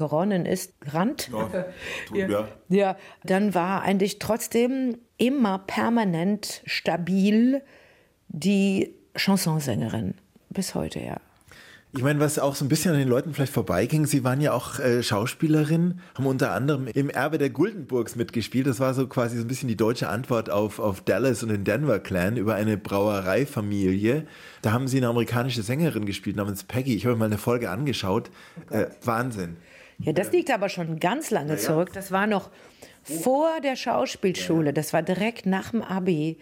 geronnen 0.00 0.46
ist, 0.46 0.80
gerannt. 0.80 1.30
Ja, 1.32 1.64
tut, 2.08 2.16
ja. 2.16 2.48
ja, 2.68 2.96
dann 3.22 3.54
war 3.54 3.82
eigentlich 3.82 4.18
trotzdem 4.18 4.98
immer 5.18 5.58
permanent 5.58 6.62
stabil 6.66 7.62
die 8.28 8.96
Chansonsängerin. 9.14 10.14
Bis 10.48 10.74
heute, 10.74 10.98
ja. 10.98 11.20
Ich 11.92 12.04
meine, 12.04 12.20
was 12.20 12.38
auch 12.38 12.54
so 12.54 12.64
ein 12.64 12.68
bisschen 12.68 12.92
an 12.92 13.00
den 13.00 13.08
Leuten 13.08 13.34
vielleicht 13.34 13.52
vorbeiging, 13.52 14.06
Sie 14.06 14.22
waren 14.22 14.40
ja 14.40 14.52
auch 14.52 14.78
äh, 14.78 15.02
Schauspielerin, 15.02 15.98
haben 16.14 16.26
unter 16.26 16.52
anderem 16.52 16.86
im 16.86 17.10
Erbe 17.10 17.36
der 17.36 17.50
Guldenburgs 17.50 18.14
mitgespielt. 18.14 18.68
Das 18.68 18.78
war 18.78 18.94
so 18.94 19.08
quasi 19.08 19.36
so 19.36 19.42
ein 19.42 19.48
bisschen 19.48 19.66
die 19.66 19.76
deutsche 19.76 20.08
Antwort 20.08 20.50
auf, 20.50 20.78
auf 20.78 21.00
Dallas 21.00 21.42
und 21.42 21.48
den 21.48 21.64
Denver 21.64 21.98
Clan 21.98 22.36
über 22.36 22.54
eine 22.54 22.76
Brauereifamilie. 22.76 24.24
Da 24.62 24.70
haben 24.70 24.86
Sie 24.86 24.98
eine 24.98 25.08
amerikanische 25.08 25.62
Sängerin 25.62 26.06
gespielt 26.06 26.36
namens 26.36 26.62
Peggy. 26.62 26.94
Ich 26.94 27.06
habe 27.06 27.16
mir 27.16 27.20
mal 27.20 27.24
eine 27.24 27.38
Folge 27.38 27.70
angeschaut. 27.70 28.30
Oh 28.70 28.74
äh, 28.74 28.86
Wahnsinn. 29.02 29.56
Ja, 30.02 30.12
das 30.12 30.32
liegt 30.32 30.50
aber 30.50 30.68
schon 30.68 30.98
ganz 30.98 31.30
lange 31.30 31.56
zurück. 31.56 31.92
Das 31.92 32.10
war 32.10 32.26
noch 32.26 32.50
vor 33.02 33.60
der 33.62 33.76
Schauspielschule. 33.76 34.72
Das 34.72 34.92
war 34.92 35.02
direkt 35.02 35.46
nach 35.46 35.70
dem 35.70 35.82
Abi. 35.82 36.38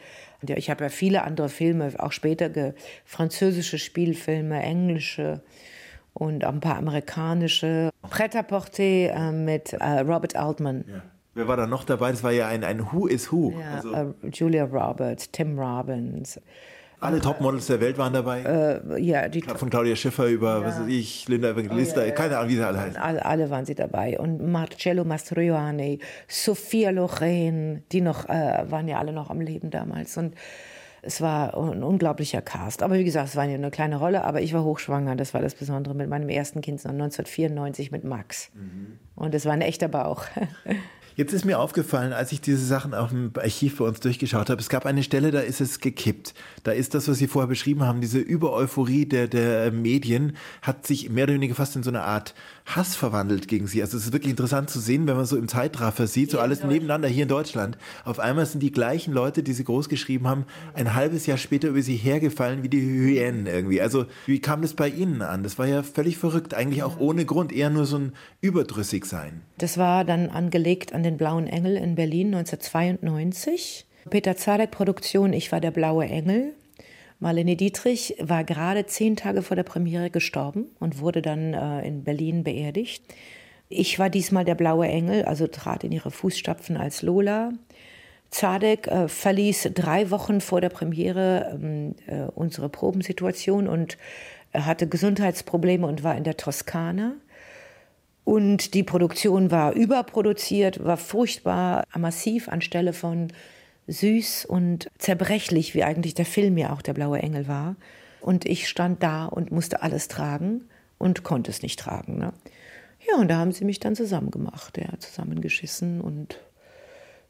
Ja, 0.46 0.56
ich 0.56 0.70
habe 0.70 0.84
ja 0.84 0.90
viele 0.90 1.22
andere 1.22 1.48
Filme, 1.48 1.92
auch 1.98 2.12
später 2.12 2.74
französische 3.04 3.78
Spielfilme, 3.78 4.62
englische 4.62 5.42
und 6.14 6.44
ein 6.44 6.60
paar 6.60 6.76
amerikanische. 6.76 7.90
Pret-à-Porter 8.08 8.82
äh, 8.82 9.32
mit 9.32 9.72
äh, 9.72 10.00
Robert 10.00 10.36
Altman. 10.36 10.84
Ja. 10.88 11.02
Wer 11.34 11.46
war 11.46 11.56
da 11.56 11.66
noch 11.66 11.84
dabei? 11.84 12.10
Das 12.10 12.24
war 12.24 12.32
ja 12.32 12.48
ein, 12.48 12.64
ein 12.64 12.92
Who 12.92 13.06
is 13.06 13.30
Who. 13.30 13.52
Ja, 13.60 13.74
also. 13.74 13.92
äh, 13.92 14.28
Julia 14.32 14.64
Roberts, 14.64 15.30
Tim 15.30 15.58
Robbins. 15.58 16.40
Alle 17.00 17.20
Topmodels 17.20 17.66
der 17.66 17.80
Welt 17.80 17.96
waren 17.96 18.12
dabei. 18.12 18.42
Äh, 18.42 19.00
ja, 19.00 19.28
die 19.28 19.42
Von 19.42 19.70
Claudia 19.70 19.94
Schiffer 19.94 20.26
über, 20.26 20.64
was 20.64 20.80
weiß 20.80 20.88
ich, 20.88 21.28
Linda 21.28 21.50
Evangelista, 21.50 22.08
keine 22.10 22.38
Ahnung, 22.38 22.50
wie 22.50 22.56
sie 22.56 22.66
alle 22.66 22.80
heißen. 22.80 22.96
alle, 22.96 23.24
alle 23.24 23.50
waren 23.50 23.64
sie 23.64 23.76
dabei. 23.76 24.18
Und 24.18 24.50
Marcello 24.50 25.04
Mastroianni, 25.04 26.00
Sophia 26.26 26.90
Loren, 26.90 27.84
die 27.92 28.00
noch, 28.00 28.28
äh, 28.28 28.64
waren 28.68 28.88
ja 28.88 28.98
alle 28.98 29.12
noch 29.12 29.30
am 29.30 29.40
Leben 29.40 29.70
damals. 29.70 30.16
Und 30.16 30.34
es 31.02 31.20
war 31.20 31.56
ein 31.56 31.84
unglaublicher 31.84 32.42
Cast. 32.42 32.82
Aber 32.82 32.96
wie 32.96 33.04
gesagt, 33.04 33.28
es 33.28 33.36
war 33.36 33.44
ja 33.44 33.54
eine 33.54 33.70
kleine 33.70 33.96
Rolle, 33.96 34.24
aber 34.24 34.40
ich 34.40 34.52
war 34.52 34.64
hochschwanger. 34.64 35.14
Das 35.14 35.34
war 35.34 35.40
das 35.40 35.54
Besondere 35.54 35.94
mit 35.94 36.08
meinem 36.08 36.28
ersten 36.28 36.60
Kind 36.60 36.84
1994 36.84 37.92
mit 37.92 38.02
Max. 38.02 38.50
Und 39.14 39.34
es 39.34 39.46
war 39.46 39.52
ein 39.52 39.62
echter 39.62 39.86
Bauch. 39.86 40.24
Jetzt 41.18 41.32
ist 41.32 41.44
mir 41.44 41.58
aufgefallen, 41.58 42.12
als 42.12 42.30
ich 42.30 42.40
diese 42.40 42.64
Sachen 42.64 42.94
auf 42.94 43.08
dem 43.08 43.32
Archiv 43.36 43.78
bei 43.78 43.84
uns 43.84 43.98
durchgeschaut 43.98 44.50
habe, 44.50 44.60
es 44.60 44.68
gab 44.68 44.86
eine 44.86 45.02
Stelle, 45.02 45.32
da 45.32 45.40
ist 45.40 45.60
es 45.60 45.80
gekippt. 45.80 46.32
Da 46.62 46.70
ist 46.70 46.94
das, 46.94 47.08
was 47.08 47.18
Sie 47.18 47.26
vorher 47.26 47.48
beschrieben 47.48 47.82
haben, 47.82 48.00
diese 48.00 48.20
Übereuphorie 48.20 49.04
der, 49.04 49.26
der 49.26 49.72
Medien, 49.72 50.36
hat 50.62 50.86
sich 50.86 51.10
mehr 51.10 51.24
oder 51.24 51.34
weniger 51.34 51.56
fast 51.56 51.74
in 51.74 51.82
so 51.82 51.90
eine 51.90 52.02
Art 52.02 52.36
Hass 52.76 52.94
verwandelt 52.94 53.48
gegen 53.48 53.66
Sie. 53.66 53.80
Also 53.80 53.96
es 53.96 54.06
ist 54.06 54.12
wirklich 54.12 54.30
interessant 54.30 54.68
zu 54.68 54.78
sehen, 54.78 55.06
wenn 55.06 55.16
man 55.16 55.24
so 55.24 55.38
im 55.38 55.48
Zeitraffer 55.48 56.06
sieht, 56.06 56.30
so 56.30 56.38
alles 56.38 56.62
nebeneinander 56.62 57.08
hier 57.08 57.22
in 57.22 57.28
Deutschland. 57.28 57.78
Auf 58.04 58.20
einmal 58.20 58.44
sind 58.44 58.62
die 58.62 58.72
gleichen 58.72 59.14
Leute, 59.14 59.42
die 59.42 59.54
Sie 59.54 59.64
groß 59.64 59.88
geschrieben 59.88 60.28
haben, 60.28 60.44
ein 60.74 60.94
halbes 60.94 61.24
Jahr 61.24 61.38
später 61.38 61.68
über 61.68 61.80
Sie 61.80 61.96
hergefallen 61.96 62.62
wie 62.62 62.68
die 62.68 62.80
Hyänen 62.80 63.46
irgendwie. 63.46 63.80
Also 63.80 64.04
wie 64.26 64.40
kam 64.40 64.60
das 64.60 64.74
bei 64.74 64.88
Ihnen 64.88 65.22
an? 65.22 65.42
Das 65.42 65.58
war 65.58 65.66
ja 65.66 65.82
völlig 65.82 66.18
verrückt, 66.18 66.52
eigentlich 66.52 66.82
auch 66.82 66.98
ohne 67.00 67.24
Grund, 67.24 67.52
eher 67.52 67.70
nur 67.70 67.86
so 67.86 67.96
ein 67.96 68.12
überdrüssig 68.42 69.06
sein. 69.06 69.40
Das 69.56 69.78
war 69.78 70.04
dann 70.04 70.28
angelegt 70.28 70.92
an 70.92 71.02
den 71.02 71.16
Blauen 71.16 71.46
Engel 71.46 71.76
in 71.76 71.94
Berlin 71.94 72.34
1992. 72.34 73.86
Peter 74.10 74.36
Zadek 74.36 74.70
Produktion, 74.70 75.32
ich 75.32 75.50
war 75.52 75.60
der 75.60 75.70
Blaue 75.70 76.04
Engel. 76.04 76.54
Marlene 77.20 77.56
Dietrich 77.56 78.14
war 78.20 78.44
gerade 78.44 78.86
zehn 78.86 79.16
Tage 79.16 79.42
vor 79.42 79.56
der 79.56 79.64
Premiere 79.64 80.10
gestorben 80.10 80.66
und 80.78 81.00
wurde 81.00 81.20
dann 81.20 81.52
äh, 81.52 81.86
in 81.86 82.04
Berlin 82.04 82.44
beerdigt. 82.44 83.02
Ich 83.68 83.98
war 83.98 84.08
diesmal 84.08 84.44
der 84.44 84.54
Blaue 84.54 84.86
Engel, 84.86 85.24
also 85.24 85.46
trat 85.46 85.84
in 85.84 85.92
ihre 85.92 86.10
Fußstapfen 86.10 86.76
als 86.76 87.02
Lola. 87.02 87.52
Zadek 88.30 88.86
äh, 88.86 89.08
verließ 89.08 89.70
drei 89.74 90.10
Wochen 90.10 90.40
vor 90.40 90.60
der 90.60 90.68
Premiere 90.68 91.58
ähm, 91.60 91.94
äh, 92.06 92.22
unsere 92.34 92.68
Probensituation 92.68 93.68
und 93.68 93.98
hatte 94.54 94.86
Gesundheitsprobleme 94.86 95.86
und 95.86 96.04
war 96.04 96.16
in 96.16 96.24
der 96.24 96.36
Toskana. 96.36 97.14
Und 98.24 98.74
die 98.74 98.82
Produktion 98.82 99.50
war 99.50 99.72
überproduziert, 99.72 100.84
war 100.84 100.98
furchtbar 100.98 101.84
massiv 101.96 102.48
anstelle 102.48 102.92
von 102.92 103.28
süß 103.88 104.44
und 104.44 104.88
zerbrechlich, 104.98 105.74
wie 105.74 105.82
eigentlich 105.82 106.14
der 106.14 106.26
Film 106.26 106.56
ja 106.56 106.72
auch 106.72 106.82
der 106.82 106.94
blaue 106.94 107.18
Engel 107.18 107.48
war. 107.48 107.76
Und 108.20 108.44
ich 108.44 108.68
stand 108.68 109.02
da 109.02 109.26
und 109.26 109.50
musste 109.50 109.82
alles 109.82 110.08
tragen 110.08 110.68
und 110.98 111.22
konnte 111.22 111.50
es 111.50 111.62
nicht 111.62 111.78
tragen. 111.78 112.18
Ne? 112.18 112.32
Ja, 113.08 113.16
und 113.18 113.28
da 113.28 113.38
haben 113.38 113.52
sie 113.52 113.64
mich 113.64 113.80
dann 113.80 113.96
zusammen 113.96 114.30
gemacht, 114.30 114.76
ja, 114.78 114.98
zusammengeschissen 114.98 116.00
und 116.00 116.40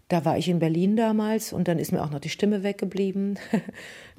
da 0.09 0.25
war 0.25 0.39
ich 0.39 0.49
in 0.49 0.59
Berlin 0.59 0.97
damals 0.97 1.53
und 1.53 1.69
dann 1.69 1.79
ist 1.79 1.93
mir 1.93 2.03
auch 2.03 2.11
noch 2.11 2.19
die 2.19 2.31
Stimme 2.31 2.63
weggeblieben. 2.63 3.39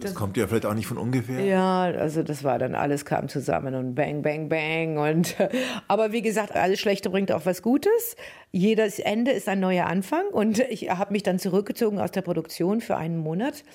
Das 0.02 0.16
kommt 0.16 0.38
ja 0.38 0.48
vielleicht 0.48 0.66
auch 0.66 0.74
nicht 0.74 0.88
von 0.88 0.98
ungefähr. 0.98 1.42
Ja, 1.42 1.82
also 1.82 2.24
das 2.24 2.46
war 2.46 2.58
dann 2.58 2.74
alles 2.74 3.04
kam 3.04 3.28
zusammen 3.28 3.76
und 3.76 3.96
bang, 3.96 4.22
bang, 4.22 4.48
bang. 4.48 4.98
Und 4.98 5.36
aber 5.90 6.14
wie 6.14 6.22
gesagt, 6.22 6.56
alles 6.56 6.80
Schlechte 6.80 7.10
bringt 7.10 7.34
auch 7.34 7.46
was 7.46 7.62
Gutes. 7.62 8.16
Jedes 8.54 9.00
Ende 9.00 9.32
ist 9.32 9.50
ein 9.50 9.60
neuer 9.60 9.88
Anfang 9.88 10.26
und 10.32 10.60
ich 10.70 10.90
habe 10.90 11.12
mich 11.12 11.24
dann 11.24 11.38
zurückgezogen 11.38 12.00
aus 12.00 12.12
der 12.12 12.22
Produktion 12.22 12.80
für 12.80 12.96
einen 12.96 13.18
Monat, 13.18 13.66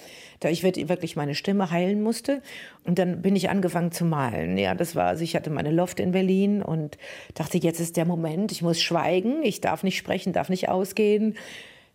da 0.40 0.48
ich 0.48 0.62
wirklich 0.62 1.14
meine 1.14 1.34
Stimme 1.34 1.70
heilen 1.70 2.02
musste. 2.02 2.40
Und 2.84 2.98
dann 2.98 3.20
bin 3.20 3.36
ich 3.36 3.50
angefangen 3.50 3.92
zu 3.92 4.06
malen. 4.06 4.56
Ja, 4.56 4.74
das 4.74 4.96
war, 4.96 5.08
also 5.08 5.22
ich 5.22 5.36
hatte 5.36 5.50
meine 5.50 5.72
Loft 5.72 6.00
in 6.00 6.12
Berlin 6.12 6.62
und 6.62 6.96
dachte, 7.34 7.58
jetzt 7.58 7.80
ist 7.80 7.98
der 7.98 8.06
Moment, 8.06 8.50
ich 8.50 8.62
muss 8.62 8.80
schweigen, 8.80 9.42
ich 9.42 9.60
darf 9.60 9.82
nicht 9.82 9.98
sprechen, 9.98 10.32
darf 10.32 10.48
nicht 10.48 10.70
ausgehen 10.70 11.34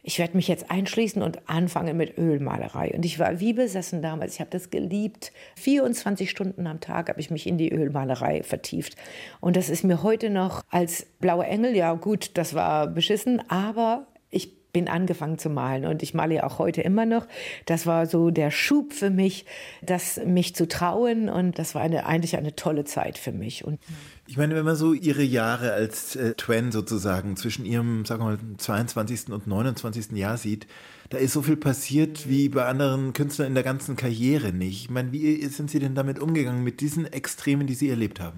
ich 0.02 0.20
werde 0.20 0.38
mich 0.38 0.47
jetzt 0.47 0.72
einschließen 0.72 1.22
und 1.22 1.50
anfangen 1.50 1.97
mit 1.97 2.18
Ölmalerei. 2.18 2.93
Und 2.95 3.06
ich 3.06 3.20
war 3.20 3.39
wie 3.39 3.54
besessen 3.54 4.02
damals. 4.02 4.36
Ich 4.36 4.39
habe 4.39 4.50
das 4.50 4.70
geliebt. 4.70 5.32
24 5.58 6.30
Stunden 6.30 6.68
am 6.68 6.80
Tag 6.80 7.10
habe 7.10 7.20
ich 7.20 7.32
mich 7.32 7.47
in 7.47 7.58
die 7.58 7.72
Ölmalerei 7.72 8.43
vertieft. 8.43 8.95
Und 9.41 9.56
das 9.56 9.70
ist 9.70 9.84
mir 9.84 10.02
heute 10.02 10.30
noch 10.30 10.64
als 10.70 11.06
blaue 11.20 11.45
Engel, 11.45 11.76
ja 11.76 11.93
gut, 11.93 12.32
das 12.36 12.54
war 12.54 12.88
beschissen, 12.88 13.41
aber 13.50 14.08
ich 14.30 14.59
bin 14.72 14.88
angefangen 14.88 15.38
zu 15.38 15.49
malen 15.49 15.86
und 15.86 16.03
ich 16.03 16.13
male 16.13 16.36
ja 16.36 16.43
auch 16.43 16.59
heute 16.59 16.82
immer 16.82 17.05
noch. 17.05 17.28
Das 17.65 17.86
war 17.86 18.05
so 18.05 18.30
der 18.30 18.51
Schub 18.51 18.93
für 18.93 19.09
mich, 19.09 19.45
das 19.82 20.20
mich 20.26 20.55
zu 20.55 20.67
trauen 20.67 21.30
und 21.30 21.57
das 21.57 21.76
war 21.76 21.82
eine, 21.82 22.05
eigentlich 22.05 22.38
eine 22.38 22.55
tolle 22.55 22.86
Zeit 22.86 23.17
für 23.17 23.32
mich. 23.32 23.65
Und 23.65 23.80
Ich 24.28 24.38
meine, 24.38 24.55
wenn 24.55 24.65
man 24.65 24.76
so 24.76 24.93
ihre 24.93 25.24
Jahre 25.24 25.74
als 25.74 26.15
äh, 26.15 26.34
Twen 26.36 26.72
sozusagen 26.72 27.36
zwischen 27.36 27.65
ihrem, 27.65 28.05
sagen 28.05 28.24
wir 28.24 28.32
mal, 28.32 28.39
22. 28.57 29.30
und 29.30 29.47
29. 29.47 30.11
Jahr 30.11 30.38
sieht, 30.38 30.67
da 31.09 31.17
ist 31.17 31.34
so 31.34 31.41
viel 31.41 31.57
passiert 31.57 32.30
wie 32.30 32.49
bei 32.49 32.65
anderen 32.65 33.13
Künstlern 33.13 33.47
in 33.47 33.55
der 33.55 33.63
ganzen 33.63 33.95
Karriere 33.95 34.53
nicht. 34.53 34.84
Ich 34.84 34.89
meine, 34.91 35.11
wie 35.11 35.43
sind 35.47 35.72
Sie 35.72 35.80
denn 35.80 35.95
damit 35.95 36.20
umgegangen, 36.20 36.63
mit 36.63 36.82
diesen 36.82 37.11
Extremen, 37.11 37.65
die 37.65 37.74
Sie 37.74 37.89
erlebt 37.89 38.20
haben? 38.20 38.38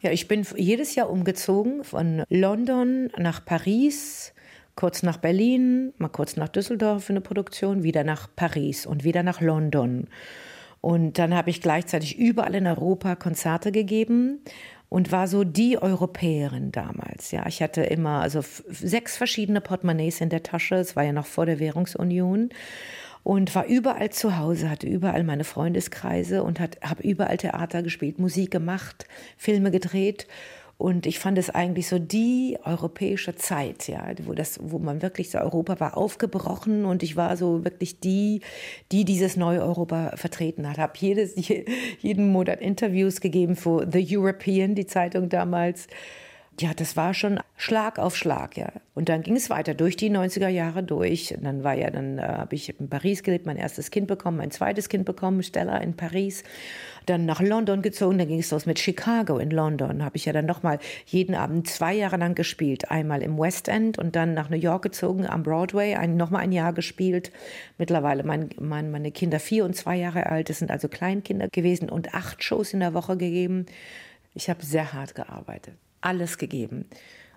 Ja, 0.00 0.10
ich 0.10 0.28
bin 0.28 0.46
jedes 0.56 0.94
Jahr 0.94 1.10
umgezogen 1.10 1.84
von 1.84 2.24
London 2.28 3.10
nach 3.18 3.44
Paris, 3.44 4.32
kurz 4.76 5.02
nach 5.02 5.18
Berlin, 5.18 5.92
mal 5.98 6.08
kurz 6.08 6.36
nach 6.36 6.48
Düsseldorf 6.48 7.04
für 7.04 7.12
eine 7.12 7.20
Produktion, 7.20 7.82
wieder 7.82 8.04
nach 8.04 8.28
Paris 8.34 8.86
und 8.86 9.04
wieder 9.04 9.22
nach 9.22 9.40
London. 9.40 10.08
Und 10.80 11.18
dann 11.18 11.34
habe 11.34 11.50
ich 11.50 11.60
gleichzeitig 11.60 12.18
überall 12.18 12.54
in 12.54 12.66
Europa 12.66 13.14
Konzerte 13.14 13.70
gegeben 13.72 14.40
und 14.88 15.12
war 15.12 15.28
so 15.28 15.44
die 15.44 15.80
Europäerin 15.80 16.72
damals. 16.72 17.30
Ja, 17.30 17.46
ich 17.46 17.62
hatte 17.62 17.82
immer 17.82 18.22
also 18.22 18.40
sechs 18.68 19.16
verschiedene 19.16 19.60
Portemonnaies 19.60 20.20
in 20.20 20.30
der 20.30 20.42
Tasche. 20.42 20.76
Es 20.76 20.96
war 20.96 21.04
ja 21.04 21.12
noch 21.12 21.26
vor 21.26 21.46
der 21.46 21.60
Währungsunion 21.60 22.50
und 23.22 23.54
war 23.54 23.66
überall 23.66 24.10
zu 24.10 24.38
Hause, 24.38 24.70
hatte 24.70 24.86
überall 24.86 25.24
meine 25.24 25.44
Freundeskreise 25.44 26.42
und 26.42 26.58
habe 26.60 27.02
überall 27.02 27.36
Theater 27.36 27.82
gespielt, 27.82 28.18
Musik 28.18 28.50
gemacht, 28.50 29.06
Filme 29.36 29.70
gedreht. 29.70 30.26
Und 30.80 31.04
ich 31.04 31.18
fand 31.18 31.36
es 31.36 31.50
eigentlich 31.50 31.88
so 31.88 31.98
die 31.98 32.56
europäische 32.64 33.36
Zeit, 33.36 33.86
ja, 33.86 34.02
wo 34.24 34.32
das, 34.32 34.58
wo 34.62 34.78
man 34.78 35.02
wirklich 35.02 35.28
so 35.28 35.36
Europa 35.36 35.78
war 35.78 35.94
aufgebrochen 35.94 36.86
und 36.86 37.02
ich 37.02 37.16
war 37.16 37.36
so 37.36 37.66
wirklich 37.66 38.00
die, 38.00 38.40
die 38.90 39.04
dieses 39.04 39.36
neue 39.36 39.60
Europa 39.60 40.16
vertreten 40.16 40.66
hat. 40.66 40.78
Habe 40.78 40.94
jedes, 40.96 41.34
jeden 41.98 42.32
Monat 42.32 42.62
Interviews 42.62 43.20
gegeben 43.20 43.56
für 43.56 43.86
The 43.92 44.16
European, 44.16 44.74
die 44.74 44.86
Zeitung 44.86 45.28
damals. 45.28 45.86
Ja, 46.60 46.74
das 46.74 46.94
war 46.94 47.14
schon 47.14 47.40
Schlag 47.56 47.98
auf 47.98 48.14
Schlag, 48.14 48.54
ja. 48.58 48.70
Und 48.94 49.08
dann 49.08 49.22
ging 49.22 49.34
es 49.34 49.48
weiter 49.48 49.72
durch 49.72 49.96
die 49.96 50.10
90er 50.10 50.48
Jahre 50.48 50.82
durch. 50.82 51.34
Und 51.34 51.44
dann 51.44 51.64
war 51.64 51.72
ja, 51.72 51.88
dann 51.90 52.18
äh, 52.18 52.22
habe 52.22 52.54
ich 52.54 52.78
in 52.78 52.90
Paris 52.90 53.22
gelebt, 53.22 53.46
mein 53.46 53.56
erstes 53.56 53.90
Kind 53.90 54.08
bekommen, 54.08 54.36
mein 54.36 54.50
zweites 54.50 54.90
Kind 54.90 55.06
bekommen, 55.06 55.42
Stella 55.42 55.78
in 55.78 55.96
Paris. 55.96 56.44
Dann 57.06 57.24
nach 57.24 57.40
London 57.40 57.80
gezogen, 57.80 58.18
dann 58.18 58.28
ging 58.28 58.40
es 58.40 58.50
los 58.50 58.66
mit 58.66 58.78
Chicago 58.78 59.38
in 59.38 59.50
London. 59.50 60.04
Habe 60.04 60.18
ich 60.18 60.26
ja 60.26 60.34
dann 60.34 60.44
nochmal 60.44 60.80
jeden 61.06 61.34
Abend 61.34 61.66
zwei 61.66 61.94
Jahre 61.94 62.18
lang 62.18 62.34
gespielt. 62.34 62.90
Einmal 62.90 63.22
im 63.22 63.38
West 63.38 63.68
End 63.68 63.98
und 63.98 64.14
dann 64.14 64.34
nach 64.34 64.50
New 64.50 64.58
York 64.58 64.82
gezogen, 64.82 65.26
am 65.26 65.42
Broadway, 65.42 65.96
nochmal 66.08 66.42
ein 66.42 66.52
Jahr 66.52 66.74
gespielt. 66.74 67.32
Mittlerweile 67.78 68.22
mein, 68.22 68.50
mein, 68.60 68.90
meine 68.90 69.12
Kinder 69.12 69.40
vier 69.40 69.64
und 69.64 69.76
zwei 69.76 69.96
Jahre 69.96 70.26
alt, 70.26 70.50
das 70.50 70.58
sind 70.58 70.70
also 70.70 70.88
Kleinkinder 70.88 71.48
gewesen 71.48 71.88
und 71.88 72.12
acht 72.12 72.44
Shows 72.44 72.74
in 72.74 72.80
der 72.80 72.92
Woche 72.92 73.16
gegeben. 73.16 73.64
Ich 74.34 74.50
habe 74.50 74.62
sehr 74.62 74.92
hart 74.92 75.14
gearbeitet 75.14 75.74
alles 76.00 76.38
gegeben. 76.38 76.86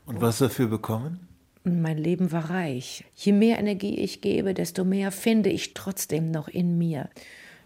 Und 0.05 0.21
was 0.21 0.37
dafür 0.39 0.67
bekommen? 0.67 1.27
Mein 1.63 1.97
Leben 1.97 2.31
war 2.31 2.49
reich. 2.49 3.05
Je 3.15 3.31
mehr 3.31 3.57
Energie 3.57 3.95
ich 3.95 4.21
gebe, 4.21 4.53
desto 4.53 4.83
mehr 4.83 5.11
finde 5.11 5.49
ich 5.49 5.73
trotzdem 5.73 6.29
noch 6.29 6.49
in 6.49 6.77
mir. 6.77 7.09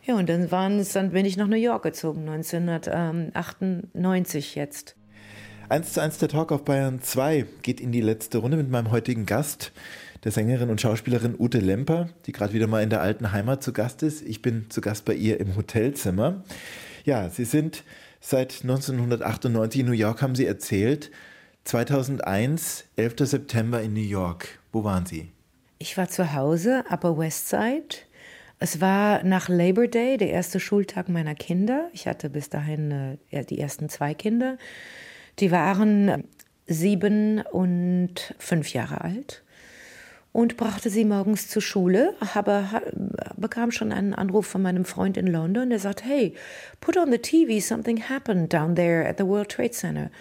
Ja, 0.03 0.15
und 0.15 0.29
dann, 0.29 0.51
waren 0.51 0.79
es, 0.79 0.93
dann 0.93 1.11
bin 1.11 1.25
ich 1.25 1.35
nach 1.35 1.47
New 1.47 1.57
York 1.57 1.83
gezogen, 1.83 2.29
1998 2.29 4.55
jetzt. 4.55 4.95
1 5.69 5.93
zu 5.93 6.01
1 6.01 6.17
der 6.19 6.29
Talk 6.29 6.53
auf 6.53 6.63
Bayern 6.63 7.01
2 7.01 7.45
geht 7.61 7.81
in 7.81 7.91
die 7.91 7.99
letzte 7.99 8.37
Runde 8.37 8.55
mit 8.55 8.69
meinem 8.69 8.91
heutigen 8.91 9.25
Gast, 9.25 9.73
der 10.23 10.31
Sängerin 10.31 10.69
und 10.69 10.79
Schauspielerin 10.79 11.35
Ute 11.37 11.59
Lemper, 11.59 12.07
die 12.25 12.31
gerade 12.31 12.53
wieder 12.53 12.67
mal 12.67 12.83
in 12.83 12.89
der 12.89 13.01
alten 13.01 13.33
Heimat 13.33 13.63
zu 13.63 13.73
Gast 13.73 14.01
ist. 14.01 14.25
Ich 14.25 14.41
bin 14.41 14.69
zu 14.69 14.79
Gast 14.79 15.03
bei 15.03 15.13
ihr 15.13 15.41
im 15.41 15.57
Hotelzimmer. 15.57 16.43
Ja, 17.03 17.29
Sie 17.29 17.45
sind 17.45 17.83
seit 18.19 18.61
1998 18.63 19.81
in 19.81 19.87
New 19.87 19.93
York, 19.93 20.21
haben 20.21 20.35
Sie 20.35 20.45
erzählt. 20.45 21.11
2001, 21.63 22.85
11. 22.95 23.15
September 23.19 23.81
in 23.81 23.93
New 23.93 23.99
York. 23.99 24.59
Wo 24.71 24.83
waren 24.83 25.05
Sie? 25.05 25.31
Ich 25.79 25.97
war 25.97 26.07
zu 26.07 26.33
Hause, 26.33 26.83
Upper 26.89 27.17
West 27.17 27.49
Side. 27.49 27.97
Es 28.59 28.81
war 28.81 29.23
nach 29.23 29.49
Labor 29.49 29.87
Day, 29.87 30.17
der 30.17 30.29
erste 30.29 30.59
Schultag 30.59 31.09
meiner 31.09 31.35
Kinder. 31.35 31.89
Ich 31.93 32.07
hatte 32.07 32.29
bis 32.29 32.49
dahin 32.49 33.17
äh, 33.29 33.45
die 33.45 33.59
ersten 33.59 33.89
zwei 33.89 34.13
Kinder. 34.13 34.57
Die 35.39 35.51
waren 35.51 36.23
sieben 36.65 37.41
und 37.41 38.33
fünf 38.39 38.73
Jahre 38.73 39.01
alt. 39.01 39.43
Und 40.37 40.55
brachte 40.55 40.91
sie 40.91 41.03
morgens 41.03 41.47
zur 41.47 41.63
Schule, 41.63 42.13
aber 42.35 42.83
bekam 43.37 43.71
schon 43.71 43.91
einen 43.91 44.13
Anruf 44.13 44.45
von 44.45 44.61
meinem 44.61 44.85
Freund 44.85 45.17
in 45.17 45.25
London, 45.25 45.71
der 45.71 45.79
sagt, 45.79 46.05
hey, 46.05 46.35
put 46.79 46.95
on 46.95 47.11
the 47.11 47.17
TV, 47.17 47.59
something 47.59 48.07
happened 48.07 48.53
down 48.53 48.75
there 48.75 49.03
at 49.09 49.17
the 49.17 49.25
World 49.25 49.49
Trade 49.49 49.71
Center. 49.71 50.11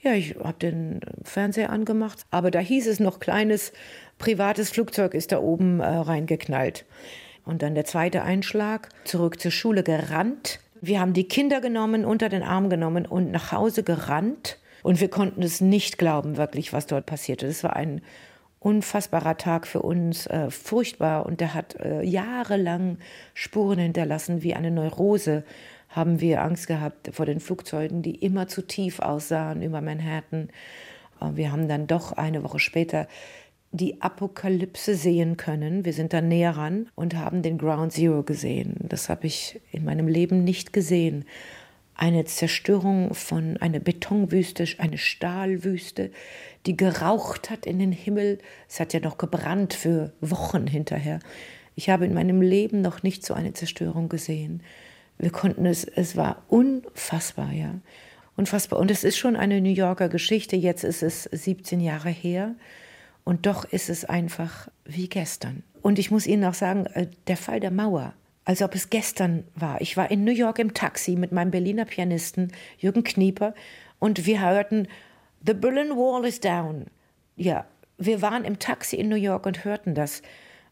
Ja, 0.00 0.12
ich 0.12 0.36
habe 0.36 0.58
den 0.60 1.00
Fernseher 1.24 1.70
angemacht, 1.70 2.24
aber 2.30 2.52
da 2.52 2.60
hieß 2.60 2.86
es 2.86 3.00
noch, 3.00 3.18
kleines 3.18 3.72
privates 4.16 4.70
Flugzeug 4.70 5.12
ist 5.12 5.32
da 5.32 5.40
oben 5.40 5.80
äh, 5.80 5.86
reingeknallt. 5.86 6.84
Und 7.44 7.62
dann 7.62 7.74
der 7.74 7.84
zweite 7.84 8.22
Einschlag, 8.22 8.90
zurück 9.02 9.40
zur 9.40 9.50
Schule 9.50 9.82
gerannt. 9.82 10.60
Wir 10.80 11.00
haben 11.00 11.14
die 11.14 11.26
Kinder 11.26 11.60
genommen, 11.60 12.04
unter 12.04 12.28
den 12.28 12.44
Arm 12.44 12.70
genommen 12.70 13.06
und 13.06 13.32
nach 13.32 13.50
Hause 13.50 13.82
gerannt. 13.82 14.58
Und 14.84 15.00
wir 15.00 15.08
konnten 15.08 15.42
es 15.42 15.60
nicht 15.60 15.98
glauben, 15.98 16.36
wirklich, 16.36 16.72
was 16.72 16.86
dort 16.86 17.06
passierte. 17.06 17.48
Das 17.48 17.64
war 17.64 17.74
ein 17.74 18.02
unfassbarer 18.62 19.36
Tag 19.36 19.66
für 19.66 19.82
uns, 19.82 20.26
äh, 20.26 20.50
furchtbar. 20.50 21.26
Und 21.26 21.40
der 21.40 21.54
hat 21.54 21.76
äh, 21.76 22.02
jahrelang 22.02 22.98
Spuren 23.34 23.78
hinterlassen, 23.78 24.42
wie 24.42 24.54
eine 24.54 24.70
Neurose 24.70 25.44
haben 25.88 26.20
wir 26.20 26.42
Angst 26.42 26.68
gehabt 26.68 27.10
vor 27.12 27.26
den 27.26 27.40
Flugzeugen, 27.40 28.02
die 28.02 28.14
immer 28.14 28.48
zu 28.48 28.62
tief 28.62 29.00
aussahen 29.00 29.62
über 29.62 29.80
Manhattan. 29.80 30.48
Äh, 31.20 31.30
Wir 31.34 31.52
haben 31.52 31.68
dann 31.68 31.86
doch 31.86 32.12
eine 32.12 32.44
Woche 32.44 32.60
später 32.60 33.08
die 33.72 34.02
Apokalypse 34.02 34.94
sehen 34.94 35.38
können. 35.38 35.84
Wir 35.84 35.94
sind 35.94 36.12
dann 36.12 36.28
näher 36.28 36.56
ran 36.56 36.88
und 36.94 37.16
haben 37.16 37.42
den 37.42 37.56
Ground 37.56 37.92
Zero 37.92 38.22
gesehen. 38.22 38.76
Das 38.80 39.08
habe 39.08 39.26
ich 39.26 39.60
in 39.72 39.84
meinem 39.84 40.08
Leben 40.08 40.44
nicht 40.44 40.72
gesehen. 40.74 41.24
Eine 42.02 42.24
Zerstörung 42.24 43.14
von 43.14 43.58
einer 43.58 43.78
Betonwüste, 43.78 44.66
eine 44.78 44.98
Stahlwüste, 44.98 46.10
die 46.66 46.76
geraucht 46.76 47.48
hat 47.48 47.64
in 47.64 47.78
den 47.78 47.92
Himmel. 47.92 48.38
Es 48.68 48.80
hat 48.80 48.92
ja 48.92 48.98
noch 48.98 49.18
gebrannt 49.18 49.72
für 49.72 50.12
Wochen 50.20 50.66
hinterher. 50.66 51.20
Ich 51.76 51.90
habe 51.90 52.04
in 52.04 52.12
meinem 52.12 52.42
Leben 52.42 52.80
noch 52.80 53.04
nicht 53.04 53.24
so 53.24 53.34
eine 53.34 53.52
Zerstörung 53.52 54.08
gesehen. 54.08 54.64
Wir 55.16 55.30
konnten 55.30 55.64
es, 55.64 55.84
es 55.84 56.16
war 56.16 56.42
unfassbar, 56.48 57.52
ja. 57.52 57.76
Unfassbar. 58.36 58.80
Und 58.80 58.90
es 58.90 59.04
ist 59.04 59.16
schon 59.16 59.36
eine 59.36 59.60
New 59.60 59.70
Yorker 59.70 60.08
Geschichte. 60.08 60.56
Jetzt 60.56 60.82
ist 60.82 61.04
es 61.04 61.22
17 61.30 61.78
Jahre 61.78 62.10
her. 62.10 62.56
Und 63.22 63.46
doch 63.46 63.64
ist 63.64 63.88
es 63.88 64.04
einfach 64.04 64.66
wie 64.84 65.08
gestern. 65.08 65.62
Und 65.82 66.00
ich 66.00 66.10
muss 66.10 66.26
Ihnen 66.26 66.46
auch 66.46 66.54
sagen, 66.54 66.86
äh, 66.86 67.06
der 67.28 67.36
Fall 67.36 67.60
der 67.60 67.70
Mauer, 67.70 68.14
als 68.44 68.62
ob 68.62 68.74
es 68.74 68.90
gestern 68.90 69.44
war. 69.54 69.80
Ich 69.80 69.96
war 69.96 70.10
in 70.10 70.24
New 70.24 70.32
York 70.32 70.58
im 70.58 70.74
Taxi 70.74 71.16
mit 71.16 71.32
meinem 71.32 71.50
Berliner 71.50 71.84
Pianisten 71.84 72.52
Jürgen 72.78 73.04
Knieper 73.04 73.54
und 73.98 74.26
wir 74.26 74.40
hörten 74.40 74.88
The 75.46 75.54
Berlin 75.54 75.90
Wall 75.90 76.24
is 76.24 76.40
down. 76.40 76.86
Ja, 77.36 77.66
wir 77.98 78.22
waren 78.22 78.44
im 78.44 78.58
Taxi 78.58 78.96
in 78.96 79.08
New 79.08 79.16
York 79.16 79.46
und 79.46 79.64
hörten 79.64 79.94
das. 79.94 80.22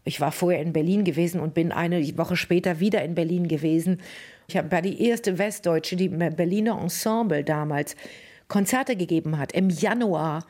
Ich 0.05 0.21
war 0.21 0.33
vorher 0.33 0.63
in 0.63 0.73
Berlin 0.73 1.05
gewesen 1.05 1.41
und 1.41 1.55
bin 1.55 1.73
eine 1.73 2.01
Woche 2.17 2.37
später 2.37 2.81
wieder 2.81 3.03
in 3.05 3.15
Berlin 3.15 3.49
gewesen. 3.49 4.01
Ich 4.49 4.55
war 4.57 4.83
die 4.83 5.03
erste 5.07 5.39
Westdeutsche, 5.39 5.97
die 5.97 6.07
im 6.07 6.19
Berliner 6.19 6.81
Ensemble 6.81 7.45
damals 7.45 7.95
Konzerte 8.49 8.97
gegeben 8.97 9.39
hat. 9.39 9.53
Im 9.53 9.71
Januar 9.71 10.47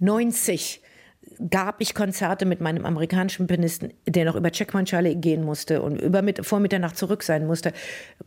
90 0.00 0.80
gab 1.50 1.80
ich 1.80 1.94
Konzerte 1.94 2.46
mit 2.46 2.60
meinem 2.60 2.84
amerikanischen 2.84 3.46
Pianisten, 3.46 3.92
der 4.06 4.24
noch 4.24 4.36
über 4.36 4.50
Checkmanschale 4.50 5.16
gehen 5.16 5.44
musste 5.44 5.82
und 5.82 6.00
über 6.00 6.22
mit, 6.22 6.44
vor 6.46 6.60
Mitternacht 6.60 6.96
zurück 6.96 7.22
sein 7.22 7.46
musste. 7.46 7.72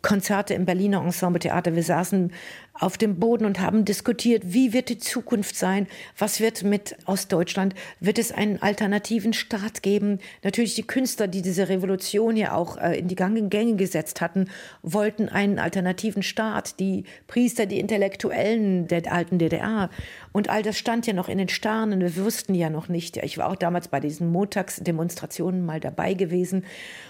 Konzerte 0.02 0.54
im 0.54 0.66
Berliner 0.66 1.02
Ensemble 1.02 1.40
Theater. 1.40 1.76
Wir 1.76 1.84
saßen 1.84 2.32
auf 2.80 2.98
dem 2.98 3.20
Boden 3.20 3.46
und 3.46 3.60
haben 3.60 3.86
diskutiert, 3.86 4.44
wie 4.46 4.74
wird 4.74 4.90
die 4.90 4.98
Zukunft 4.98 5.56
sein? 5.56 5.88
Was 6.18 6.40
wird 6.40 6.64
mit 6.64 6.96
Ostdeutschland? 7.06 7.76
Wird 8.00 8.20
es 8.20 8.32
einen 8.32 8.62
alternativen 8.62 9.34
Staat 9.34 9.82
geben? 9.82 10.20
Natürlich 10.44 10.76
die 10.76 10.84
Künstler, 10.86 11.28
die 11.28 11.42
diese 11.42 11.70
Revolution 11.70 12.38
ja 12.38 12.54
auch 12.54 12.78
äh, 12.78 13.00
in 13.00 13.08
die 13.08 13.16
Gänge 13.16 13.76
gesetzt 13.76 14.22
hatten, 14.22 14.50
wollten 14.82 15.30
einen 15.30 15.60
alternativen 15.60 16.24
Staat. 16.24 16.80
Die 16.80 17.06
Priester, 17.28 17.66
die 17.66 17.80
Intellektuellen 17.80 18.88
der 18.88 19.12
alten 19.12 19.40
DDR. 19.40 19.90
Und 20.32 20.50
all 20.50 20.62
das 20.62 20.78
stand 20.78 21.08
ja 21.08 21.14
noch 21.14 21.30
in 21.30 21.40
den 21.40 21.50
Sternen. 21.50 22.02
Wir 22.02 22.16
wussten 22.18 22.54
ja 22.54 22.70
noch 22.70 22.90
nicht. 22.90 23.18
Ich 23.18 23.38
war 23.38 23.50
auch 23.50 23.56
damals 23.56 23.88
bei 23.88 24.00
diesen 24.00 24.32
Montagsdemonstrationen 24.32 25.66
mal 25.66 25.80
dabei 25.80 26.14
gewesen. 26.14 26.66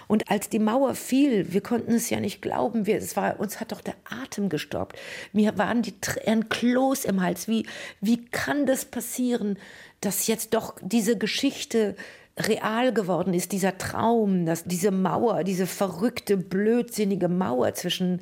Und 0.06 0.30
als 0.30 0.48
die 0.48 0.58
Mauer 0.58 0.94
fiel, 0.94 1.52
wir 1.52 1.60
konnten 1.60 1.92
es 1.92 2.08
ja 2.08 2.20
nicht 2.20 2.40
glauben. 2.40 2.86
Wir, 2.86 2.96
es 2.96 3.16
war, 3.16 3.38
uns 3.38 3.60
hat 3.60 3.72
doch 3.72 3.82
der 3.82 3.94
Atem 4.08 4.48
gestoppt. 4.48 4.98
Mir 5.32 5.57
waren 5.58 5.82
die 5.82 6.00
Tränen 6.00 6.48
Kloß 6.48 7.04
im 7.04 7.20
Hals. 7.22 7.48
Wie, 7.48 7.66
wie 8.00 8.24
kann 8.24 8.66
das 8.66 8.84
passieren, 8.84 9.58
dass 10.00 10.26
jetzt 10.26 10.54
doch 10.54 10.76
diese 10.80 11.18
Geschichte 11.18 11.96
real 12.38 12.92
geworden 12.92 13.34
ist, 13.34 13.52
dieser 13.52 13.78
Traum, 13.78 14.46
dass 14.46 14.64
diese 14.64 14.90
Mauer, 14.90 15.44
diese 15.44 15.66
verrückte, 15.66 16.36
blödsinnige 16.36 17.28
Mauer 17.28 17.74
zwischen 17.74 18.20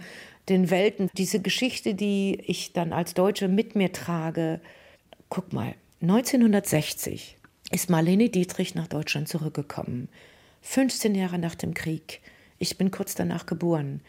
den 0.48 0.70
Welten, 0.70 1.10
diese 1.16 1.40
Geschichte, 1.40 1.94
die 1.94 2.40
ich 2.46 2.72
dann 2.72 2.92
als 2.92 3.14
Deutsche 3.14 3.48
mit 3.48 3.74
mir 3.74 3.92
trage. 3.92 4.60
Guck 5.28 5.52
mal, 5.52 5.74
1960 6.02 7.36
ist 7.72 7.90
Marlene 7.90 8.28
Dietrich 8.28 8.74
nach 8.74 8.86
Deutschland 8.86 9.28
zurückgekommen. 9.28 10.08
15 10.62 11.14
Jahre 11.14 11.38
nach 11.38 11.54
dem 11.54 11.74
Krieg. 11.74 12.20
Ich 12.58 12.78
bin 12.78 12.90
kurz 12.90 13.14
danach 13.14 13.46
geboren. 13.46 14.00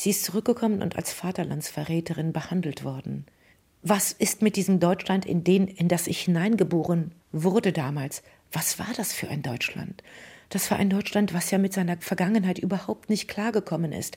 Sie 0.00 0.10
ist 0.10 0.22
zurückgekommen 0.22 0.80
und 0.80 0.94
als 0.94 1.12
Vaterlandsverräterin 1.12 2.32
behandelt 2.32 2.84
worden. 2.84 3.26
Was 3.82 4.12
ist 4.12 4.42
mit 4.42 4.54
diesem 4.54 4.78
Deutschland, 4.78 5.26
in, 5.26 5.42
den, 5.42 5.66
in 5.66 5.88
das 5.88 6.06
ich 6.06 6.20
hineingeboren 6.20 7.10
wurde 7.32 7.72
damals? 7.72 8.22
Was 8.52 8.78
war 8.78 8.86
das 8.96 9.12
für 9.12 9.28
ein 9.28 9.42
Deutschland? 9.42 10.04
Das 10.50 10.70
war 10.70 10.78
ein 10.78 10.88
Deutschland, 10.88 11.34
was 11.34 11.50
ja 11.50 11.58
mit 11.58 11.72
seiner 11.72 11.96
Vergangenheit 11.96 12.60
überhaupt 12.60 13.10
nicht 13.10 13.26
klargekommen 13.26 13.92
ist 13.92 14.16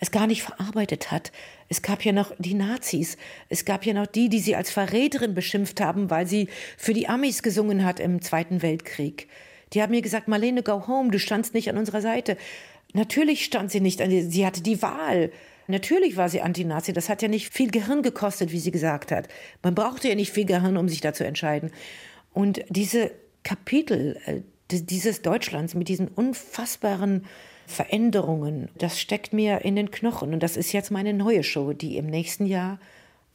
es 0.00 0.10
gar 0.10 0.26
nicht 0.26 0.42
verarbeitet 0.42 1.10
hat. 1.10 1.30
Es 1.68 1.82
gab 1.82 2.06
ja 2.06 2.12
noch 2.12 2.32
die 2.38 2.54
Nazis. 2.54 3.18
Es 3.50 3.66
gab 3.66 3.84
ja 3.84 3.92
noch 3.92 4.06
die, 4.06 4.30
die 4.30 4.40
sie 4.40 4.56
als 4.56 4.70
Verräterin 4.70 5.34
beschimpft 5.34 5.78
haben, 5.82 6.08
weil 6.08 6.26
sie 6.26 6.48
für 6.78 6.94
die 6.94 7.06
Amis 7.06 7.42
gesungen 7.42 7.84
hat 7.84 8.00
im 8.00 8.22
Zweiten 8.22 8.62
Weltkrieg. 8.62 9.28
Die 9.72 9.82
haben 9.82 9.90
mir 9.90 10.02
gesagt, 10.02 10.26
Marlene, 10.26 10.62
go 10.62 10.88
home, 10.88 11.10
du 11.10 11.18
standst 11.18 11.54
nicht 11.54 11.68
an 11.68 11.76
unserer 11.76 12.00
Seite. 12.00 12.36
Natürlich 12.94 13.44
stand 13.44 13.70
sie 13.70 13.80
nicht, 13.80 14.00
an 14.02 14.10
die- 14.10 14.22
sie 14.22 14.44
hatte 14.46 14.62
die 14.62 14.82
Wahl. 14.82 15.30
Natürlich 15.68 16.16
war 16.16 16.28
sie 16.28 16.40
Anti-Nazi. 16.40 16.92
Das 16.92 17.08
hat 17.08 17.22
ja 17.22 17.28
nicht 17.28 17.52
viel 17.52 17.70
Gehirn 17.70 18.02
gekostet, 18.02 18.50
wie 18.52 18.58
sie 18.58 18.72
gesagt 18.72 19.12
hat. 19.12 19.28
Man 19.62 19.74
brauchte 19.74 20.08
ja 20.08 20.14
nicht 20.16 20.32
viel 20.32 20.44
Gehirn, 20.46 20.76
um 20.76 20.88
sich 20.88 21.00
da 21.00 21.12
zu 21.12 21.24
entscheiden. 21.24 21.70
Und 22.32 22.62
diese 22.68 23.12
Kapitel 23.44 24.16
äh, 24.26 24.40
di- 24.70 24.84
dieses 24.84 25.22
Deutschlands 25.22 25.74
mit 25.74 25.88
diesen 25.88 26.08
unfassbaren 26.08 27.24
Veränderungen, 27.66 28.68
das 28.76 28.98
steckt 29.00 29.32
mir 29.32 29.64
in 29.64 29.76
den 29.76 29.92
Knochen. 29.92 30.34
Und 30.34 30.42
das 30.42 30.56
ist 30.56 30.72
jetzt 30.72 30.90
meine 30.90 31.12
neue 31.14 31.44
Show, 31.44 31.72
die 31.72 31.96
im 31.96 32.06
nächsten 32.06 32.46
Jahr 32.46 32.80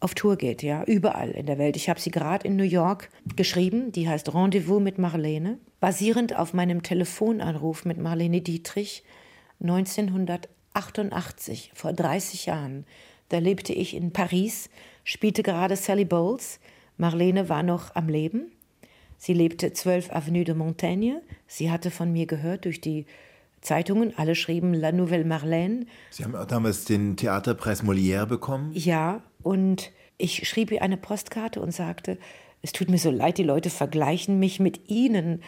auf 0.02 0.14
Tour 0.14 0.36
geht, 0.36 0.62
ja, 0.62 0.84
überall 0.84 1.32
in 1.32 1.46
der 1.46 1.58
Welt. 1.58 1.78
Ich 1.78 1.88
habe 1.90 2.02
sie 2.02 2.12
gerade 2.12 2.46
in 2.46 2.58
New 2.58 2.64
York 2.66 3.10
geschrieben, 3.38 3.94
die 3.94 4.10
heißt 4.10 4.34
Rendezvous 4.36 4.82
mit 4.82 4.98
Marlene, 4.98 5.58
basierend 5.80 6.36
auf 6.38 6.54
meinem 6.54 6.84
Telefonanruf 6.84 7.86
mit 7.86 7.98
Marlene 7.98 8.42
Dietrich 8.42 9.04
1988, 9.62 11.72
vor 11.74 11.94
30 11.94 12.48
Jahren. 12.48 12.86
Da 13.30 13.40
lebte 13.40 13.74
ich 13.74 13.96
in 13.96 14.12
Paris, 14.12 14.70
spielte 15.04 15.44
gerade 15.44 15.76
Sally 15.76 16.06
Bowles. 16.06 16.60
Marlene 16.98 17.50
war 17.50 17.64
noch 17.64 17.96
am 17.96 18.08
Leben. 18.08 18.52
Sie 19.18 19.34
lebte 19.34 19.74
12 19.74 20.12
Avenue 20.12 20.44
de 20.44 20.56
Montaigne. 20.56 21.22
Sie 21.48 21.72
hatte 21.72 21.92
von 21.92 22.12
mir 22.12 22.26
gehört 22.26 22.66
durch 22.66 22.82
die 22.82 23.06
Zeitungen. 23.62 24.14
Alle 24.18 24.36
schrieben 24.36 24.74
La 24.74 24.92
Nouvelle 24.92 25.26
Marlène. 25.26 25.88
Sie 26.12 26.24
haben 26.24 26.36
auch 26.36 26.46
damals 26.46 26.86
den 26.86 27.18
Theaterpreis 27.18 27.84
Molière 27.84 28.26
bekommen. 28.26 28.72
Ja, 28.74 29.22
und 29.42 29.92
ich 30.18 30.48
schrieb 30.48 30.72
ihr 30.72 30.82
eine 30.82 30.98
Postkarte 30.98 31.62
und 31.62 31.72
sagte, 31.72 32.18
es 32.62 32.72
tut 32.72 32.90
mir 32.90 32.98
so 32.98 33.12
leid, 33.12 33.38
die 33.38 33.44
Leute 33.44 33.70
vergleichen 33.70 34.40
mich 34.40 34.60
mit 34.60 34.90
Ihnen. 34.90 35.44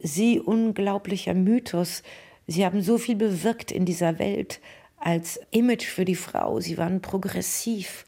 Sie 0.00 0.40
unglaublicher 0.40 1.34
Mythos. 1.34 2.02
Sie 2.48 2.64
haben 2.64 2.80
so 2.80 2.96
viel 2.96 3.14
bewirkt 3.14 3.70
in 3.70 3.84
dieser 3.84 4.18
Welt 4.18 4.60
als 4.96 5.38
Image 5.50 5.84
für 5.84 6.06
die 6.06 6.16
Frau. 6.16 6.60
Sie 6.60 6.78
waren 6.78 7.02
progressiv, 7.02 8.06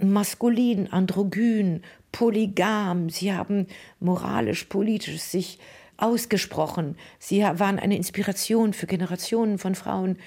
maskulin, 0.00 0.90
androgyn, 0.92 1.82
polygam. 2.12 3.10
Sie 3.10 3.32
haben 3.32 3.66
moralisch, 3.98 4.64
politisch 4.64 5.20
sich 5.20 5.58
ausgesprochen. 5.96 6.96
Sie 7.18 7.42
waren 7.42 7.80
eine 7.80 7.96
Inspiration 7.96 8.72
für 8.72 8.86
Generationen 8.86 9.58
von 9.58 9.74
Frauen. 9.74 10.18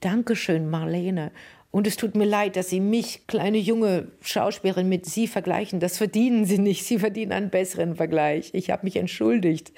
Dankeschön, 0.00 0.70
Marlene. 0.70 1.32
Und 1.72 1.86
es 1.86 1.96
tut 1.96 2.14
mir 2.14 2.26
leid, 2.26 2.56
dass 2.56 2.68
Sie 2.68 2.80
mich, 2.80 3.26
kleine 3.26 3.56
junge 3.56 4.08
Schauspielerin, 4.20 4.90
mit 4.90 5.06
Sie 5.06 5.26
vergleichen. 5.26 5.80
Das 5.80 5.96
verdienen 5.96 6.44
Sie 6.44 6.58
nicht. 6.58 6.84
Sie 6.84 6.98
verdienen 6.98 7.32
einen 7.32 7.48
besseren 7.48 7.96
Vergleich. 7.96 8.50
Ich 8.52 8.70
habe 8.70 8.84
mich 8.84 8.96
entschuldigt. 8.96 9.72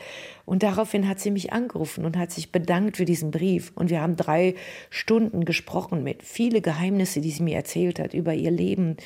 Und 0.45 0.65
daraufhin 0.65 1.09
hat 1.09 1.21
sie 1.21 1.31
mich 1.31 1.53
angerufen 1.53 2.05
und 2.05 2.19
hat 2.19 2.33
sich 2.33 2.51
bedankt 2.51 2.97
für 2.97 3.05
diesen 3.05 3.31
Brief. 3.31 3.71
Und 3.77 3.91
wir 3.91 4.01
haben 4.01 4.17
drei 4.17 4.57
Stunden 4.91 5.45
gesprochen 5.45 6.03
mit 6.03 6.25
viele 6.25 6.61
Geheimnisse, 6.61 7.21
die 7.21 7.31
sie 7.31 7.45
mir 7.45 7.55
erzählt 7.55 8.01
hat 8.01 8.13
über 8.13 8.35
ihr 8.35 8.51
Leben, 8.51 8.97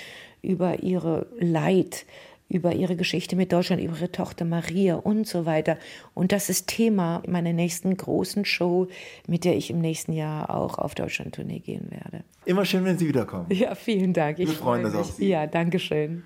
über 0.41 0.83
ihre 0.83 1.27
Leid, 1.39 2.07
über 2.49 2.75
ihre 2.75 2.97
Geschichte 2.97 3.37
mit 3.37 3.53
Deutschland, 3.53 3.83
über 3.83 3.97
ihre 3.97 4.13
Tochter 4.13 4.45
Maria 4.45 4.95
und 4.97 5.27
so 5.27 5.47
weiter. 5.47 5.79
Und 6.15 6.33
das 6.33 6.49
ist 6.49 6.67
Thema 6.67 7.23
meiner 7.27 7.53
nächsten 7.53 7.97
großen 7.97 8.45
Show, 8.45 8.89
mit 9.27 9.45
der 9.45 9.57
ich 9.57 9.71
im 9.71 9.81
nächsten 9.81 10.13
Jahr 10.13 10.51
auch 10.51 10.79
auf 10.79 10.95
Deutschland-Tournee 10.95 11.61
gehen 11.61 11.91
werde. 11.91 12.25
Immer 12.45 12.65
schön, 12.65 12.85
wenn 12.85 12.99
Sie 12.99 13.09
wiederkommen. 13.09 13.47
Ja, 13.51 13.75
vielen 13.75 14.13
Dank. 14.13 14.39
Ich 14.39 14.49
Wir 14.49 14.55
freuen 14.55 14.83
freue 14.83 14.87
uns 14.87 14.95
mich. 14.95 15.01
auf 15.01 15.17
Sie. 15.17 15.29
Ja, 15.29 15.47
danke 15.47 15.79
schön. 15.79 16.25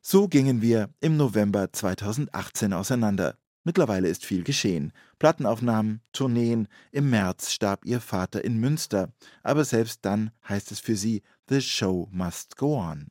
So 0.00 0.28
gingen 0.28 0.60
wir 0.62 0.90
im 1.00 1.16
November 1.16 1.72
2018 1.72 2.72
auseinander. 2.72 3.36
Mittlerweile 3.64 4.08
ist 4.08 4.26
viel 4.26 4.44
geschehen. 4.44 4.92
Plattenaufnahmen, 5.18 6.02
Tourneen, 6.12 6.68
im 6.92 7.08
März 7.08 7.50
starb 7.50 7.86
ihr 7.86 8.00
Vater 8.00 8.44
in 8.44 8.58
Münster. 8.60 9.08
Aber 9.42 9.64
selbst 9.64 10.04
dann 10.04 10.30
heißt 10.46 10.70
es 10.70 10.80
für 10.80 10.96
sie, 10.96 11.22
The 11.48 11.60
Show 11.60 12.08
must 12.10 12.56
go 12.56 12.78
on. 12.78 13.08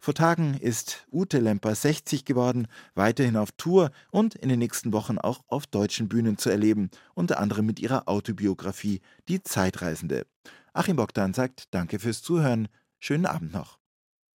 Vor 0.00 0.14
Tagen 0.14 0.54
ist 0.54 1.06
Ute 1.12 1.38
Lemper 1.38 1.74
60 1.74 2.24
geworden, 2.24 2.66
weiterhin 2.94 3.36
auf 3.36 3.52
Tour 3.52 3.90
und 4.10 4.34
in 4.34 4.48
den 4.48 4.58
nächsten 4.58 4.92
Wochen 4.94 5.18
auch 5.18 5.44
auf 5.48 5.66
deutschen 5.66 6.08
Bühnen 6.08 6.38
zu 6.38 6.48
erleben, 6.48 6.88
unter 7.14 7.38
anderem 7.38 7.66
mit 7.66 7.80
ihrer 7.80 8.08
Autobiografie 8.08 9.02
Die 9.28 9.42
Zeitreisende. 9.42 10.26
Achim 10.72 10.96
Bogdan 10.96 11.34
sagt 11.34 11.74
Danke 11.74 11.98
fürs 11.98 12.22
Zuhören. 12.22 12.68
Schönen 12.98 13.26
Abend 13.26 13.52
noch. 13.52 13.83